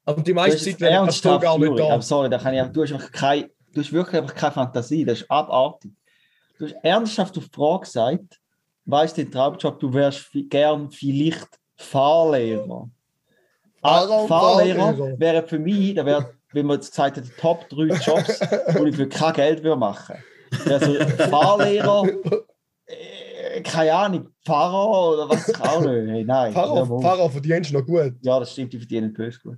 Aber 0.05 0.21
die 0.21 0.33
meiste 0.33 0.59
Zeit 0.59 0.81
wäre 0.81 1.07
ich 1.09 1.21
gar 1.21 1.57
nicht 1.57 1.79
da. 1.79 2.01
sorry, 2.01 2.29
da 2.29 2.37
kann 2.37 2.53
ich, 2.53 2.63
du, 2.73 2.83
hast 2.83 2.91
einfach 2.91 3.11
kein, 3.11 3.49
du 3.73 3.79
hast 3.79 3.93
wirklich 3.93 4.21
einfach 4.21 4.35
keine 4.35 4.51
Fantasie, 4.51 5.05
das 5.05 5.21
ist 5.21 5.31
abartig. 5.31 5.91
Du 6.59 6.65
hast 6.65 6.75
ernsthaft 6.83 7.37
auf 7.37 7.45
die 7.45 7.55
Frage 7.55 7.85
gesagt, 7.85 8.41
weißt 8.85 9.17
du, 9.17 9.23
den 9.23 9.31
Traumjob, 9.31 9.79
du 9.79 9.93
wärst 9.93 10.29
gern 10.49 10.91
vielleicht 10.91 11.47
Fahrlehrer. 11.77 12.89
Ah, 13.83 14.03
und 14.21 14.27
Fahrlehrer 14.27 14.95
Fahrlehrer. 14.95 15.19
wäre 15.19 15.47
für 15.47 15.59
mich, 15.59 15.93
da 15.95 16.05
wäre, 16.05 16.33
wenn 16.53 16.65
man 16.65 16.77
jetzt 16.77 16.91
gesagt 16.91 17.17
hat, 17.17 17.25
die 17.25 17.29
Top 17.39 17.67
3 17.69 17.83
Jobs, 18.03 18.39
wo 18.77 18.85
ich 18.85 18.95
für 18.95 19.07
kein 19.09 19.33
Geld 19.33 19.63
würde 19.63 19.77
machen. 19.77 20.15
Also 20.65 20.93
Fahrlehrer, 21.29 22.07
äh, 22.85 23.61
keine 23.61 23.93
Ahnung, 23.93 24.29
Pfarrer 24.45 25.13
oder 25.13 25.29
was 25.29 25.53
auch 25.61 25.81
nicht. 25.81 26.09
Hey, 26.09 26.23
nein, 26.23 26.53
Pfarrer. 26.53 26.85
Pfarrer 27.01 27.29
verdienst 27.29 27.71
du 27.71 27.79
noch 27.79 27.85
gut. 27.85 28.13
ja, 28.21 28.39
das 28.39 28.51
stimmt, 28.51 28.71
die 28.73 28.77
verdienen 28.79 29.13
böse 29.13 29.39
gut. 29.41 29.57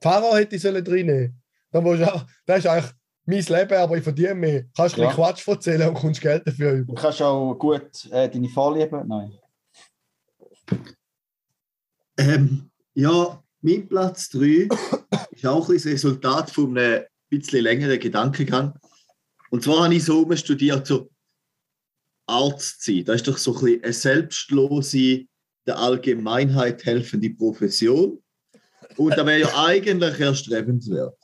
Pfarrer 0.00 0.36
hätte 0.36 0.56
ich 0.56 0.62
sollen 0.62 0.84
du 0.84 2.14
auch, 2.14 2.24
das 2.44 2.58
ist 2.58 2.66
eigentlich 2.66 2.92
mein 3.24 3.60
Leben, 3.60 3.74
aber 3.78 3.96
ich 3.96 4.02
verdiene 4.02 4.34
mehr. 4.34 4.64
Kannst 4.76 4.96
du 4.96 5.00
Ja. 5.00 5.08
ein 5.08 5.14
bisschen 5.16 5.24
Quatsch 5.24 5.48
erzählen 5.48 5.88
und 5.88 5.94
kommst 5.94 6.20
Geld 6.20 6.46
dafür 6.46 6.72
über. 6.72 6.92
Du 6.92 7.00
kannst 7.00 7.22
auch 7.22 7.54
gut 7.54 8.08
äh, 8.10 8.28
deine 8.28 8.48
Vorlieben. 8.48 9.06
Nein. 9.06 9.32
Ähm, 12.18 12.70
ja, 12.94 13.42
mein 13.60 13.88
Platz 13.88 14.28
3 14.30 14.68
ist 15.30 15.46
auch 15.46 15.68
ein 15.68 15.74
das 15.76 15.86
Resultat 15.86 16.50
von 16.50 16.76
einem 16.76 17.04
bisschen 17.28 17.62
längeren 17.62 17.98
Gedankengang. 17.98 18.74
Und 19.50 19.62
zwar 19.62 19.84
habe 19.84 19.94
ich 19.94 20.04
so 20.04 20.28
studiert, 20.36 20.86
so 20.86 21.10
Arzt 22.26 22.82
zu 22.82 22.92
sein. 22.92 23.04
Das 23.04 23.16
ist 23.16 23.28
doch 23.28 23.38
so 23.38 23.54
ein 23.54 23.64
bisschen 23.64 23.84
eine 23.84 23.92
selbstlose, 23.92 25.24
der 25.66 25.78
Allgemeinheit 25.78 26.84
helfende 26.84 27.30
Profession. 27.30 28.22
Und 28.96 29.16
da 29.16 29.24
wäre 29.24 29.40
ja 29.40 29.64
eigentlich 29.66 30.20
erstrebenswert. 30.20 31.16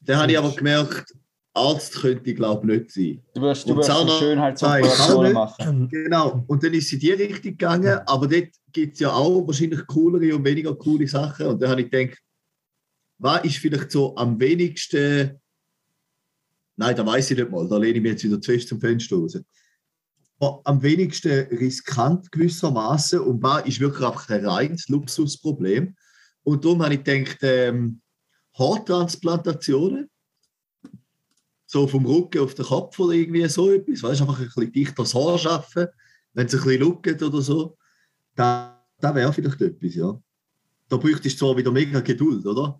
Dann 0.00 0.18
habe 0.18 0.32
ich 0.32 0.38
aber 0.38 0.54
gemerkt, 0.54 1.12
Arzt 1.54 1.94
könnte 2.00 2.30
ich 2.30 2.36
glaube 2.36 2.66
nicht 2.66 2.90
sein. 2.90 3.22
Du 3.34 3.42
wirst, 3.42 3.68
du 3.68 3.76
wirst 3.76 4.18
Schönheitsoperationen 4.18 5.32
machen. 5.34 5.88
Genau, 5.88 6.44
und 6.46 6.62
dann 6.62 6.72
ist 6.72 6.88
sie 6.88 6.94
in 6.94 7.00
die 7.00 7.10
Richtung 7.10 7.42
gegangen, 7.42 8.00
aber 8.06 8.26
dort 8.26 8.48
gibt 8.72 8.94
es 8.94 9.00
ja 9.00 9.12
auch 9.12 9.46
wahrscheinlich 9.46 9.86
coolere 9.86 10.34
und 10.34 10.44
weniger 10.44 10.74
coole 10.74 11.06
Sachen. 11.06 11.46
Und 11.46 11.60
dann 11.60 11.70
habe 11.70 11.82
ich 11.82 11.90
gedacht, 11.90 12.18
was 13.18 13.44
ist 13.44 13.58
vielleicht 13.58 13.90
so 13.90 14.16
am 14.16 14.40
wenigsten. 14.40 15.38
Nein, 16.76 16.96
da 16.96 17.04
weiß 17.04 17.30
ich 17.30 17.38
nicht 17.38 17.50
mal, 17.50 17.68
da 17.68 17.76
lehne 17.76 17.98
ich 17.98 18.02
mich 18.02 18.12
jetzt 18.12 18.24
wieder 18.24 18.40
zu 18.40 18.50
fest 18.50 18.68
zum 18.68 18.80
Fenster 18.80 19.16
raus. 19.16 19.38
Am 20.64 20.82
wenigsten 20.82 21.46
riskant 21.56 22.32
gewissermaßen 22.32 23.20
und 23.20 23.42
was 23.42 23.66
ist 23.66 23.78
wirklich 23.78 24.04
einfach 24.04 24.28
ein 24.30 24.44
reines 24.44 24.88
Luxusproblem. 24.88 25.94
Und 26.42 26.64
darum 26.64 26.82
habe 26.82 26.94
ich 26.94 27.04
gedacht, 27.04 27.38
ähm, 27.42 28.00
Haartransplantationen 28.58 30.10
so 31.72 31.86
vom 31.86 32.04
Rücken 32.04 32.42
auf 32.42 32.54
den 32.54 32.66
Kopf 32.66 32.98
oder 32.98 33.14
irgendwie 33.14 33.48
so 33.48 33.70
etwas. 33.70 34.02
Weißt 34.02 34.20
du, 34.20 34.24
einfach 34.24 34.38
ein 34.38 34.44
bisschen 34.44 34.72
dichter 34.72 35.02
das 35.04 35.14
Haar 35.14 35.38
schaffen, 35.38 35.86
wenn 36.34 36.46
es 36.46 36.54
ein 36.54 36.60
bisschen 36.60 36.80
lucket 36.80 37.22
oder 37.22 37.40
so. 37.40 37.78
Da, 38.34 38.78
da 39.00 39.14
wäre 39.14 39.32
vielleicht 39.32 39.60
etwas, 39.62 39.94
ja. 39.94 40.20
Da 40.90 40.98
bräuchtest 40.98 41.40
du 41.40 41.46
zwar 41.46 41.56
wieder 41.56 41.70
mega 41.70 42.00
Geduld, 42.00 42.44
oder? 42.44 42.78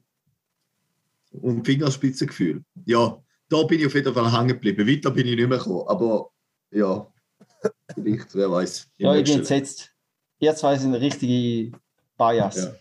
Und 1.31 1.65
Fingerspitzengefühl. 1.65 2.63
Ja, 2.85 3.19
da 3.49 3.63
bin 3.63 3.81
ich 3.81 3.87
auf 3.87 3.95
jeden 3.95 4.13
Fall 4.13 4.31
hängen 4.31 4.49
geblieben. 4.49 4.87
Weiter 4.87 5.11
bin 5.11 5.27
ich 5.27 5.37
nicht 5.37 5.49
mehr 5.49 5.57
gekommen. 5.57 5.89
Aber 5.89 6.31
ja, 6.71 7.07
vielleicht, 7.95 8.35
wer 8.35 8.51
weiß. 8.51 8.91
Ja, 8.99 9.15
ich 9.15 9.25
bin 9.25 9.39
jetzt, 9.39 9.49
jetzt 9.49 9.95
ihr 10.39 10.55
zwei 10.55 10.77
sind 10.77 10.95
richtige 10.97 11.75
Bias. 12.19 12.75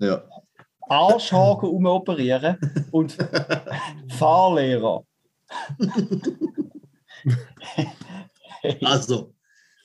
Ja. 0.00 0.06
ja. 0.06 0.24
Arschhaken 0.88 1.68
umoperieren 1.68 2.58
und 2.90 3.16
Fahrlehrer. 4.18 5.04
Also, 8.82 9.34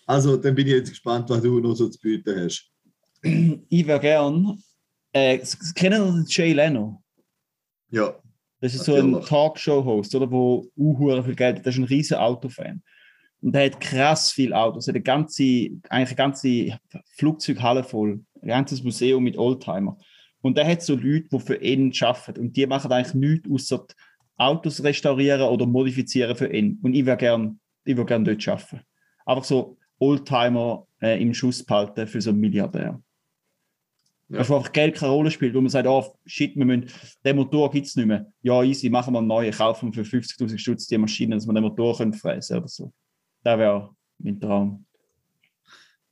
also, 0.05 0.37
dann 0.37 0.55
bin 0.55 0.67
ich 0.67 0.73
jetzt 0.73 0.89
gespannt, 0.89 1.29
was 1.29 1.41
du 1.41 1.59
noch 1.59 1.75
so 1.75 1.89
zu 1.89 1.99
bieten 1.99 2.39
hast. 2.39 2.71
Ich 3.69 3.85
wäre 3.85 3.99
gern. 3.99 4.61
Äh, 5.11 5.39
kennen 5.75 6.25
Sie 6.25 6.33
Jay 6.33 6.53
Leno? 6.53 7.03
Ja. 7.89 8.15
Das 8.59 8.73
ist 8.73 8.85
so 8.85 8.95
ein 8.95 9.21
Talkshow-Host, 9.21 10.15
oder? 10.15 10.29
Wo 10.31 10.71
uh, 10.77 11.21
viel 11.23 11.35
Geld 11.35 11.57
hat. 11.57 11.65
Das 11.65 11.75
ist 11.75 11.79
ein 11.79 11.85
riesiger 11.85 12.21
Autofan. 12.21 12.81
Und 13.41 13.55
er 13.55 13.65
hat 13.65 13.79
krass 13.79 14.31
viele 14.31 14.55
Autos. 14.57 14.87
Er 14.87 14.91
hat 14.91 14.95
eine 14.95 15.03
ganze, 15.03 15.43
eigentlich 15.43 16.09
eine 16.09 16.15
ganze 16.15 16.79
Flugzeughalle 17.17 17.83
voll. 17.83 18.23
Ein 18.41 18.47
ganzes 18.47 18.83
Museum 18.83 19.23
mit 19.23 19.37
Oldtimer. 19.37 19.97
Und 20.41 20.57
er 20.57 20.67
hat 20.67 20.81
so 20.81 20.95
Leute, 20.95 21.27
die 21.31 21.39
für 21.39 21.55
ihn 21.55 21.93
arbeiten. 22.01 22.39
Und 22.39 22.55
die 22.55 22.65
machen 22.65 22.91
eigentlich 22.91 23.13
nichts, 23.13 23.49
außer 23.49 23.85
Autos 24.37 24.83
restaurieren 24.83 25.41
oder 25.41 25.65
modifizieren 25.65 26.35
für 26.35 26.51
ihn. 26.51 26.79
Und 26.81 26.93
ich 26.93 27.05
würde 27.05 27.17
gerne 27.17 27.57
würd 27.83 28.07
gern 28.07 28.25
dort 28.25 28.47
arbeiten. 28.47 28.81
Einfach 29.25 29.43
so 29.43 29.77
Oldtimer 29.99 30.87
äh, 31.01 31.21
im 31.21 31.33
Schuss 31.33 31.63
behalten 31.63 32.07
für 32.07 32.21
so 32.21 32.29
einen 32.29 32.39
Milliardär. 32.39 33.01
Ja. 34.29 34.39
Dass 34.39 34.51
einfach 34.51 34.71
Geld 34.73 34.95
keine 34.95 35.13
Rolle 35.13 35.31
spielt, 35.31 35.55
wo 35.55 35.61
man 35.61 35.69
sagt, 35.69 35.87
oh 35.87 36.17
shit, 36.25 36.55
wir 36.55 36.65
müssen, 36.65 36.91
den 37.23 37.35
Motor 37.37 37.71
gibt 37.71 37.87
es 37.87 37.95
nicht 37.95 38.05
mehr. 38.05 38.31
Ja, 38.41 38.61
easy, 38.61 38.89
machen 38.89 39.13
wir 39.13 39.19
einen 39.19 39.27
neuen, 39.27 39.53
kaufen 39.53 39.93
für 39.93 40.01
50.000 40.01 40.57
Stutz 40.57 40.87
die 40.87 40.97
Maschine, 40.97 41.35
dass 41.35 41.47
wir 41.47 41.53
den 41.53 41.63
Motor 41.63 41.97
können 41.97 42.13
fräsen 42.13 42.57
oder 42.57 42.67
so. 42.67 42.91
Das 43.43 43.57
wäre 43.57 43.95
mein 44.19 44.39
Traum. 44.39 44.85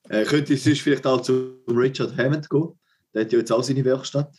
Äh, 0.09 0.23
könnte 0.23 0.53
es 0.53 0.63
sonst 0.63 0.81
vielleicht 0.81 1.05
auch 1.05 1.21
zu 1.21 1.61
Richard 1.67 2.17
Hammond 2.17 2.49
gehen? 2.49 2.69
Der 3.13 3.25
hat 3.25 3.31
ja 3.33 3.39
jetzt 3.39 3.51
auch 3.51 3.63
seine 3.63 3.83
Werkstatt 3.83 4.33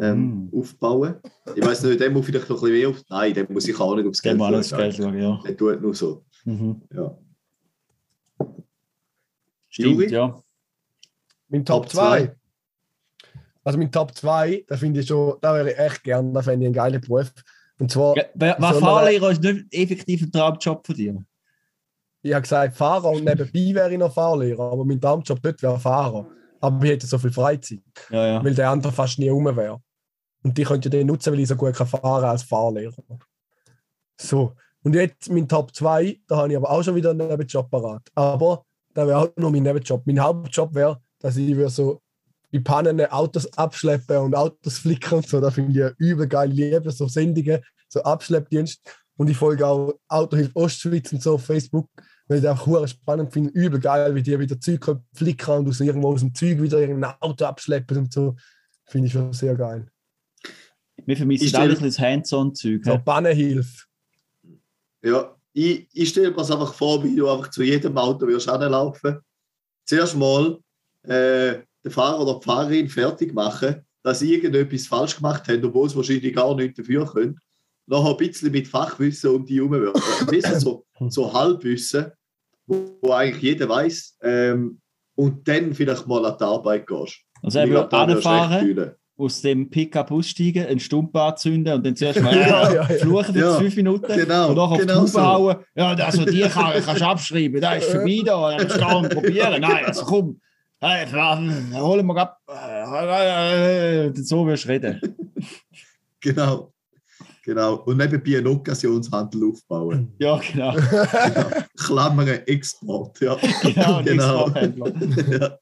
ähm, 0.00 0.50
mm. 0.50 0.58
aufbauen. 0.58 1.16
Ich 1.54 1.64
weiß 1.64 1.84
nicht, 1.84 2.00
der 2.00 2.10
muss 2.10 2.26
vielleicht 2.26 2.48
noch 2.48 2.56
ein 2.56 2.62
bisschen 2.62 2.78
mehr 2.78 2.88
auf. 2.88 3.02
Nein, 3.08 3.34
der 3.34 3.50
muss 3.50 3.68
ich 3.68 3.78
auch 3.78 3.94
nicht 3.96 4.06
aufs 4.06 4.22
Geld 4.22 4.38
schauen. 4.38 4.52
Geld 4.52 4.96
schauen, 4.96 5.18
ja. 5.18 5.40
Der 5.44 5.56
tut 5.56 5.80
nur 5.80 5.94
so. 5.94 6.24
Mhm. 6.44 6.82
Ja. 6.94 7.18
Stimmt, 9.68 9.94
Juri? 9.94 10.10
ja. 10.10 10.42
Mein 11.48 11.64
Top 11.64 11.88
2. 11.88 12.34
Also 13.64 13.78
mein 13.78 13.90
Top 13.90 14.14
2, 14.14 14.64
da 14.68 14.76
finde 14.76 15.00
ich 15.00 15.08
schon, 15.08 15.34
da 15.40 15.54
wäre 15.54 15.72
ich 15.72 15.78
echt 15.78 16.04
gern, 16.04 16.32
da 16.32 16.40
fände 16.40 16.64
ich 16.64 16.66
einen 16.66 16.74
geilen 16.74 17.00
Beruf. 17.00 17.32
Und 17.78 17.90
zwar. 17.90 18.16
Ja, 18.16 18.56
was 18.58 18.78
Fahrlehrer 18.78 19.30
ist 19.30 19.42
nicht 19.42 19.66
effektiv 19.72 20.22
ein 20.22 20.32
Traumjob 20.32 20.86
von 20.86 20.94
dir? 20.94 21.24
Ich 22.22 22.32
habe 22.32 22.42
gesagt 22.42 22.76
Fahrer 22.76 23.10
und 23.10 23.24
nebenbei 23.24 23.74
wäre 23.74 23.92
ich 23.92 23.98
noch 23.98 24.12
Fahrlehrer, 24.12 24.72
aber 24.72 24.84
mein 24.84 25.00
Traumjob 25.00 25.40
dort 25.42 25.62
wäre 25.62 25.78
Fahrer. 25.78 26.26
Aber 26.60 26.84
ich 26.84 26.92
hätte 26.92 27.06
so 27.06 27.18
viel 27.18 27.32
Freizeit, 27.32 27.80
ja, 28.10 28.26
ja. 28.26 28.44
weil 28.44 28.54
der 28.54 28.70
andere 28.70 28.92
fast 28.92 29.18
nie 29.18 29.28
rum 29.28 29.44
wäre. 29.44 29.80
Und 30.46 30.56
die 30.56 30.62
könnte 30.62 30.86
ich 30.86 30.92
den 30.92 31.08
nutzen, 31.08 31.32
weil 31.32 31.40
ich 31.40 31.48
so 31.48 31.56
gut 31.56 31.74
kann 31.74 31.88
fahren 31.88 32.24
als 32.24 32.44
Fahrlehrer. 32.44 32.94
So, 34.16 34.54
und 34.84 34.94
jetzt 34.94 35.28
mein 35.28 35.48
Top 35.48 35.74
2, 35.74 36.20
da 36.28 36.36
habe 36.36 36.50
ich 36.52 36.56
aber 36.56 36.70
auch 36.70 36.84
schon 36.84 36.94
wieder 36.94 37.10
einen 37.10 37.26
Nebenjob 37.26 37.68
parat. 37.68 38.02
Aber 38.14 38.64
da 38.94 39.08
wäre 39.08 39.18
auch 39.18 39.28
nur 39.34 39.50
mein 39.50 39.64
Nebenjob. 39.64 40.06
Mein 40.06 40.20
Hauptjob 40.20 40.72
wäre, 40.72 41.00
dass 41.18 41.36
ich 41.36 41.56
so 41.70 42.00
bei 42.52 42.60
Pannen 42.60 43.04
Autos 43.06 43.52
abschleppen 43.58 44.18
und 44.18 44.36
Autos 44.36 44.78
flicken 44.78 45.14
und 45.14 45.26
so. 45.26 45.40
Da 45.40 45.50
finde 45.50 45.92
ich 45.98 45.98
übel 45.98 46.28
geil. 46.28 46.48
Liebe 46.48 46.92
so 46.92 47.08
Sendungen, 47.08 47.60
so 47.88 48.04
Abschleppdienst. 48.04 48.80
Und 49.16 49.28
ich 49.28 49.36
folge 49.36 49.66
auch 49.66 49.94
Autohilfe 50.06 50.54
Ostschweiz 50.54 51.12
und 51.12 51.20
so 51.20 51.34
auf 51.34 51.44
Facebook, 51.44 51.90
weil 52.28 52.38
ich 52.38 52.48
einfach 52.48 52.86
spannend 52.86 53.32
finde. 53.32 53.50
Übel 53.50 53.80
geil, 53.80 54.14
wie 54.14 54.22
die 54.22 54.38
wieder 54.38 54.60
Zeug 54.60 54.96
flicken 55.12 55.54
und 55.56 55.68
aus 55.68 55.80
irgendwo 55.80 56.12
aus 56.12 56.20
dem 56.20 56.32
Zeug 56.32 56.62
wieder 56.62 56.78
irgendein 56.78 57.14
Auto 57.18 57.46
abschleppen 57.46 57.98
und 57.98 58.12
so. 58.12 58.36
Finde 58.84 59.08
ich 59.08 59.12
schon 59.12 59.32
sehr 59.32 59.56
geil. 59.56 59.88
Wir 61.06 61.16
vermissen 61.16 61.54
alle 61.54 61.76
ein 61.76 61.82
das 61.82 61.98
Hands-on-Zeug. 61.98 62.84
So 62.84 62.98
Pannenhilfe. 62.98 63.84
Ja, 65.02 65.36
ich, 65.52 65.86
ich 65.92 66.08
stelle 66.08 66.30
mir 66.30 66.36
das 66.36 66.50
einfach 66.50 66.74
vor, 66.74 67.02
wie 67.04 67.14
du 67.14 67.30
einfach 67.30 67.50
zu 67.50 67.62
jedem 67.62 67.96
Auto 67.96 68.26
wirst 68.26 68.48
anlaufen. 68.48 69.20
Zuerst 69.84 70.16
mal 70.16 70.58
äh, 71.04 71.60
den 71.84 71.92
Fahrer 71.92 72.20
oder 72.20 72.40
die 72.40 72.44
Fahrerin 72.44 72.88
fertig 72.88 73.32
machen, 73.32 73.86
dass 74.02 74.18
sie 74.18 74.34
irgendetwas 74.34 74.88
falsch 74.88 75.16
gemacht 75.16 75.46
haben, 75.48 75.64
obwohl 75.64 75.88
sie 75.88 75.96
wahrscheinlich 75.96 76.34
gar 76.34 76.54
nichts 76.56 76.76
dafür 76.76 77.06
können. 77.06 77.38
Noch 77.86 78.04
ein 78.04 78.16
bisschen 78.16 78.50
mit 78.50 78.66
Fachwissen 78.66 79.30
um 79.30 79.46
die 79.46 79.56
herum 79.56 79.74
Ein 79.74 80.26
bisschen 80.26 80.58
so, 80.58 80.84
so 81.08 81.32
Halbwissen, 81.32 82.10
wo, 82.66 82.98
wo 83.00 83.12
eigentlich 83.12 83.42
jeder 83.42 83.68
weiß. 83.68 84.18
Ähm, 84.22 84.80
und 85.14 85.46
dann 85.46 85.72
vielleicht 85.72 86.06
mal 86.06 86.26
an 86.26 86.36
die 86.36 86.44
Arbeit 86.44 86.86
gehst. 86.86 87.20
Also 87.42 87.60
er 87.60 87.70
würde 87.70 87.96
anfahren, 87.96 88.96
aus 89.18 89.40
dem 89.40 89.70
Pickup 89.70 90.10
aussteigen, 90.10 90.66
einen 90.66 90.80
Stump 90.80 91.16
anzünden 91.16 91.74
und 91.74 91.86
dann 91.86 91.96
zuerst 91.96 92.20
mal 92.20 92.36
ja, 92.36 92.72
ja, 92.72 92.74
ja. 92.74 92.84
fluchen 92.84 93.34
für 93.34 93.40
ja, 93.40 93.54
fünf 93.54 93.76
Minuten 93.76 94.14
genau, 94.14 94.50
und 94.50 94.56
dann 94.56 94.64
auf 94.64 94.78
genau 94.78 95.04
die 95.04 95.10
so. 95.10 95.22
hauen. 95.22 95.56
Ja, 95.74 95.94
also 95.94 96.24
die 96.24 96.40
kann, 96.42 96.82
kannst 96.84 97.00
du 97.00 97.06
abschreiben, 97.06 97.60
da 97.60 97.74
ist 97.74 97.90
vorbei 97.90 98.22
da, 98.24 98.56
das 98.56 98.78
kann 98.78 99.02
man 99.02 99.08
probieren. 99.08 99.60
Nein, 99.60 99.86
also 99.86 100.04
komm, 100.04 100.40
Hey, 100.78 101.06
holen 101.10 102.06
wir 102.06 102.16
ab. 102.18 102.38
So 104.14 104.46
wirst 104.46 104.64
du 104.64 104.68
reden. 104.68 105.00
genau. 106.20 106.72
Genau. 107.42 107.76
Und 107.76 107.96
nebenbei 107.96 108.36
einen 108.36 108.48
Occasionshandel 108.48 109.52
aufbauen. 109.52 110.12
Ja, 110.18 110.38
genau. 110.38 110.74
genau. 110.74 111.50
Klammern 111.78 112.28
Export. 112.28 113.18
Ja. 113.20 113.36
Genau, 113.62 114.02
genau. 114.02 114.48
ja. 114.50 115.58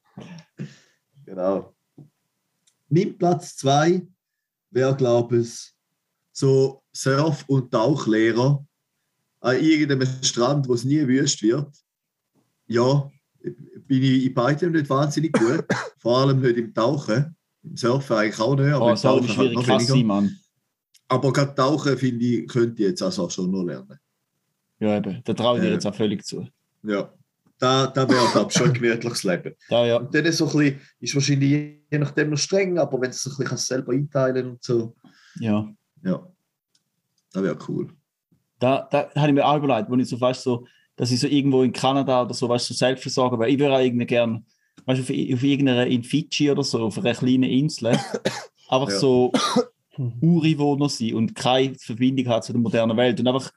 Genau. 1.25 1.74
Mein 2.95 3.17
Platz 3.17 3.57
2 3.57 4.07
wäre, 4.71 4.95
glaube 4.95 5.39
ich, 5.39 5.73
so 6.31 6.81
Surf- 6.93 7.43
und 7.47 7.69
Tauchlehrer 7.69 8.65
an 9.41 9.59
irgendeinem 9.59 10.07
Strand, 10.23 10.69
wo 10.69 10.75
es 10.75 10.85
nie 10.85 11.05
wüst 11.05 11.41
wird. 11.43 11.75
Ja, 12.67 13.11
bin 13.41 14.01
ich 14.01 14.27
in 14.27 14.33
beidem 14.33 14.71
nicht 14.71 14.89
wahnsinnig 14.89 15.33
gut. 15.33 15.65
Vor 15.99 16.19
allem 16.19 16.39
nicht 16.39 16.55
im 16.55 16.73
Tauchen. 16.73 17.35
Im 17.63 17.75
Surfen 17.75 18.15
eigentlich 18.15 18.39
auch 18.39 18.55
nicht. 18.55 18.71
Aber 18.71 18.85
oh, 18.85 18.89
im 18.91 18.95
Tauchen 18.95 19.27
schwierig, 19.27 19.57
halt 19.57 19.67
noch 19.67 19.89
weniger. 19.89 20.07
Mann. 20.07 20.37
Aber 21.09 21.33
gerade 21.33 21.53
Tauchen, 21.53 21.97
finde 21.97 22.25
ich, 22.25 22.47
könnte 22.47 22.81
ich 22.81 22.89
jetzt 22.89 23.01
also 23.01 23.29
schon 23.29 23.51
noch 23.51 23.63
lernen. 23.63 23.99
Ja, 24.79 24.97
eben. 24.97 25.21
Da 25.25 25.33
traue 25.33 25.57
ich 25.57 25.63
dir 25.63 25.69
äh, 25.69 25.73
jetzt 25.73 25.85
auch 25.85 25.95
völlig 25.95 26.23
zu. 26.23 26.47
Ja. 26.83 27.13
Da, 27.57 27.87
da 27.87 28.09
wäre, 28.09 28.27
glaube 28.31 28.51
ich, 28.51 28.57
schon 28.57 28.67
ein 28.67 28.73
gemütliches 28.73 29.23
Leben. 29.23 29.53
Da, 29.69 29.85
ja. 29.85 29.97
Und 29.97 30.13
dann 30.13 30.25
ist, 30.25 30.37
so 30.37 30.45
ein 30.47 30.57
bisschen, 30.57 30.81
ist 30.99 31.15
wahrscheinlich 31.15 31.49
je 31.49 31.99
nachdem 31.99 32.31
noch 32.31 32.37
streng, 32.37 32.77
aber 32.77 32.93
wenn 32.99 33.11
du 33.11 33.15
es 33.15 33.25
ein 33.25 33.37
bisschen 33.37 33.57
selber 33.57 33.93
einteilen 33.93 34.51
und 34.51 34.63
so. 34.63 34.95
Ja. 35.39 35.67
Ja. 36.03 36.27
Das 37.31 37.43
wäre 37.43 37.57
cool. 37.67 37.89
Da, 38.59 38.87
da 38.91 39.09
habe 39.15 39.27
ich 39.27 39.33
mir 39.33 39.45
auch 39.45 39.57
überlegt, 39.57 39.89
wo 39.89 39.95
ich 39.95 40.07
so 40.07 40.17
fast 40.17 40.43
so 40.43 40.65
dass 40.95 41.11
ich 41.11 41.19
so 41.19 41.27
irgendwo 41.27 41.63
in 41.63 41.73
Kanada 41.73 42.23
oder 42.23 42.33
so, 42.33 42.47
weißt 42.47 42.69
du, 42.69 42.73
so 42.73 42.77
Selbstversorger 42.77 43.37
weil 43.37 43.51
Ich 43.51 43.59
würde 43.59 43.75
auch 43.75 43.79
irgendwie 43.79 44.05
gerne, 44.05 44.43
weißt 44.85 44.99
du, 44.99 45.03
auf, 45.03 45.33
auf 45.35 45.43
irgendeiner, 45.43 45.87
in 45.87 46.03
Fidschi 46.03 46.49
oder 46.49 46.63
so, 46.63 46.85
auf 46.85 46.97
einer 46.97 47.13
kleinen 47.13 47.43
Insel, 47.43 47.87
einfach 48.69 48.89
ja. 48.89 48.99
so 48.99 49.31
Ureinwohner 50.21 50.89
sein 50.89 51.13
und 51.15 51.35
keine 51.35 51.75
Verbindung 51.75 52.27
hat 52.27 52.45
zu 52.45 52.53
der 52.53 52.61
modernen 52.61 52.97
Welt 52.97 53.19
und 53.19 53.27
einfach 53.27 53.51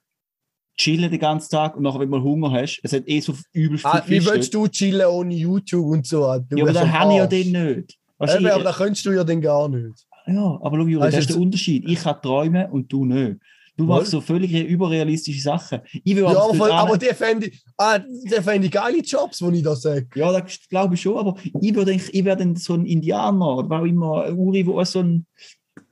chillen 0.79 1.11
den 1.11 1.21
ganzen 1.21 1.51
Tag 1.51 1.77
und 1.77 1.83
nachher, 1.83 2.01
wenn 2.01 2.11
du 2.11 2.23
Hunger 2.23 2.51
hast, 2.53 2.81
es 2.83 2.93
hat 2.93 3.03
eh 3.07 3.21
so 3.21 3.35
übelst 3.53 3.85
ah, 3.85 4.03
Wie 4.07 4.25
willst 4.25 4.55
du 4.55 4.67
chillen 4.69 5.07
ohne 5.07 5.35
YouTube 5.35 5.87
und 5.87 6.07
so? 6.07 6.21
Du 6.49 6.57
ja, 6.57 6.65
aber 6.65 6.73
da 6.73 6.89
habe 6.89 7.13
ich 7.13 7.19
ja 7.19 7.27
den 7.27 7.53
nicht. 7.53 7.99
Weißt, 8.19 8.37
Eben, 8.37 8.47
ich, 8.47 8.53
aber 8.53 8.65
da 8.65 8.73
könntest 8.73 9.05
du 9.05 9.11
ja 9.11 9.25
den 9.25 9.41
gar 9.41 9.69
nicht. 9.69 10.07
Ja, 10.27 10.59
aber 10.63 10.79
schau, 10.79 10.87
Juri, 10.87 11.11
das 11.11 11.19
ist 11.21 11.31
der 11.31 11.39
Unterschied. 11.39 11.89
Ich 11.89 12.01
kann 12.01 12.21
träumen 12.23 12.71
und 12.71 12.93
du 12.93 13.05
nicht. 13.05 13.37
Du 13.77 13.85
machst 13.85 14.11
so 14.11 14.21
völlig 14.21 14.53
überrealistische 14.53 15.41
Sachen. 15.41 15.81
Ich 15.93 16.17
ja, 16.17 16.27
aber, 16.27 16.53
voll, 16.53 16.73
aber 16.73 16.99
die 16.99 17.15
fände 17.15 17.47
ich, 17.47 17.63
ah, 17.77 18.01
die 18.01 18.71
geile 18.71 18.99
Jobs, 18.99 19.41
wo 19.41 19.51
ich 19.51 19.63
das 19.63 19.83
sage. 19.83 20.09
Ja, 20.17 20.33
das 20.33 20.59
glaube 20.69 20.97
ich 20.97 21.01
schon, 21.01 21.17
aber 21.17 21.37
ich 21.61 21.75
würde 21.75 21.93
ich 21.93 22.25
wäre 22.25 22.37
dann 22.37 22.57
so 22.57 22.75
ein 22.75 22.87
Indianer 22.87 23.59
oder 23.59 23.81
auch 23.81 23.85
immer 23.85 24.33
Uri, 24.37 24.67
wo 24.67 24.83
so 24.83 24.99
ein 24.99 25.27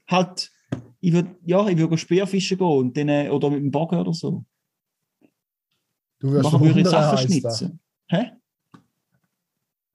halt, 0.08 0.50
ich 1.00 1.12
würde 1.12 1.30
ja, 1.44 1.64
ich 1.68 1.78
würde 1.78 1.96
Speerfischen 1.96 2.58
gehen 2.58 2.66
und 2.66 2.96
dann, 2.96 3.08
äh, 3.08 3.28
oder 3.30 3.50
mit 3.50 3.60
dem 3.60 3.70
Bogen 3.70 4.00
oder 4.00 4.12
so. 4.12 4.44
Du 6.18 6.32
wirst 6.32 6.50
Machen 6.50 6.64
würde 6.64 6.88
Sachen 6.88 7.18
schnitzen. 7.18 7.80
Hä? 8.08 8.32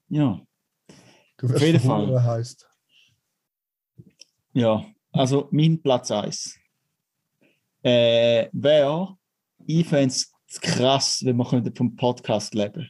Ja. 0.09 0.39
Du 1.38 1.49
wirst 1.49 1.55
Auf 1.55 1.61
jeden 1.63 1.80
Fall. 1.80 2.24
Heißt. 2.24 2.67
Ja, 4.53 4.86
also 5.11 5.47
mein 5.51 5.82
Platz 5.82 6.11
1 6.11 6.57
äh, 7.84 8.49
wäre, 8.51 9.17
ich 9.65 9.88
fände 9.88 10.13
es 10.13 10.32
krass, 10.59 11.22
wenn 11.26 11.38
wir 11.38 11.72
vom 11.76 11.95
Podcast 11.95 12.53
leben 12.53 12.89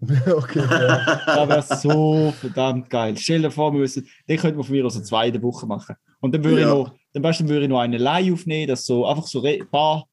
okay, 0.00 0.60
ja. 0.60 1.20
Das 1.26 1.48
wäre 1.48 1.76
so 1.80 2.32
verdammt 2.32 2.88
geil. 2.88 3.18
Stell 3.18 3.42
dir 3.42 3.50
vor, 3.50 3.70
wir 3.72 3.80
müssen, 3.80 4.08
den 4.26 4.38
könnten 4.38 4.58
wir 4.58 4.64
von 4.64 4.74
mir 4.74 4.86
aus 4.86 4.96
eine 4.96 5.04
zweite 5.04 5.42
Woche 5.42 5.66
machen. 5.66 5.94
Und 6.20 6.34
dann 6.34 6.42
würde 6.42 6.62
Ja. 6.62 6.68
ich 6.68 6.72
noch, 6.74 6.94
dann, 7.12 7.22
dann 7.22 7.48
würde 7.48 7.62
ich 7.64 7.68
noch 7.68 7.80
eine 7.80 7.98
Leih 7.98 8.32
aufnehmen, 8.32 8.68
dass 8.68 8.86
so 8.86 9.04
einfach 9.06 9.26
so 9.26 9.42
ein 9.42 9.68
paar. 9.70 10.06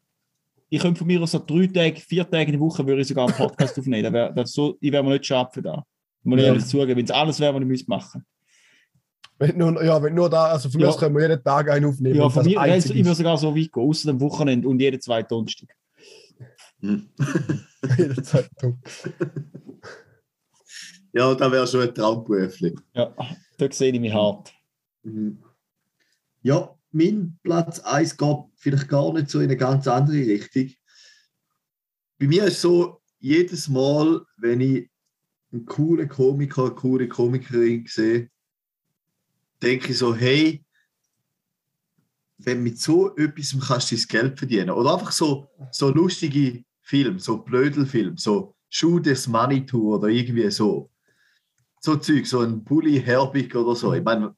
Ich 0.69 0.81
könnte 0.81 0.97
von 0.99 1.07
mir 1.07 1.21
aus 1.21 1.31
so 1.31 1.39
drei 1.39 1.67
Tage, 1.67 1.99
vier 2.01 2.29
Tage 2.29 2.45
in 2.45 2.51
der 2.53 2.59
Woche 2.59 2.85
würde 2.85 3.01
ich 3.01 3.07
sogar 3.07 3.27
einen 3.27 3.35
Podcast 3.37 3.77
aufnehmen. 3.79 4.03
Das 4.03 4.13
wär, 4.13 4.31
das 4.31 4.51
so, 4.51 4.77
ich 4.81 4.91
wäre 4.91 5.03
mir 5.03 5.11
nicht 5.11 5.25
schade 5.25 5.49
für 5.53 5.61
da. 5.61 5.83
Muss 6.23 6.37
ich 6.39 6.43
Ja. 6.45 6.49
ehrlich 6.51 6.65
zugeben, 6.65 6.97
wenn 6.97 7.05
es 7.05 7.11
alles 7.11 7.39
wäre, 7.39 7.53
was 7.53 7.61
ich 7.61 7.67
müsste 7.67 7.89
machen. 7.89 8.25
Wenn 9.39 9.57
nur, 9.57 9.83
ja, 9.83 10.01
wenn 10.01 10.13
nur 10.15 10.29
da, 10.29 10.47
also 10.47 10.67
von 10.69 10.79
mir 10.79 10.85
Ja. 10.85 10.89
aus 10.89 10.97
können 10.97 11.15
wir 11.15 11.21
jeden 11.21 11.43
Tag 11.43 11.69
einen 11.69 11.85
aufnehmen. 11.85 12.15
Ja, 12.15 12.27
von 12.29 12.43
mir, 12.45 12.59
einzig 12.59 12.95
ich 12.95 13.05
würde 13.05 13.15
sogar 13.15 13.37
so 13.37 13.55
weit 13.55 13.71
gehen, 13.71 13.83
außer 13.83 14.11
dem 14.11 14.19
Wochenende 14.19 14.67
und 14.67 14.79
jeden 14.81 14.99
zweiten 14.99 15.29
Donnerstag. 15.29 15.69
Hm. 16.81 17.09
Jede 17.97 18.21
Zeit. 18.23 18.49
Ja, 21.13 21.33
da 21.33 21.51
wäre 21.51 21.65
schon 21.67 21.81
ein 21.81 21.93
Traumberufli. 21.95 22.75
Ja, 22.93 23.13
da 23.57 23.71
sehe 23.71 23.91
ich 23.91 23.99
mich 23.99 24.13
hart. 24.13 24.53
Mhm. 25.03 25.43
Ja, 26.41 26.76
mein 26.91 27.37
Platz 27.43 27.79
1 27.79 28.17
geht 28.17 28.37
vielleicht 28.55 28.87
gar 28.87 29.13
nicht 29.13 29.29
so 29.29 29.39
in 29.39 29.45
eine 29.45 29.57
ganz 29.57 29.87
andere 29.87 30.17
Richtung. 30.17 30.71
Bei 32.19 32.27
mir 32.27 32.45
ist 32.45 32.61
so, 32.61 33.01
jedes 33.19 33.67
Mal, 33.67 34.21
wenn 34.37 34.61
ich 34.61 34.89
einen 35.51 35.65
coolen 35.65 36.07
Komiker, 36.07 36.65
eine 36.65 36.75
coole 36.75 37.07
Komikerin 37.07 37.85
sehe, 37.87 38.29
denke 39.61 39.91
ich 39.91 39.97
so, 39.97 40.15
hey, 40.15 40.63
wenn 42.39 42.63
mit 42.63 42.79
so 42.79 43.15
etwas 43.15 43.55
kannst 43.59 43.91
du 43.91 43.95
dein 43.95 44.05
Geld 44.07 44.37
verdienen. 44.39 44.69
Oder 44.69 44.93
einfach 44.93 45.11
so, 45.11 45.47
so 45.71 45.89
lustige 45.89 46.63
Filme, 46.81 47.19
so 47.19 47.39
Blödelfilme, 47.39 48.17
so 48.17 48.55
Shoot 48.69 49.03
this 49.03 49.27
Money 49.27 49.65
Tour 49.65 49.97
oder 49.97 50.07
irgendwie 50.09 50.49
so. 50.51 50.91
So 51.79 51.95
Zeug, 51.95 52.25
so 52.27 52.41
ein 52.41 52.63
Bully 52.63 53.01
Herbig 53.01 53.55
oder 53.55 53.75
so. 53.75 53.93
Ich 53.93 54.03
meine, 54.03 54.35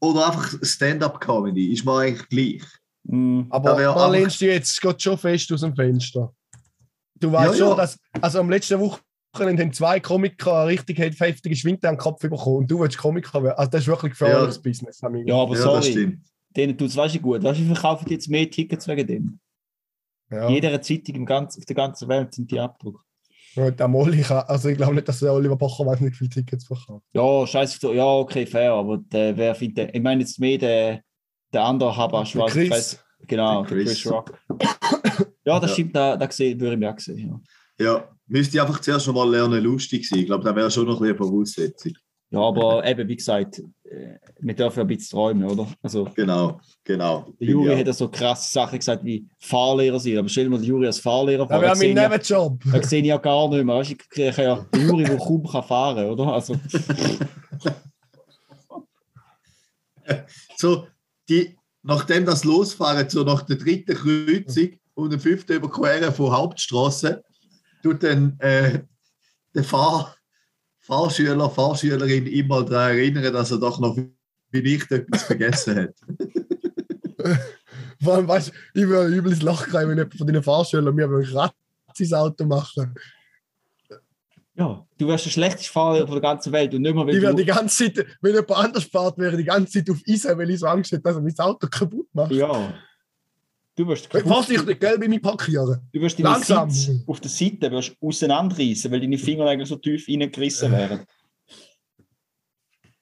oder 0.00 0.26
einfach 0.28 0.54
Stand-up-Comedy, 0.62 1.72
ist 1.72 1.84
mir 1.84 1.96
eigentlich 1.98 2.28
gleich. 2.28 2.62
Mm, 3.04 3.42
Aber 3.50 3.74
Da 3.80 4.08
lehnst 4.08 4.40
du 4.40 4.46
jetzt 4.46 4.80
gerade 4.80 4.98
schon 5.00 5.18
fest 5.18 5.52
aus 5.52 5.60
dem 5.60 5.74
Fenster. 5.74 6.34
Du 7.18 7.32
weißt 7.32 7.52
Ja, 7.52 7.58
schon, 7.58 7.68
ja. 7.70 7.74
dass 7.76 7.98
also 8.20 8.40
am 8.40 8.50
letzten 8.50 8.80
Wochenende 8.80 9.62
haben 9.62 9.72
zwei 9.72 10.00
Komiker 10.00 10.60
eine 10.62 10.70
richtig 10.70 10.98
heftige 10.98 11.54
Schwinte 11.56 11.88
an 11.88 11.94
den 11.96 12.00
Kopf 12.00 12.20
bekommen 12.20 12.56
und 12.58 12.70
du 12.70 12.80
willst 12.80 12.96
Komiker 12.98 13.42
werden. 13.42 13.58
Also 13.58 13.70
das 13.70 13.82
ist 13.82 13.86
wirklich 13.88 14.12
gefährliches 14.12 14.56
Ja. 14.56 14.62
Business. 14.62 15.02
Amigo. 15.02 15.28
ja, 15.28 15.34
aber 15.36 15.54
ja, 15.56 15.64
das 15.64 15.64
sorry, 15.64 15.90
stimmt. 15.92 16.26
denen 16.56 16.78
tut 16.78 16.88
es 16.88 16.96
weißt 16.96 17.14
du 17.16 17.20
gut. 17.20 17.42
Weißt 17.42 17.58
du, 17.60 17.64
wie 17.64 17.74
verkaufen 17.74 18.06
die 18.08 18.14
jetzt 18.14 18.28
mehr 18.28 18.50
Tickets 18.50 18.88
wegen 18.88 19.06
dem? 19.06 19.40
Ja. 20.30 20.48
Jeder 20.48 20.80
Zeitung 20.80 21.14
im 21.16 21.26
ganzen, 21.26 21.58
auf 21.60 21.64
der 21.66 21.76
ganzen 21.76 22.08
Welt 22.08 22.32
sind 22.34 22.50
die 22.50 22.58
abgedruckt. 22.60 23.04
Der 23.56 23.88
Molly 23.88 24.22
kann, 24.22 24.44
also 24.46 24.68
ich 24.68 24.76
glaube 24.76 24.94
nicht, 24.94 25.08
dass 25.08 25.18
der 25.20 25.32
Oliver 25.32 25.56
Pocher 25.56 25.84
weiß 25.84 26.00
nicht 26.00 26.16
viele 26.16 26.30
Tickets 26.30 26.66
verkauft. 26.66 27.04
Ja, 27.12 27.46
scheiße, 27.46 27.92
ja, 27.94 28.04
okay, 28.06 28.46
fair, 28.46 28.72
aber 28.72 28.98
der, 28.98 29.36
wer 29.36 29.54
findet, 29.54 29.94
ich 29.94 30.00
meine 30.02 30.20
jetzt 30.20 30.38
mehr 30.38 30.56
der, 30.58 31.00
der 31.52 31.64
andere 31.64 31.96
Habasch, 31.96 32.32
Der 32.32 32.42
was 32.42 32.52
Chris. 32.52 32.64
ich 32.64 32.72
weiß- 32.72 32.98
genau, 33.26 33.64
Der 33.64 33.76
der 33.76 33.84
Chris. 33.84 34.02
Chris 34.02 34.12
Rock. 34.12 34.38
ja, 35.44 35.58
das 35.60 35.70
Ja. 35.70 35.74
stimmt, 35.74 35.96
da, 35.96 36.16
da 36.16 36.26
gesehen, 36.26 36.60
würde 36.60 36.74
ich 36.74 36.78
mir 36.80 36.92
auch 36.94 36.98
sehen. 36.98 37.40
Ja. 37.78 37.84
Ja, 37.86 38.08
müsste 38.26 38.56
ich 38.56 38.60
einfach 38.60 38.80
zuerst 38.80 39.04
schon 39.06 39.14
mal 39.14 39.28
lernen, 39.28 39.62
lustig 39.64 40.08
sein. 40.08 40.18
Ich 40.20 40.26
glaube, 40.26 40.44
da 40.44 40.54
wäre 40.54 40.70
schon 40.70 40.86
noch 40.86 41.00
ein 41.00 41.08
bisschen 41.08 41.16
eine 41.16 41.28
Voraussetzung. 41.30 41.92
ja, 42.30 42.38
aber 42.40 42.86
eben, 42.86 43.08
wie 43.08 43.16
gesagt, 43.16 43.62
wir 44.40 44.54
dürfen 44.54 44.78
ja 44.78 44.84
ein 44.84 44.86
bisschen 44.86 45.10
träumen, 45.18 45.44
oder? 45.50 45.66
Also, 45.82 46.04
Genau, 46.14 46.60
genau. 46.84 47.32
der 47.40 47.48
Juri 47.48 47.72
Ja. 47.72 47.78
hat 47.78 47.86
ja 47.88 47.92
so 47.92 48.08
krasse 48.08 48.52
Sachen 48.52 48.78
gesagt 48.78 49.04
wie 49.04 49.26
Fahrlehrer 49.40 49.98
sein, 49.98 50.18
aber 50.18 50.28
stell 50.28 50.44
dir 50.44 50.50
mal 50.50 50.58
den 50.58 50.66
Juri 50.68 50.86
als 50.86 51.00
Fahrlehrer 51.00 51.48
vor. 51.48 51.58
Sehe 51.74 51.94
mein 51.94 51.96
ich 51.96 52.02
ja- 52.02 52.08
Nebenjob. 52.08 52.62
Da 52.72 52.82
sehe 52.82 53.00
ich 53.00 53.06
ja 53.08 53.16
gar 53.16 53.48
nicht 53.48 53.64
mehr. 53.64 53.74
Weißt, 53.76 53.90
ich 53.90 53.98
kriege 54.08 54.42
ja 54.42 54.64
den 54.74 54.88
Juri, 54.88 55.04
der 55.04 55.16
kaum 55.18 55.44
kann 55.46 55.62
fahren 55.64 55.96
kann, 55.96 56.10
oder? 56.10 56.32
Also, 56.32 56.54
So, 60.56 60.86
die, 61.28 61.56
nachdem 61.82 62.24
das 62.26 62.44
Losfahren 62.44 63.08
so 63.08 63.22
nach 63.24 63.42
der 63.42 63.56
dritten 63.56 63.94
Kreuzung 63.94 64.70
und 64.94 65.10
der 65.12 65.20
fünften 65.20 65.52
Überqueren 65.54 66.12
von 66.12 66.32
Hauptstraße, 66.32 67.22
tut 67.82 68.02
dann 68.02 68.36
äh, 68.40 68.80
der 69.54 69.64
Fahr 69.64 70.14
Fahrschüler, 70.90 71.48
Fahrschülerin 71.48 72.26
immer 72.26 72.64
daran 72.64 72.98
erinnern, 72.98 73.32
dass 73.32 73.52
er 73.52 73.58
doch 73.58 73.78
noch 73.78 73.96
vielleicht 74.50 74.90
etwas 74.90 75.22
vergessen 75.22 75.76
hat. 75.76 75.94
Vor 78.02 78.14
allem, 78.14 78.26
weißt 78.26 78.48
du, 78.48 78.80
ich 78.80 78.88
würde 78.88 79.14
übel 79.14 79.30
ins 79.30 79.42
Loch 79.42 79.62
kriegen, 79.62 79.88
wenn 79.88 79.98
jemand 79.98 80.16
von 80.16 80.26
deinen 80.26 80.42
Fahrschülern 80.42 80.92
mir 80.92 81.04
einen 81.04 81.22
Kratz 81.22 81.54
ins 81.98 82.12
Auto 82.12 82.44
machen. 82.44 82.92
ja, 84.56 84.84
du 84.98 85.06
wärst 85.06 85.26
der 85.26 85.30
schlechteste 85.30 85.72
Fahrer 85.72 86.00
von 86.00 86.10
der 86.10 86.22
ganzen 86.22 86.52
Welt 86.52 86.74
und 86.74 86.82
nicht 86.82 86.94
mehr, 86.94 87.06
wenn 87.06 87.14
Ich 87.14 87.22
wäre 87.22 87.36
die 87.36 87.44
ganze 87.44 87.92
Zeit, 87.92 88.06
wenn 88.20 88.34
jemand 88.34 88.50
anders 88.50 88.84
fährt, 88.84 89.16
wäre 89.16 89.32
ich 89.32 89.38
die 89.38 89.44
ganze 89.44 89.72
Zeit 89.72 89.90
auf 89.90 90.00
Eisen, 90.08 90.38
weil 90.38 90.50
ich 90.50 90.58
so 90.58 90.66
Angst 90.66 90.90
hätte, 90.90 91.02
dass 91.02 91.14
er 91.14 91.22
mein 91.22 91.38
Auto 91.38 91.68
kaputt 91.68 92.08
macht. 92.12 92.32
Ja. 92.32 92.74
Du 93.76 93.86
wirst, 93.86 94.06
Vorsichtig, 94.12 94.80
gell, 94.80 94.98
bei 94.98 95.08
mir 95.08 95.20
parkieren. 95.20 95.88
du 95.92 96.00
wirst 96.00 96.18
deine 96.18 96.30
Langsam. 96.30 96.70
Sitz 96.70 97.02
auf 97.06 97.20
der 97.20 97.30
Seite 97.30 97.70
wirst 97.70 97.96
auseinanderreißen, 98.00 98.90
weil 98.90 99.00
deine 99.00 99.16
Fingernägel 99.16 99.64
so 99.64 99.76
tief 99.76 100.06
reingerissen 100.08 100.72
wären. 100.72 101.06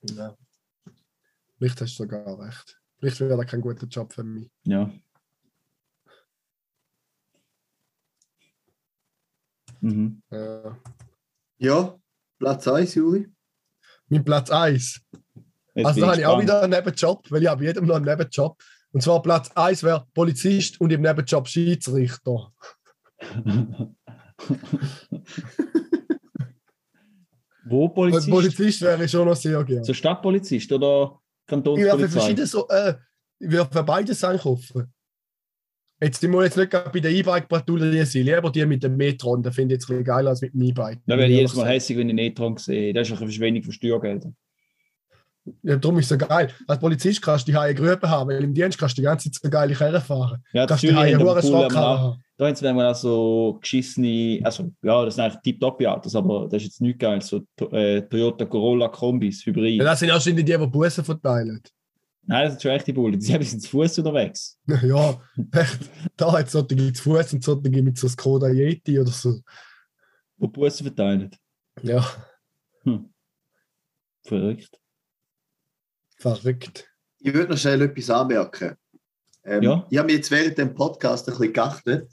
Ja. 0.02 0.36
Vielleicht 1.58 1.80
hast 1.80 1.98
du 1.98 2.04
sogar 2.04 2.38
recht. 2.38 2.78
Vielleicht 2.98 3.18
wäre 3.20 3.36
das 3.36 3.46
kein 3.50 3.60
guter 3.60 3.86
Job 3.86 4.12
für 4.12 4.22
mich. 4.24 4.48
Ja. 4.64 4.92
Mhm. 9.80 10.22
Äh, 10.30 10.70
Ja, 11.58 11.98
Platz 12.38 12.68
1, 12.68 12.94
Juri. 12.94 13.26
mein 14.08 14.24
Platz 14.24 14.50
1. 14.50 15.00
Jetzt 15.74 15.86
Also 15.86 16.00
da 16.00 16.06
habe 16.08 16.20
ich 16.20 16.26
auch 16.26 16.40
wieder 16.40 16.62
einen 16.62 16.72
Nebenjob, 16.72 17.30
weil 17.30 17.42
ich 17.42 17.48
habe 17.48 17.64
jedem 17.64 17.86
noch 17.86 17.96
einen 17.96 18.04
Nebenjob. 18.04 18.60
Und 18.93 19.03
zwar 19.03 19.22
Platz 19.22 19.51
1 19.55 19.82
wäre 19.82 20.07
Polizist 20.14 20.80
und 20.80 20.91
im 20.93 21.03
Nebenjob 21.03 21.47
Schiedsrichter. 21.47 22.53
Wo 27.64 27.89
Polizist? 27.89 28.30
Polizist 28.30 28.80
wäre 28.82 29.05
ich 29.05 29.11
schon 29.11 29.26
noch 29.26 29.36
sehr 29.36 29.62
gerne. 29.64 29.84
So 29.84 29.93
Stadtpolizist 29.93 30.72
oder 30.72 31.20
Ich 31.47 31.53
wäre 31.53 31.61
für 31.61 31.62
Kantonspolizei? 31.62 32.09
verschiedene 32.09 32.47
so, 32.47 32.66
äh, 32.68 32.95
ich 33.39 33.51
wäre 33.51 33.68
für 33.70 33.82
beides 33.82 34.24
einkaufen. 34.24 34.93
Jetzt, 36.01 36.22
ich 36.22 36.30
muss 36.30 36.45
jetzt 36.45 36.57
nicht 36.57 36.70
gerade 36.70 36.91
bei 36.91 37.01
der 37.01 37.11
E-Bike-Patrouille 37.11 38.07
sein, 38.07 38.22
lieber 38.22 38.51
die 38.51 38.64
mit 38.64 38.84
dem 38.84 38.97
Metron, 38.97 39.43
da 39.43 39.51
finde 39.51 39.74
ich 39.74 39.80
jetzt 39.80 39.91
ein 39.91 39.95
bisschen 39.97 40.05
geiler 40.05 40.30
als 40.30 40.41
mit 40.41 40.55
dem 40.55 40.62
E-Bike. 40.62 41.01
Da 41.07 41.18
werde 41.18 41.32
ich 41.32 41.39
jedes 41.39 41.57
Mal 41.57 41.68
hässlich, 41.68 41.99
wenn 41.99 42.09
ich 42.09 42.14
Netron 42.14 42.57
sehe. 42.57 42.95
Das 42.95 43.09
ist 43.09 43.12
eine 43.12 43.26
Verschwendung 43.26 43.64
von 43.64 43.72
Steuergeldern. 43.72 44.36
Ja, 45.62 45.76
darum 45.76 45.99
ist 45.99 46.11
es 46.11 46.18
so 46.18 46.26
geil. 46.26 46.53
Als 46.66 46.80
Polizist 46.80 47.22
kannst 47.22 47.46
du 47.46 47.53
die 47.53 47.59
Haie 47.59 47.74
Gröpe 47.74 48.09
haben, 48.09 48.30
weil 48.30 48.42
im 48.42 48.55
Dienst 48.55 48.78
kannst 48.78 48.96
du 48.96 49.03
die 49.03 49.07
ganze 49.07 49.30
Zeit 49.30 49.42
so 49.42 49.51
geile 49.51 49.74
Karren 49.74 50.01
fahren. 50.01 50.42
Ja, 50.53 50.66
Kannst 50.66 50.82
die 50.82 50.94
Haie 50.94 51.14
Schrock 51.18 51.72
Mann. 51.72 51.76
haben. 51.76 52.22
Da 52.36 52.46
haben 52.46 52.55
sie 52.55 52.68
auch 52.68 52.94
so 52.94 53.59
geschissene, 53.61 54.40
also 54.44 54.70
ja, 54.82 55.05
das 55.05 55.16
sind 55.16 55.24
eigentlich 55.24 55.42
tiptop 55.42 55.84
Autos, 55.84 56.14
aber 56.14 56.44
das 56.49 56.62
ist 56.62 56.68
jetzt 56.68 56.80
nicht 56.80 56.99
geil. 56.99 57.20
So 57.20 57.42
äh, 57.72 58.03
Toyota 58.03 58.44
Corolla 58.44 58.88
Kombis, 58.88 59.44
Hybrid. 59.44 59.78
Ja, 59.78 59.84
das 59.84 59.99
sind 60.01 60.11
wahrscheinlich 60.11 60.44
die, 60.44 60.57
die 60.57 60.66
Bussen 60.66 61.05
verteilen. 61.05 61.61
Nein, 62.22 62.44
das 62.44 62.53
sind 62.53 62.62
schon 62.62 62.70
echte 62.72 62.92
Bullen. 62.92 63.18
Die 63.18 63.26
sind 63.44 63.61
zu 63.61 63.68
Fuß 63.70 63.99
unterwegs. 63.99 64.59
Ja, 64.82 65.20
echt. 65.53 65.90
Da 66.16 66.32
hat 66.32 66.46
es 66.46 66.53
solche 66.53 66.92
zu 66.92 67.03
Fuß 67.03 67.32
und 67.32 67.42
solche 67.42 67.82
mit 67.82 67.99
so 67.99 68.07
Skoda 68.07 68.49
Yeti 68.49 69.01
oder 69.01 69.11
so. 69.11 69.40
Die 70.40 70.46
Busse 70.46 70.84
verteilen. 70.84 71.30
Ja, 71.82 72.05
Verrückt. 74.28 74.78
Verrückt. 76.18 76.88
Ich 77.20 77.32
würde 77.32 77.52
noch 77.52 77.58
schnell 77.58 77.82
etwas 77.82 78.10
anmerken. 78.10 78.76
Ähm, 79.44 79.62
Ja. 79.62 79.86
Ich 79.90 79.98
habe 79.98 80.06
mich 80.06 80.16
jetzt 80.16 80.30
während 80.30 80.58
dem 80.58 80.74
Podcast 80.74 81.28
ein 81.28 81.36
bisschen 81.36 81.52
geachtet. 81.52 82.10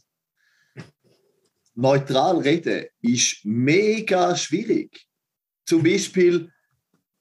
Neutral 1.76 2.38
reden 2.38 2.86
ist 3.02 3.40
mega 3.44 4.36
schwierig. 4.36 5.06
Zum 5.66 5.84
Beispiel, 5.84 6.50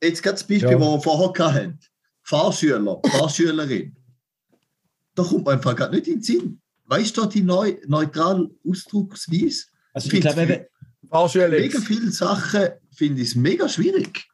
jetzt 0.02 0.22
gerade 0.22 0.34
das 0.34 0.46
Beispiel, 0.46 0.70
Ja. 0.70 0.78
das 0.78 0.80
wir 0.88 1.00
vorher 1.02 1.52
hatten. 1.54 1.78
Fahrschüler, 2.22 3.00
Fahrschülerin. 3.06 3.96
Da 5.14 5.22
kommt 5.24 5.44
man 5.44 5.54
einfach 5.54 5.74
gerade 5.76 5.94
nicht 5.96 6.06
in 6.08 6.14
den 6.14 6.22
Sinn. 6.22 6.60
Weißt 6.86 7.16
du 7.16 7.26
die 7.26 7.42
neu, 7.42 7.76
neutrale 7.86 8.48
Ausdrucksweise? 8.66 9.64
Also 9.92 10.06
ich 10.06 10.10
Find's 10.10 10.34
glaube, 10.34 10.42
eben, 10.52 10.66
Fahrschule 11.08 11.48
Mega 11.50 11.80
viele 11.80 12.10
Sachen 12.10 12.68
finde 12.92 13.22
ich 13.22 13.28
es 13.30 13.34
mega 13.34 13.68
schwierig. 13.68 14.26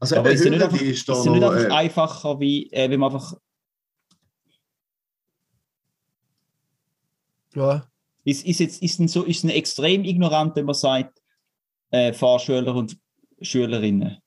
Also 0.00 0.16
aber 0.16 0.30
ist 0.30 0.44
es 0.44 0.50
nicht 0.50 0.62
einfach, 0.62 0.80
ist 0.80 1.08
ist 1.08 1.24
nicht 1.26 1.42
einfach 1.42 1.64
äh, 1.64 1.72
einfacher, 1.72 2.40
wie 2.40 2.72
äh, 2.72 2.88
wenn 2.90 3.00
man 3.00 3.12
einfach. 3.12 3.34
Ja. 7.54 7.86
Ist, 8.24 8.46
ist, 8.46 8.60
jetzt, 8.60 8.82
ist, 8.82 8.98
denn 8.98 9.08
so, 9.08 9.24
ist 9.24 9.42
denn 9.42 9.50
extrem 9.50 10.04
ignorant, 10.04 10.54
wenn 10.54 10.66
man 10.66 10.74
sagt, 10.74 11.20
äh, 11.90 12.12
Fahrschüler 12.12 12.74
und 12.74 12.96
Schülerinnen? 13.40 14.18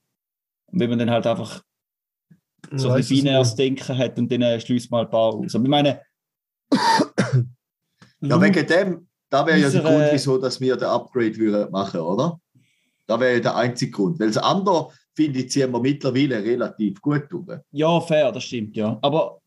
Und 0.67 0.80
wenn 0.80 0.89
man 0.89 0.99
dann 0.99 1.11
halt 1.11 1.28
einfach 1.28 1.63
so 2.72 2.89
ein 2.89 3.05
binäres. 3.05 3.55
Denken 3.55 3.97
hat 3.97 4.17
und 4.17 4.32
dann 4.32 4.59
schließt 4.59 4.91
mal 4.91 5.05
ein 5.05 5.09
paar 5.09 5.34
aus. 5.34 5.55
Aber 5.55 5.63
ich 5.63 5.69
meine, 5.69 6.01
Ja, 8.22 8.39
wegen 8.39 8.67
dem, 8.67 9.07
da 9.30 9.45
wäre 9.45 9.57
ja 9.57 9.69
der 9.69 9.82
Grund, 9.82 10.09
wieso 10.11 10.38
dass 10.38 10.61
wir 10.61 10.78
den 10.78 10.88
Upgrade 10.88 11.36
würden 11.38 11.72
machen, 11.72 11.99
oder? 12.01 12.39
Da 13.07 13.19
wäre 13.19 13.36
ja 13.36 13.39
der 13.39 13.55
einzige 13.55 13.91
Grund. 13.91 14.19
Weil 14.19 14.28
das 14.28 14.38
andere, 14.38 14.89
finde 15.14 15.39
ich, 15.39 15.51
ziehen 15.51 15.72
wir 15.72 15.80
mittlerweile 15.80 16.43
relativ 16.43 17.01
gut 17.01 17.24
durch. 17.30 17.59
ja, 17.72 17.99
fair, 18.01 18.32
das 18.32 18.43
stimmt, 18.43 18.76
ja. 18.76 18.97
Aber 19.01 19.41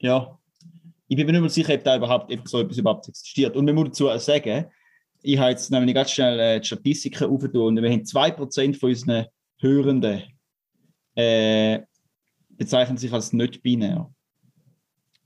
ja, 0.00 0.38
ich 1.08 1.16
bin 1.16 1.26
mir 1.26 1.32
nicht 1.32 1.40
mehr 1.40 1.50
sicher, 1.50 1.74
ob 1.74 1.84
da 1.84 1.96
überhaupt 1.96 2.32
ob 2.32 2.48
so 2.48 2.60
etwas 2.60 2.78
überhaupt 2.78 3.08
existiert. 3.08 3.56
Und 3.56 3.64
man 3.64 3.74
muss 3.74 3.88
dazu 3.88 4.10
auch 4.10 4.18
sagen, 4.18 4.66
ich 5.22 5.38
habe 5.38 5.50
jetzt 5.50 5.70
nämlich 5.70 5.94
ganz 5.94 6.10
schnell 6.10 6.38
äh, 6.38 6.60
die 6.60 6.66
Statistiken 6.66 7.28
aufgetan 7.30 7.62
und 7.62 7.82
wir 7.82 7.90
haben 7.90 8.02
2% 8.02 8.78
von 8.78 8.88
unseren 8.90 9.26
Hörenden 9.58 10.22
äh, 11.14 11.80
bezeichnen 12.50 12.96
sich 12.96 13.12
als 13.12 13.32
nicht 13.32 13.62
binär. 13.62 14.10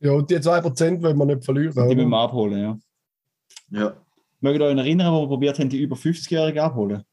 Ja, 0.00 0.12
und 0.12 0.30
die 0.30 0.36
2% 0.36 1.02
wollen 1.02 1.18
wir 1.18 1.26
nicht 1.26 1.44
verlieren. 1.44 1.88
Die 1.88 1.94
müssen 1.94 2.10
wir 2.10 2.18
abholen, 2.18 2.60
ja. 2.60 2.78
Ja. 3.70 3.96
Mögt 4.40 4.60
ihr 4.60 4.66
euch 4.66 4.76
erinnern, 4.76 5.12
wo 5.12 5.20
wir 5.22 5.28
probiert 5.28 5.58
haben, 5.58 5.68
die 5.68 5.78
über 5.78 5.94
50-Jährigen 5.94 6.60
abholen? 6.60 7.04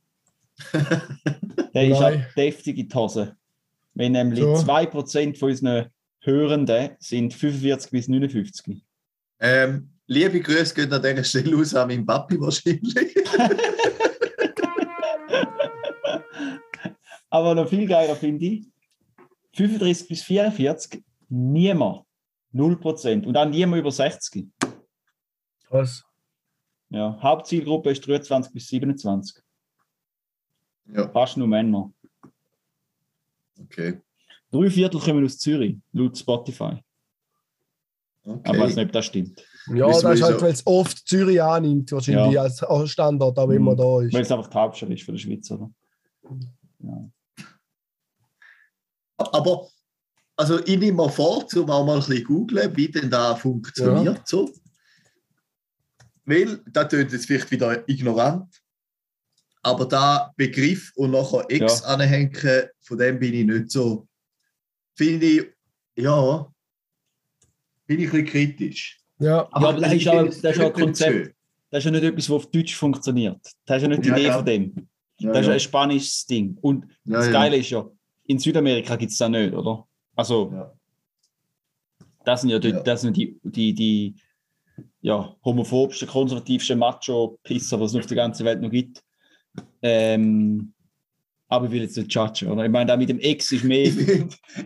Der 1.73 1.87
ist 1.87 1.99
Nein. 1.99 2.21
ab 2.21 2.27
deftig 2.35 2.77
in 2.77 2.87
die 2.89 2.95
Hose. 2.95 3.35
Wenn 3.93 4.13
nämlich 4.13 4.39
So. 4.39 4.53
2% 4.55 5.37
von 5.37 5.49
unseren 5.49 5.87
Hörenden 6.21 6.91
sind 6.99 7.33
45 7.33 7.91
bis 7.91 8.07
59. 8.07 8.81
Ähm, 9.39 9.89
liebe 10.07 10.41
Grüße 10.41 10.73
gehen 10.75 10.91
an 10.91 11.01
dieser 11.01 11.23
Stelle 11.23 11.57
aus 11.57 11.73
an 11.75 11.87
meinen 11.87 12.05
Papi 12.05 12.39
wahrscheinlich. 12.39 12.95
Aber 17.29 17.53
noch 17.55 17.69
viel 17.69 17.87
geiler 17.87 18.15
finde 18.15 18.45
ich, 18.45 18.65
35 19.55 20.07
bis 20.07 20.23
44, 20.23 21.03
niemand. 21.29 22.05
0%. 22.53 23.25
Und 23.27 23.33
dann 23.33 23.51
niemand 23.51 23.79
über 23.81 23.91
60. 23.91 24.47
Krass. 25.67 26.03
Ja. 26.89 27.19
Hauptzielgruppe 27.21 27.91
ist 27.91 28.05
23 28.07 28.51
bis 28.51 28.67
27. 28.69 29.43
ja, 30.93 31.07
Fast 31.09 31.37
nur 31.37 31.47
Männer. 31.47 31.91
okay. 33.61 34.01
Drei 34.51 34.69
Viertel 34.69 34.99
kommen 34.99 35.23
aus 35.25 35.37
Zürich, 35.37 35.77
laut 35.91 36.17
Spotify. 36.17 36.81
okay. 38.23 38.39
Aber 38.43 38.55
ich 38.55 38.59
weiß 38.63 38.75
nicht, 38.75 38.85
ob 38.87 38.91
das 38.93 39.05
stimmt. 39.05 39.45
Ja, 39.67 39.87
Wissen 39.89 40.03
das 40.03 40.19
ist 40.19 40.23
halt, 40.25 40.41
weil 40.41 40.51
es 40.53 40.65
oft 40.65 41.07
Zürich 41.07 41.41
annimmt, 41.41 41.91
wahrscheinlich 41.91 42.33
Ja. 42.33 42.41
als 42.41 42.91
Standort, 42.91 43.37
auch 43.37 43.47
wenn 43.49 43.61
man 43.61 43.77
da 43.77 43.83
Weil 43.83 44.07
ist. 44.07 44.15
es 44.15 44.31
einfach 44.31 44.47
die 44.49 44.57
Hauptstadt 44.57 44.89
ist 44.89 45.03
für 45.03 45.11
die 45.11 45.19
Schweiz, 45.19 45.51
oder? 45.51 45.69
Aber 49.17 49.67
also 50.37 50.59
ich 50.65 50.79
nehme 50.79 50.93
mal 50.93 51.09
vor, 51.09 51.45
um 51.55 51.69
auch 51.69 51.85
mal 51.85 51.95
ein 51.99 51.99
bisschen 51.99 52.23
googeln, 52.23 52.75
wie 52.75 52.87
denn 52.89 53.09
da 53.09 53.35
funktioniert. 53.35 54.25
So. 54.27 54.49
Weil, 56.25 56.61
da 56.71 56.85
tönt 56.85 57.11
jetzt 57.11 57.25
vielleicht 57.25 57.51
wieder 57.51 57.87
ignorant, 57.89 58.61
aber 59.69 59.85
da 59.85 60.31
Begriff 60.35 60.91
und 60.95 61.11
nachher 61.11 61.45
X 61.49 61.81
Ja. 61.81 61.87
anhängen, 61.87 62.31
von 62.81 62.97
dem 62.97 63.19
bin 63.19 63.33
ich 63.33 63.45
nicht 63.45 63.71
so. 63.71 64.07
Finde 64.95 65.25
ich, 65.25 65.45
ja, 65.95 66.47
bin 67.85 67.99
ich 67.99 68.07
ein 68.07 68.11
bisschen 68.11 68.25
kritisch. 68.27 68.99
Ja, 69.19 69.47
aber 69.51 69.73
das 69.73 69.93
ist 69.93 70.07
auch- 70.07 70.23
das 70.25 70.35
ist 70.37 70.59
auch 70.59 70.65
ein 70.67 70.73
Konzept. 70.73 71.35
Das 71.69 71.79
ist 71.79 71.85
ja 71.85 71.91
nicht 71.91 72.03
etwas, 72.03 72.29
was 72.29 72.35
auf 72.35 72.51
Deutsch 72.51 72.75
funktioniert. 72.75 73.39
Das 73.65 73.77
ist 73.77 73.83
ja 73.83 73.87
nicht 73.89 74.03
die 74.05 74.09
Ja, 74.09 74.15
Idee 74.17 74.25
ja. 74.27 74.33
von 74.35 74.45
dem. 74.45 74.87
Ja, 75.19 75.31
Das 75.33 75.41
ist 75.41 75.47
ja. 75.47 75.53
ein 75.53 75.59
spanisches 75.59 76.25
Ding. 76.25 76.57
Und 76.61 76.85
Ja, 77.05 77.17
das 77.17 77.25
ja. 77.27 77.31
Geile 77.33 77.57
ist 77.57 77.69
ja, 77.69 77.87
in 78.25 78.39
Südamerika 78.39 78.95
gibt 78.95 79.11
es 79.11 79.17
das 79.17 79.29
nicht, 79.29 79.53
oder? 79.53 79.85
Also, 80.15 80.51
Ja. 80.53 80.73
das 82.25 82.41
sind 82.41 82.49
ja, 82.51 82.59
die, 82.59 82.69
Ja. 82.69 82.79
das 82.81 83.01
sind 83.01 83.15
die, 83.17 83.37
die, 83.43 83.73
die 83.73 84.15
ja, 85.01 85.35
homophobsten, 85.43 86.07
konservativsten 86.07 86.77
Macho-Pisser, 86.79 87.79
was 87.79 87.93
es 87.93 87.99
auf 87.99 88.05
der 88.07 88.15
ganzen 88.17 88.45
Welt 88.45 88.61
noch 88.61 88.69
gibt. 88.71 89.01
Ähm, 89.81 90.73
aber 91.47 91.65
ich 91.65 91.71
will 91.71 91.81
jetzt 91.81 91.97
nicht 91.97 92.13
judgen, 92.13 92.49
oder? 92.49 92.65
Ich 92.65 92.71
meine, 92.71 92.85
da 92.87 92.97
mit 92.97 93.09
dem 93.09 93.19
Ex 93.19 93.51
ist 93.51 93.63
mehr. 93.63 93.85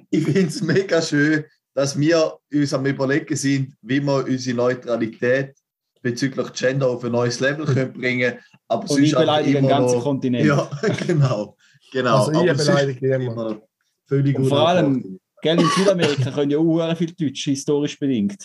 Ich 0.10 0.24
finde 0.24 0.42
es 0.48 0.62
mega 0.62 1.02
schön, 1.02 1.46
dass 1.74 1.98
wir 1.98 2.38
uns 2.54 2.74
am 2.74 2.86
Überlegen 2.86 3.36
sind, 3.36 3.76
wie 3.82 4.02
wir 4.02 4.26
unsere 4.26 4.58
Neutralität 4.58 5.56
bezüglich 6.02 6.52
Gender 6.54 6.90
auf 6.90 7.04
ein 7.06 7.12
neues 7.14 7.40
Level 7.40 7.66
können 7.66 7.94
bringen 7.94 8.34
aber 8.68 8.82
Und 8.82 8.88
sonst 8.90 9.02
ich 9.04 9.16
aber 9.16 9.26
beleidige 9.26 9.54
den 9.54 9.60
immer 9.66 9.70
ganzen 9.70 9.96
noch- 9.98 10.04
Kontinent. 10.04 10.46
Ja, 10.46 10.70
genau. 11.08 11.56
genau. 11.92 12.18
Also 12.18 12.32
ich 12.32 12.38
aber 12.50 12.56
sonst 12.56 12.68
beleidige 12.68 13.08
immer 13.08 13.20
jemanden. 13.20 13.62
Völlig 14.06 14.38
Und 14.38 14.48
vor 14.48 14.68
allem-. 14.68 15.20
Gell, 15.42 15.60
in 15.60 15.68
Südamerika 15.70 16.32
können 16.32 16.52
ja 16.52 16.58
auch 16.58 16.98
viel 16.98 17.12
Deutsch, 17.14 17.44
historisch 17.46 18.00
bedingt. 18.00 18.38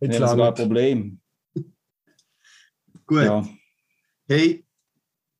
Jetzt 0.00 0.14
Ja, 0.14 0.20
das 0.20 0.22
ist 0.22 0.30
sogar 0.30 0.48
ein. 0.48 0.54
Problem. 0.54 1.20
Gut, 3.06 3.22
Ja. 3.22 3.46
hey, 4.28 4.64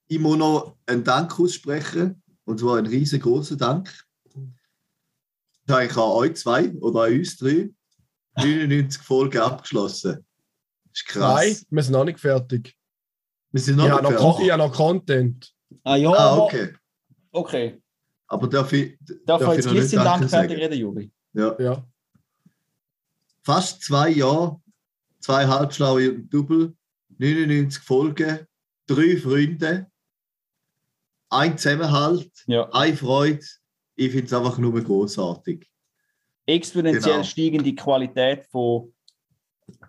ich 0.08 0.18
muss 0.18 0.36
noch 0.38 0.76
einen 0.86 1.02
Dank 1.04 1.38
aussprechen, 1.38 2.22
und 2.44 2.60
zwar 2.60 2.78
einen 2.78 2.86
riesengroßen 2.86 3.58
Dank. 3.58 3.92
Ich 4.34 5.72
habe 5.72 5.80
eigentlich 5.80 5.96
an 5.96 6.02
euch 6.02 6.36
zwei 6.36 6.72
oder 6.76 7.02
an 7.04 7.12
uns 7.14 7.36
drei 7.36 7.70
99 8.36 9.02
Folgen 9.02 9.38
abgeschlossen. 9.38 10.24
Das 10.84 11.00
ist 11.00 11.06
krass. 11.06 11.34
Nein, 11.34 11.56
wir 11.70 11.82
sind 11.82 11.92
noch 11.92 12.04
nicht 12.04 12.20
fertig. 12.20 12.76
Wir 13.50 13.60
sind 13.60 13.78
Ich 13.80 13.84
noch 13.88 14.00
noch, 14.02 14.10
nicht 14.10 14.20
fertig. 14.20 14.44
ich 14.46 14.52
habe 14.52 14.62
noch 14.62 14.72
Content. 14.72 15.52
Ah 15.82 15.96
ja, 15.96 16.10
Ah, 16.12 16.36
okay. 16.38 16.72
okay. 17.32 17.82
Aber 18.28 18.46
darf 18.48 18.72
ich, 18.72 18.96
Darf 19.24 19.40
man 19.40 19.50
ich 19.50 19.56
jetzt 19.56 19.66
noch 19.66 19.72
gleich 19.72 19.90
Dank 19.90 20.04
Danke 20.04 20.28
fertig 20.28 20.58
reden, 20.58 20.78
Juri? 20.78 21.12
Ja. 21.32 21.56
Ja. 21.60 21.84
Fast 23.42 23.82
zwei 23.82 24.10
Jahre, 24.10 24.60
zwei 25.20 25.46
halbschlaue 25.46 26.18
Double, 26.20 26.76
99 27.18 27.82
Folgen, 27.82 28.46
drei 28.86 29.16
Freunde, 29.16 29.86
ein 31.30 31.58
Zusammenhalt, 31.58 32.30
Ja. 32.46 32.68
eine 32.72 32.96
Freude. 32.96 33.40
Ich 33.96 34.10
finde 34.12 34.26
es 34.26 34.32
einfach 34.32 34.58
nur 34.58 34.80
großartig. 34.82 35.66
Exponentiell 36.46 37.14
Genau. 37.14 37.24
steigende 37.24 37.74
Qualität 37.74 38.46
von 38.46 38.92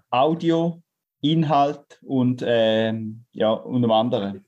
Audio, 0.10 0.82
Inhalt 1.22 2.00
und 2.04 2.44
ähm, 2.46 3.26
ja, 3.32 3.52
unter 3.52 3.90
anderem. 3.92 4.44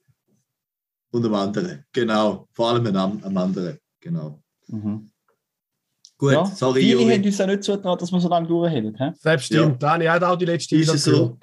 Und 1.11 1.25
am 1.25 1.33
anderen. 1.33 1.85
Genau. 1.91 2.47
Vor 2.53 2.69
allem 2.69 2.95
am, 2.95 3.23
am 3.23 3.37
anderen. 3.37 3.77
Genau. 3.99 4.41
Mhm. 4.67 5.11
Gut, 6.17 6.33
Ja, 6.33 6.45
sorry, 6.45 6.81
viele 6.81 6.99
haben 7.01 7.09
Juri. 7.11 7.27
uns 7.27 7.37
ja 7.37 7.47
nicht 7.47 7.63
zugetraut, 7.63 8.01
dass 8.01 8.11
wir 8.11 8.19
so 8.19 8.29
lange 8.29 8.47
durchhalten. 8.47 9.15
Selbst 9.15 9.45
stimmt. 9.45 9.81
Ja. 9.81 9.99
Ich 9.99 10.07
habe 10.07 10.27
auch 10.27 10.35
die 10.35 10.45
letzte 10.45 10.75
Ist 10.75 10.93
es 10.93 11.03
so? 11.03 11.37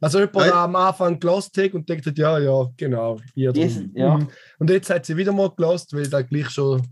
Also 0.00 0.18
jemand, 0.18 0.46
der 0.46 0.54
am 0.54 0.76
Anfang 0.76 1.20
gelost 1.20 1.56
hat 1.58 1.74
und 1.74 1.88
denkt, 1.88 2.06
ja, 2.16 2.38
ja, 2.38 2.68
genau. 2.76 3.18
Ihr 3.34 3.52
Yes, 3.54 3.82
ja. 3.92 4.16
Mhm. 4.16 4.28
Und 4.58 4.70
jetzt 4.70 4.88
hat 4.88 5.04
sie 5.04 5.16
wieder 5.16 5.32
mal 5.32 5.50
gelost, 5.50 5.94
weil 5.94 6.08
da 6.08 6.22
gleich 6.22 6.48
schon 6.48 6.82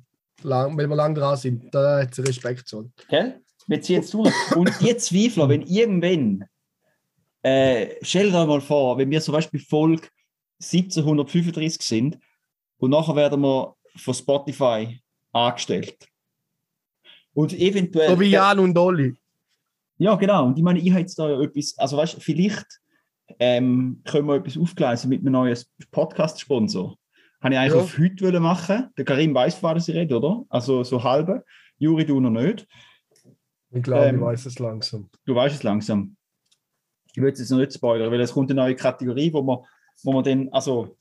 lang, 0.43 0.77
weil 0.77 0.87
wir 0.87 0.97
lang 0.97 1.15
dran 1.15 1.37
sind. 1.37 1.75
Da 1.75 2.03
hat 2.03 2.15
sie 2.15 2.23
Respekt 2.23 2.69
zollt. 2.69 2.91
Gell? 3.09 3.41
Wir 3.67 3.81
ziehen 3.81 3.97
jetzt 3.97 4.13
durch. 4.13 4.33
Und 4.55 4.71
die 4.81 4.97
Zweifler, 4.97 5.49
wenn 5.49 5.63
irgendwann, 5.63 6.45
äh, 7.43 7.95
stell 8.03 8.31
dir 8.31 8.47
mal 8.47 8.61
vor, 8.61 8.99
wenn 8.99 9.11
wir 9.11 9.21
zum 9.21 9.33
Beispiel 9.33 9.61
Folge 9.61 10.09
1735 10.61 11.83
sind 11.83 12.19
und 12.79 12.91
nachher 12.91 13.17
werden 13.17 13.41
wir 13.41 13.75
von 13.97 14.15
Spotify 14.15 15.01
angestellt. 15.33 15.97
Und 17.33 17.53
eventuell. 17.55 18.11
So 18.11 18.21
wie 18.21 18.31
Jan 18.31 18.59
und 18.59 18.77
Olli. 18.77 19.17
Ja, 19.99 20.15
genau. 20.15 20.47
Und 20.47 20.59
ich 20.59 20.65
meine, 20.65 20.79
ich 20.79 20.91
habe 20.91 21.01
jetzt 21.01 21.19
da 21.19 21.29
ja 21.29 21.41
etwas, 21.41 21.77
also 21.79 21.97
weißt 21.97 22.17
du, 22.17 22.21
vielleicht 22.21 22.67
ähm, 23.39 24.03
können 24.05 24.27
wir 24.29 24.37
etwas 24.37 24.57
aufgleisen 24.59 25.09
mit 25.11 25.21
einem 25.21 25.33
neuen 25.33 25.57
Podcast-Sponsor. 25.91 26.97
Habe 27.41 27.55
ich 27.55 27.61
eigentlich 27.61 27.75
Ja. 27.75 27.81
auf 27.81 27.99
heute 27.99 28.25
wollen 28.25 28.43
machen. 28.43 28.89
Der 28.97 29.05
Karim 29.05 29.35
weiß, 29.35 29.57
von 29.57 29.77
was 29.77 29.89
ich 29.89 29.95
rede, 29.95 30.17
oder? 30.17 30.45
Also 30.49 30.83
so 30.83 31.03
halbe. 31.03 31.45
Juri, 31.79 32.05
du 32.05 32.19
noch 32.21 32.31
nicht. 32.31 32.67
Ich 33.71 33.83
glaube, 33.83 34.07
Ähm, 34.07 34.17
ich 34.17 34.21
weiß 34.23 34.47
es 34.47 34.59
langsam. 34.59 35.09
Du 35.25 35.35
weißt 35.35 35.55
es 35.57 35.63
langsam. 35.63 36.17
Ich 37.15 37.23
will 37.23 37.33
es 37.33 37.39
jetzt 37.39 37.51
noch 37.51 37.59
nicht 37.59 37.73
spoilern, 37.73 38.11
weil 38.11 38.21
es 38.21 38.33
kommt 38.33 38.51
eine 38.51 38.61
neue 38.61 38.75
Kategorie, 38.75 39.33
wo 39.33 39.43
man, 39.43 39.59
wo 40.03 40.13
man 40.13 40.25
dann, 40.25 40.49
also, 40.51 40.97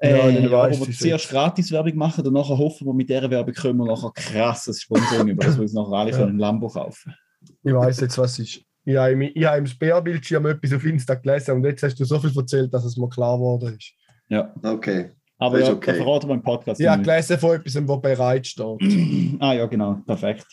äh, 0.00 0.42
ja, 0.42 0.50
weißt 0.50 0.80
wo 0.80 0.86
wir 0.86 0.94
zuerst 0.94 1.28
Gratis-Werbung 1.30 1.96
machen 1.96 2.26
und 2.26 2.32
nachher 2.34 2.58
hoffen 2.58 2.86
wir, 2.86 2.94
mit 2.94 3.08
dieser 3.08 3.30
Werbung 3.30 3.54
können 3.54 3.78
wir 3.78 3.86
nachher 3.86 4.12
krasses 4.14 4.82
Sponsoring 4.82 5.28
über, 5.28 5.44
dass 5.44 5.56
wir 5.56 5.62
uns 5.62 5.72
nachher 5.72 5.92
alle 5.94 6.10
Ja. 6.10 6.18
können 6.18 6.38
Lambo 6.38 6.68
kaufen 6.68 7.14
Ich 7.62 7.72
weiß 7.72 8.00
jetzt, 8.00 8.18
was 8.18 8.38
ist. 8.38 8.62
Ich 8.88 8.96
habe, 8.96 9.12
im- 9.12 9.22
ich 9.22 9.44
habe 9.44 9.58
im 9.58 9.66
Sperrbildschirm 9.66 10.46
etwas 10.46 10.72
auf 10.72 10.84
Insta 10.84 11.14
gelesen 11.16 11.56
und 11.56 11.64
jetzt 11.64 11.82
hast 11.82 11.98
du 12.00 12.04
so 12.04 12.18
viel 12.18 12.32
erzählt, 12.36 12.72
dass 12.72 12.84
es 12.84 12.96
mir 12.96 13.08
klar 13.08 13.36
geworden 13.36 13.76
ist. 13.76 13.92
Ja, 14.28 14.54
Okay. 14.62 15.10
aber 15.38 15.58
ja, 15.58 15.66
ist 15.66 15.72
okay. 15.72 15.92
da 15.98 16.04
verraten 16.04 16.28
wir 16.28 16.34
im 16.34 16.42
Podcast. 16.42 16.80
Ich 16.80 16.86
habe 16.86 16.98
nicht. 17.02 17.10
gelesen 17.10 17.38
von 17.38 17.56
etwas, 17.56 17.74
was 17.88 18.00
bereit 18.00 18.46
steht. 18.46 19.36
Ah 19.40 19.52
ja, 19.52 19.66
genau, 19.66 20.00
perfekt. 20.06 20.46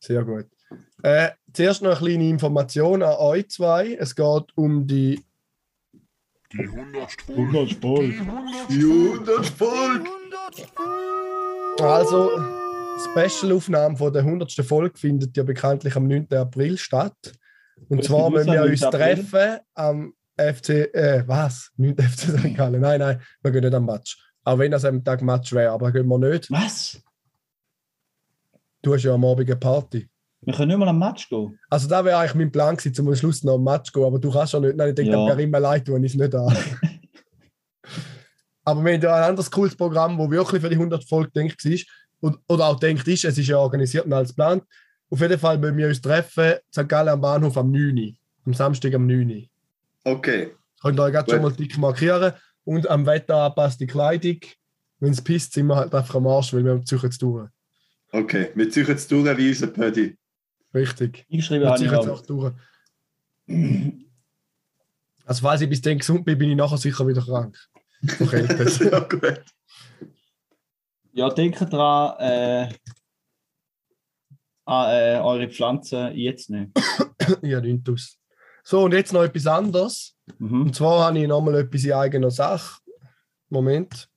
Sehr 0.00 0.24
gut. 0.24 0.46
Äh, 1.02 1.28
zuerst 1.52 1.82
noch 1.82 2.00
eine 2.00 2.10
kleine 2.10 2.28
Information 2.28 3.02
an 3.02 3.14
euch 3.18 3.48
zwei. 3.50 3.94
Es 4.00 4.14
geht 4.16 4.44
um 4.56 4.86
die 4.86 5.22
Die 6.52 6.60
100 6.60 7.12
Folge. 7.22 7.40
100 7.42 7.70
Spoil. 7.70 8.14
Die 8.70 8.74
100 8.82 9.28
100 9.28 9.46
Folge! 9.46 10.04
Also, 11.80 12.30
Special-Aufnahme 13.10 13.96
von 13.96 14.12
der 14.12 14.22
100. 14.22 14.52
Folge 14.66 14.98
findet 14.98 15.36
ja 15.36 15.42
bekanntlich 15.44 15.94
am 15.96 16.06
9. 16.08 16.26
April 16.34 16.76
statt. 16.78 17.32
Und 17.88 18.04
zwar 18.04 18.30
müssen 18.30 18.52
wir 18.52 18.62
uns 18.62 18.80
9. 18.80 18.94
April? 18.94 19.14
treffen 19.14 19.60
am 19.74 20.12
FC, 20.36 20.68
äh, 20.94 21.24
was? 21.26 21.70
Nicht 21.76 22.00
FC 22.00 22.38
St. 22.38 22.54
Gallen. 22.56 22.80
Nein, 22.80 23.00
nein, 23.00 23.20
wir 23.42 23.50
gehen 23.50 23.64
nicht 23.64 23.74
am 23.74 23.86
Match. 23.86 24.18
Auch 24.44 24.58
wenn 24.58 24.70
das 24.70 24.84
am 24.84 25.02
Tag 25.04 25.20
Match 25.22 25.52
wäre, 25.52 25.72
aber 25.72 25.92
gehen 25.92 26.06
wir 26.06 26.18
nicht. 26.18 26.50
Was? 26.50 27.00
Du 28.82 28.94
hast 28.94 29.02
ja 29.02 29.12
am 29.14 29.24
Abend 29.24 29.48
eine 29.48 29.56
Party. 29.56 30.08
Wir 30.40 30.54
können 30.54 30.68
nicht 30.68 30.78
mal 30.78 30.88
am 30.88 30.98
Match 30.98 31.28
gehen. 31.28 31.58
Also 31.68 31.88
da 31.88 32.04
wäre 32.04 32.18
eigentlich 32.18 32.34
mein 32.34 32.52
Plan 32.52 32.76
gewesen, 32.76 32.94
zum 32.94 33.12
Schluss 33.14 33.42
noch 33.42 33.54
am 33.54 33.64
Match 33.64 33.90
zu 33.90 33.92
gehen, 33.92 34.04
aber 34.04 34.18
du 34.18 34.30
kannst 34.30 34.52
ja 34.52 34.60
nicht. 34.60 34.76
Nein, 34.76 34.90
ich 34.90 34.94
denke, 34.94 35.12
Ja. 35.12 35.26
wäre 35.26 35.42
immer 35.42 35.60
leid, 35.60 35.88
wenn 35.88 36.04
ich 36.04 36.12
es 36.12 36.18
nicht 36.18 36.34
an. 36.34 36.46
aber 38.64 38.84
wir 38.84 38.94
haben 38.94 39.02
ja 39.02 39.14
ein 39.16 39.22
anderes 39.30 39.50
cooles 39.50 39.76
Programm, 39.76 40.16
wo 40.18 40.30
wirklich 40.30 40.62
für 40.62 40.68
die 40.68 40.76
100 40.76 41.04
Folge 41.08 41.30
denkt 41.32 41.64
war. 41.64 41.78
Und, 42.20 42.38
oder 42.48 42.66
auch 42.66 42.78
denkt 42.78 43.06
ist, 43.08 43.24
es 43.24 43.38
ist 43.38 43.48
ja 43.48 43.58
organisiert 43.58 44.06
und 44.06 44.12
als 44.12 44.30
geplant. 44.30 44.62
Auf 45.10 45.20
jeden 45.20 45.38
Fall 45.38 45.58
müssen 45.58 45.76
wir 45.76 45.88
uns 45.88 46.00
treffen, 46.00 46.54
St. 46.72 46.88
Gallen 46.88 47.08
am 47.08 47.20
Bahnhof 47.20 47.56
am 47.56 47.70
9. 47.70 47.98
Uhr. 47.98 48.12
Am 48.46 48.54
Samstag 48.54 48.94
am 48.94 49.06
9. 49.06 49.30
Uhr. 49.30 49.42
Okay. 50.04 50.54
Könnt 50.80 50.98
ihr 50.98 51.02
euch 51.02 51.12
gerade 51.12 51.30
schon 51.30 51.42
mal 51.42 51.52
dick 51.52 51.76
markieren. 51.78 52.32
Und 52.64 52.88
am 52.88 53.06
Wetter 53.06 53.36
angepasste 53.36 53.86
Kleidung. 53.86 54.40
Wenn 55.00 55.12
es 55.12 55.22
pisst, 55.22 55.52
sind 55.52 55.66
wir 55.66 55.76
halt 55.76 55.94
einfach 55.94 56.16
am 56.16 56.26
Arsch, 56.26 56.52
weil 56.52 56.64
wir 56.64 56.84
ziehen 56.84 57.00
jetzt 57.02 57.22
durch. 57.22 57.48
Okay. 58.12 58.50
Wir 58.54 58.70
ziehen 58.70 58.86
jetzt 58.86 59.10
durch 59.10 59.36
wie 59.36 59.48
unser 59.48 59.68
Pödi. 59.68 60.16
Richtig. 60.74 61.24
Ich 61.28 61.48
jetzt 61.48 61.94
auch. 61.94 62.08
auch 62.08 62.26
durch. 62.26 62.52
Also 65.24 65.42
falls 65.42 65.60
ich 65.60 65.68
bis 65.68 65.80
dann 65.80 65.98
gesund 65.98 66.24
bin, 66.24 66.38
bin 66.38 66.50
ich 66.50 66.56
nachher 66.56 66.78
sicher 66.78 67.06
wieder 67.06 67.22
krank. 67.22 67.56
Verkältet. 68.06 68.78
ja, 68.92 69.00
gut. 69.00 69.44
Ja, 71.12 71.28
denkt 71.30 71.60
dran, 71.72 72.14
äh, 72.18 72.68
an 74.68 74.90
äh, 74.90 75.18
eure 75.20 75.48
Pflanzen 75.48 76.14
jetzt 76.14 76.50
nicht. 76.50 76.70
ja, 77.42 77.60
nichts 77.60 77.90
aus. 77.90 78.18
So, 78.62 78.82
und 78.82 78.92
jetzt 78.92 79.14
noch 79.14 79.22
etwas 79.22 79.46
anderes. 79.46 80.14
Mhm. 80.38 80.62
Und 80.62 80.74
zwar 80.74 81.06
habe 81.06 81.18
ich 81.18 81.26
nochmal 81.26 81.54
etwas 81.54 81.84
in 81.84 81.92
eigener 81.92 82.30
Sache. 82.30 82.80
Moment. 83.48 84.08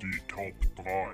Die 0.00 0.22
Top 0.26 0.54
3. 0.76 1.12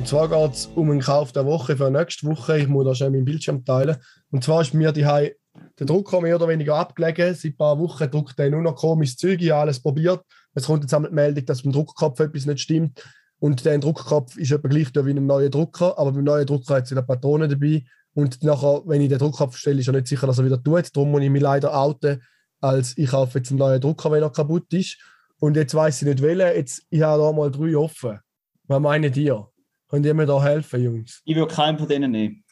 Und 0.00 0.08
zwar 0.08 0.28
geht 0.28 0.54
es 0.54 0.66
um 0.66 0.90
einen 0.90 1.00
Kauf 1.00 1.30
der 1.30 1.46
Woche 1.46 1.76
für 1.76 1.88
nächste 1.88 2.26
Woche. 2.26 2.58
Ich 2.58 2.66
muss 2.66 2.84
da 2.84 2.96
schnell 2.96 3.10
meinen 3.10 3.24
Bildschirm 3.24 3.64
teilen. 3.64 3.96
Und 4.32 4.42
zwar 4.42 4.62
ist 4.62 4.74
mir 4.74 4.90
die 4.90 5.02
der 5.02 5.86
Drucker 5.86 6.20
mehr 6.20 6.34
oder 6.34 6.48
weniger 6.48 6.74
abgelegen. 6.74 7.34
Seit 7.34 7.52
ein 7.52 7.56
paar 7.56 7.78
Wochen 7.78 8.10
druckt 8.10 8.40
er 8.40 8.50
nur 8.50 8.62
noch 8.62 8.74
komisches 8.74 9.18
Zeug. 9.18 9.40
Ich 9.40 9.50
habe 9.52 9.60
alles 9.60 9.80
probiert. 9.80 10.24
Es 10.54 10.66
kommt 10.66 10.82
jetzt 10.82 10.94
einmal 10.94 11.10
die 11.10 11.14
Meldung, 11.14 11.46
dass 11.46 11.62
beim 11.62 11.72
Druckkopf 11.72 12.18
etwas 12.18 12.46
nicht 12.46 12.60
stimmt. 12.60 13.00
Und 13.42 13.64
der 13.64 13.76
Druckkopf 13.78 14.36
ist 14.36 14.52
etwa 14.52 14.68
gleich 14.68 14.94
wie 14.94 15.10
ein 15.10 15.26
neuer 15.26 15.50
Drucker. 15.50 15.98
Aber 15.98 16.12
beim 16.12 16.22
neuen 16.22 16.46
Drucker 16.46 16.76
hat 16.76 16.84
es 16.84 16.92
wieder 16.92 17.02
Patronen 17.02 17.50
dabei. 17.50 17.84
Und 18.14 18.40
nachher, 18.44 18.82
wenn 18.86 19.00
ich 19.00 19.08
den 19.08 19.18
Druckkopf 19.18 19.56
stelle, 19.56 19.80
ist 19.80 19.88
er 19.88 19.94
nicht 19.94 20.06
sicher, 20.06 20.28
dass 20.28 20.38
er 20.38 20.44
wieder 20.44 20.62
tut. 20.62 20.94
Darum 20.94 21.10
muss 21.10 21.22
ich 21.22 21.28
mich 21.30 21.42
leider 21.42 21.76
outen, 21.76 22.22
als 22.60 22.96
ich 22.96 23.10
kaufe 23.10 23.38
jetzt 23.38 23.50
einen 23.50 23.58
neuen 23.58 23.80
Drucker, 23.80 24.12
wenn 24.12 24.22
er 24.22 24.30
kaputt 24.30 24.72
ist. 24.72 24.96
Und 25.40 25.56
jetzt 25.56 25.74
weiß 25.74 26.02
ich 26.02 26.08
nicht 26.08 26.22
wählen. 26.22 26.54
Jetzt, 26.54 26.86
ich 26.88 27.02
habe 27.02 27.20
da 27.20 27.32
mal 27.32 27.50
drei 27.50 27.76
offen. 27.76 28.20
Was 28.68 28.80
meinen 28.80 29.12
ihr? 29.12 29.48
Könnt 29.88 30.06
ihr 30.06 30.14
mir 30.14 30.26
da 30.26 30.40
helfen, 30.40 30.80
Jungs? 30.80 31.20
Ich 31.24 31.34
würde 31.34 31.52
keinen 31.52 31.78
von 31.78 31.88
denen 31.88 32.12
nehmen. 32.12 32.44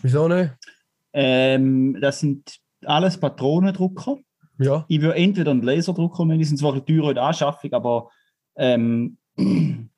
Wieso 0.00 0.28
nicht? 0.28 0.52
Ähm, 1.12 1.98
das 2.00 2.20
sind 2.20 2.56
alles 2.84 3.18
Patronendrucker. 3.18 4.18
Ja. 4.60 4.84
Ich 4.86 5.00
würde 5.00 5.16
entweder 5.16 5.50
einen 5.50 5.62
Laserdrucker 5.62 6.24
nehmen, 6.24 6.38
die 6.38 6.44
sind 6.44 6.58
zwar 6.58 6.72
teurer 6.86 7.08
in 7.08 7.14
der 7.16 7.24
Anschaffung, 7.24 7.72
aber 7.72 8.10
ähm, 8.54 9.18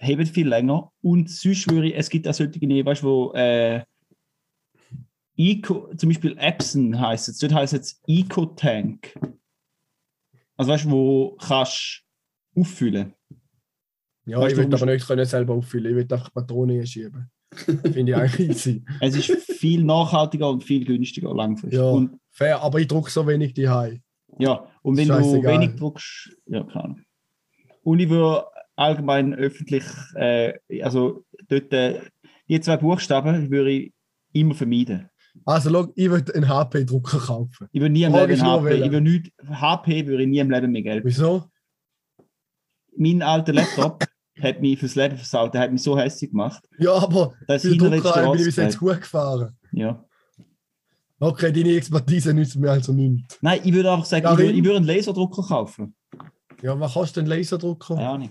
haben 0.00 0.26
viel 0.26 0.48
länger. 0.48 0.90
Und 1.02 1.30
sonst 1.30 1.70
würde 1.70 1.88
ich, 1.88 1.96
es 1.96 2.08
gibt 2.08 2.26
auch 2.26 2.34
solche 2.34 2.66
nehmen, 2.66 2.86
weißt 2.86 3.02
du, 3.02 3.06
wo 3.06 3.32
äh, 3.34 3.82
Eco, 5.36 5.94
zum 5.94 6.08
Beispiel 6.10 6.36
Epson 6.38 6.98
heisst 7.00 7.28
es, 7.28 7.38
dort 7.38 7.54
heisst 7.54 7.74
es 7.74 8.00
Eco-Tank. 8.06 9.18
Also 10.56 10.72
weißt 10.72 10.84
du, 10.84 10.90
wo 10.90 11.36
kannst 11.40 12.02
auffüllen. 12.54 13.14
Ja, 14.26 14.38
Weißt 14.38 14.52
ich 14.52 14.56
du, 14.56 14.62
will 14.64 14.70
du 14.70 14.76
aber 14.76 14.86
nicht 14.92 15.06
können 15.06 15.24
selber 15.24 15.54
auffüllen. 15.54 15.90
Ich 15.90 15.96
will 15.96 16.12
einfach 16.12 16.32
Patronen 16.32 16.86
schieben. 16.86 17.30
Finde 17.52 18.12
ich 18.12 18.16
eigentlich 18.16 18.50
easy. 18.50 18.84
Es 19.00 19.16
ist 19.16 19.30
viel 19.52 19.82
nachhaltiger 19.82 20.50
und 20.50 20.62
viel 20.62 20.84
günstiger 20.84 21.34
langfristig. 21.34 21.78
Ja, 21.78 21.90
Und 21.90 22.20
fair, 22.30 22.60
aber 22.60 22.78
ich 22.78 22.86
drucke 22.86 23.10
so 23.10 23.26
wenig 23.26 23.54
die 23.54 23.68
Hai. 23.68 24.02
Ja, 24.38 24.68
und 24.82 24.96
wenn 24.96 25.08
du 25.08 25.14
wenig 25.14 25.74
druckst, 25.76 26.36
ja, 26.46 26.62
keine 26.64 26.84
Ahnung. 26.84 27.02
Und 27.82 27.98
ich 27.98 28.08
würde 28.08 28.44
allgemein 28.80 29.34
öffentlich, 29.34 29.84
äh, 30.14 30.54
also 30.82 31.24
dort, 31.48 31.72
äh, 31.72 32.00
die 32.48 32.60
zwei 32.60 32.76
Buchstaben 32.78 33.50
würde 33.50 33.70
ich 33.70 33.92
immer 34.32 34.54
vermeiden. 34.54 35.08
Also, 35.44 35.70
schau, 35.70 35.92
ich 35.94 36.10
will 36.10 36.24
einen 36.34 36.48
HP-Drucker 36.48 37.18
kaufen. 37.18 37.68
Ich 37.70 37.80
würde 37.80 37.92
nie 37.92 38.02
im 38.02 38.12
Leben 38.12 38.40
HP, 38.42 38.74
ich 38.76 38.90
würde 38.90 39.00
nicht, 39.02 39.32
HP 39.48 40.06
würde 40.06 40.22
ich 40.24 40.28
nie 40.28 40.38
im 40.40 40.50
Leben 40.50 40.72
mehr 40.72 40.82
Geld. 40.82 41.04
Wieso? 41.04 41.44
Mein 42.96 43.22
alter 43.22 43.52
Laptop 43.52 44.04
hat 44.42 44.60
mich 44.60 44.78
fürs 44.80 44.94
Leben 44.96 45.16
versaut, 45.16 45.54
der 45.54 45.60
hat 45.62 45.72
mich 45.72 45.82
so 45.82 45.96
hässlich 45.96 46.30
gemacht. 46.30 46.62
Ja, 46.78 46.94
aber 46.94 47.34
Das 47.46 47.62
für 47.62 47.76
Drucker 47.76 48.30
bin 48.32 48.40
ich 48.40 48.46
bis 48.46 48.56
jetzt 48.56 48.78
gut 48.78 49.00
gefahren. 49.00 49.56
Ja. 49.72 50.04
Okay, 51.20 51.52
deine 51.52 51.74
Expertise 51.76 52.32
nützt 52.34 52.56
mir 52.56 52.70
also 52.70 52.92
nichts. 52.92 53.38
Nein, 53.42 53.60
ich 53.62 53.72
würde 53.74 53.92
einfach 53.92 54.06
sagen, 54.06 54.24
Darin- 54.24 54.38
ich 54.40 54.46
würde, 54.46 54.58
ich 54.58 54.64
würde 54.64 54.76
einen 54.78 54.86
Laserdrucker 54.86 55.42
kaufen. 55.42 55.94
Ja, 56.62 56.78
was 56.80 56.94
kostet 56.94 57.24
ein 57.24 57.28
Laserdrucker? 57.28 57.94
Keine 57.96 58.08
Ahnung. 58.08 58.30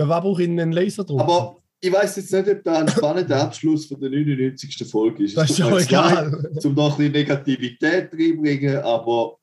Für 0.00 0.08
was 0.08 0.22
brauche 0.22 0.42
ich 0.42 0.48
einen 0.48 0.72
Laserdrucker? 0.72 1.22
Aber 1.22 1.56
ich 1.78 1.92
weiß 1.92 2.16
jetzt 2.16 2.32
nicht, 2.32 2.48
ob 2.48 2.64
da 2.64 2.78
ein 2.80 2.88
spannender 2.88 3.42
Abschluss 3.42 3.84
von 3.86 4.00
der 4.00 4.08
99. 4.10 4.88
Folge 4.90 5.24
ist. 5.24 5.36
das 5.36 5.50
ist 5.50 5.58
ja 5.58 5.68
mir 5.68 5.78
jetzt 5.78 5.90
leid, 5.90 6.28
egal. 6.28 6.50
Um 6.64 6.74
da 6.74 6.84
ein 6.86 6.96
bisschen 6.96 7.12
Negativität 7.12 8.10
reinbringen, 8.12 8.76
aber 8.78 9.36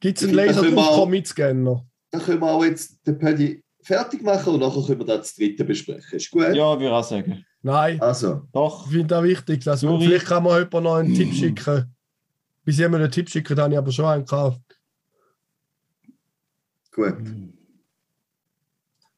Gibt 0.00 0.18
es 0.20 0.28
einen 0.28 0.36
Da 0.36 0.52
können 0.52 0.74
wir 0.76 0.82
auch- 0.90 1.08
mit 1.08 1.26
Scanner? 1.26 1.86
dann 2.10 2.20
können 2.22 2.40
wir 2.42 2.50
auch 2.52 2.62
jetzt 2.64 2.98
den 3.06 3.18
Paddy 3.18 3.62
fertig 3.82 4.22
machen 4.22 4.54
und 4.54 4.60
nachher 4.60 4.82
können 4.86 5.00
wir 5.00 5.06
das 5.06 5.34
dritte 5.34 5.64
besprechen. 5.64 6.16
Ist 6.16 6.30
gut? 6.30 6.42
Ja, 6.54 6.72
würde 6.72 6.84
ich 6.84 6.90
auch 6.90 7.02
sagen. 7.04 7.44
Nein, 7.62 7.98
Also, 8.02 8.42
Doch. 8.52 8.84
ich 8.86 8.92
finde 8.92 9.06
das 9.06 9.24
wichtig. 9.24 9.64
Dass 9.64 9.82
man, 9.82 9.98
vielleicht 10.00 10.26
kann 10.26 10.42
man 10.42 10.58
jemand 10.58 10.84
noch 10.84 10.96
einen 10.96 11.14
Tipp 11.14 11.32
schicken. 11.32 11.94
Bis 12.62 12.76
jemand 12.78 13.02
einen 13.04 13.10
Tipp 13.12 13.30
schicken, 13.30 13.58
habe 13.58 13.72
ich 13.72 13.78
aber 13.78 13.90
schon 13.90 14.04
einen 14.04 14.24
gekauft. 14.24 14.60
gut. 16.92 17.14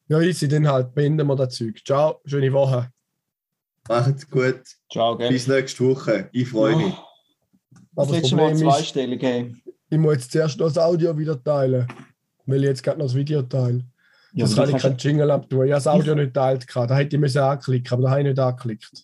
Ja, 0.09 0.21
easy, 0.21 0.47
dann 0.47 0.67
halt 0.67 0.93
beenden 0.93 1.27
wir 1.27 1.35
das 1.35 1.55
Zeug. 1.55 1.81
Ciao, 1.85 2.21
schöne 2.25 2.51
Woche. 2.53 2.91
Macht's 3.89 4.29
gut. 4.29 4.61
Ciao, 4.91 5.17
gell? 5.17 5.29
Bis 5.29 5.47
nächste 5.47 5.83
Woche. 5.87 6.29
Ich 6.31 6.49
freue 6.49 6.75
mich. 6.75 6.93
Das 6.93 7.79
Aber 7.95 8.05
das 8.07 8.11
letzte 8.21 8.35
Mal 8.35 8.49
Problem 8.51 8.67
ist, 8.67 8.73
zweistellig, 8.75 9.21
hey. 9.21 9.55
ich 9.89 9.97
muss 9.97 10.13
jetzt 10.15 10.31
zuerst 10.31 10.59
noch 10.59 10.67
das 10.67 10.77
Audio 10.77 11.17
wieder 11.17 11.41
teilen. 11.43 11.87
Weil 12.45 12.59
ich 12.63 12.69
jetzt 12.69 12.83
gerade 12.83 12.99
noch 12.99 13.05
das 13.07 13.15
Video 13.15 13.41
teile. 13.41 13.83
Ja, 14.33 14.45
das 14.45 14.55
kann 14.55 14.65
ich 14.65 14.71
kannst- 14.71 14.83
kein 14.83 14.97
Jingle 14.97 15.31
abtun. 15.31 15.59
Ich 15.65 15.71
habe 15.71 15.83
das 15.83 15.87
Audio 15.87 16.15
nicht 16.15 16.27
geteilt. 16.27 16.67
gehabt. 16.67 16.91
Da 16.91 16.95
hätte 16.95 17.15
ich 17.15 17.19
müssen 17.19 17.39
anklicken, 17.39 17.91
aber 17.93 18.03
da 18.03 18.09
habe 18.11 18.21
ich 18.21 18.27
nicht 18.27 18.39
angeklickt. 18.39 19.03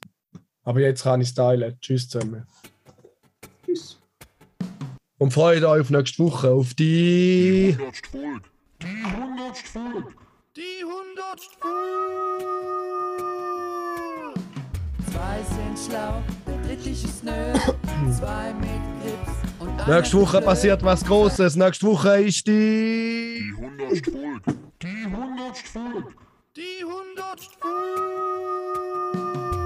Aber 0.64 0.80
jetzt 0.80 1.04
kann 1.04 1.20
ich 1.22 1.30
es 1.30 1.34
teilen. 1.34 1.78
Tschüss 1.82 2.08
zusammen. 2.08 2.46
Tschüss. 3.66 4.00
Und 5.18 5.32
freut 5.34 5.64
euch 5.64 5.82
auf 5.82 5.90
nächste 5.90 6.24
Woche. 6.24 6.52
Auf 6.52 6.74
die. 6.74 7.76
100. 7.78 7.98
Folge. 8.08 8.42
Die 8.82 8.86
100. 9.06 9.58
Folge. 9.58 10.08
Die 10.56 10.84
100 10.84 11.40
Zwei 15.12 15.42
sind 15.42 15.80
schlau, 15.80 16.22
der 16.46 16.58
dritte 16.68 16.90
ist 16.92 17.24
nö. 17.24 17.32
Zwei 18.12 18.54
mit 18.54 18.70
Grips 19.02 19.32
und 19.60 19.88
Nächste 19.88 20.22
Woche 20.22 20.42
passiert 20.42 20.84
was 20.84 21.04
Großes. 21.04 21.56
Nächste 21.56 21.88
Woche 21.88 22.22
ist 22.22 22.46
die. 22.46 23.52
Die 23.52 23.56
100. 23.58 24.08
Folge. 24.08 24.56
Die 24.84 25.06
100. 25.06 25.58
Folge. 25.58 26.14
Die 26.56 26.84
100 26.84 27.60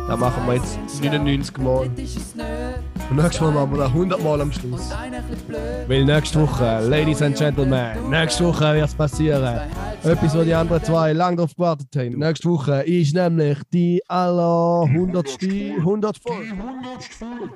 Da 0.07 0.15
machen 0.15 0.47
wir 0.47 0.55
jetzt 0.55 0.79
99 1.01 1.57
Mal. 1.57 1.81
Und 1.81 1.97
nächstes 1.97 3.41
Mal 3.41 3.51
machen 3.51 3.71
wir 3.71 3.77
das 3.79 3.89
100 3.89 4.23
Mal 4.23 4.41
am 4.41 4.51
Schluss. 4.53 4.85
Und 4.87 4.97
einer 4.97 5.17
ein 5.17 5.23
bisschen 5.25 5.47
blöd. 5.47 5.59
Weil 5.87 6.05
nächste 6.05 6.41
Woche, 6.41 6.79
Ladies 6.87 7.21
and 7.21 7.37
Gentlemen, 7.37 8.09
nächste 8.09 8.45
Woche 8.45 8.73
wird 8.73 8.85
es 8.87 8.95
passieren. 8.95 9.59
Etwas, 10.03 10.37
wo 10.37 10.43
die 10.43 10.53
anderen 10.53 10.81
zwei 10.83 11.11
lange 11.11 11.37
drauf 11.37 11.53
gewartet 11.55 11.89
haben. 11.97 12.19
Nächste 12.19 12.49
Woche 12.49 12.83
ist 12.83 13.13
nämlich 13.15 13.59
die 13.73 14.01
aller 14.07 14.83
100. 14.85 15.27
100 15.41 16.17
Folge. 16.17 16.43
Die 16.45 16.51
100. 16.51 17.03
Folge. 17.03 17.51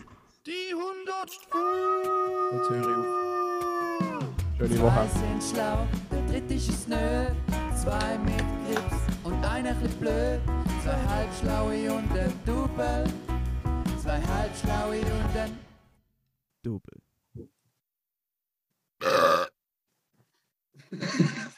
Die 0.45 0.73
100 0.73 1.31
Jetzt 2.53 2.69
höre 2.69 2.79
ich 2.81 2.85
auf. 2.97 3.05
Schöne 4.57 4.75
Zwei 4.75 4.83
Woche. 4.83 5.07
sind 5.13 5.55
schlau, 5.55 5.77
der 6.11 6.21
dritte 6.33 6.53
ist 6.53 6.89
nö. 6.89 6.95
Zwei 7.75 8.17
mit 8.25 8.43
Grips 8.67 9.20
und 9.41 9.47
einer 9.49 9.71
ist 9.81 9.99
blöd. 9.99 10.39
Zwei 10.83 10.97
halbschlaue 11.07 11.93
und 11.93 12.11
ein 12.17 12.33
Double. 12.45 13.03
Zwei 14.01 14.21
halbschlaue 14.21 14.99
und 14.99 15.37
ein 15.37 15.57
Double. 16.63 17.01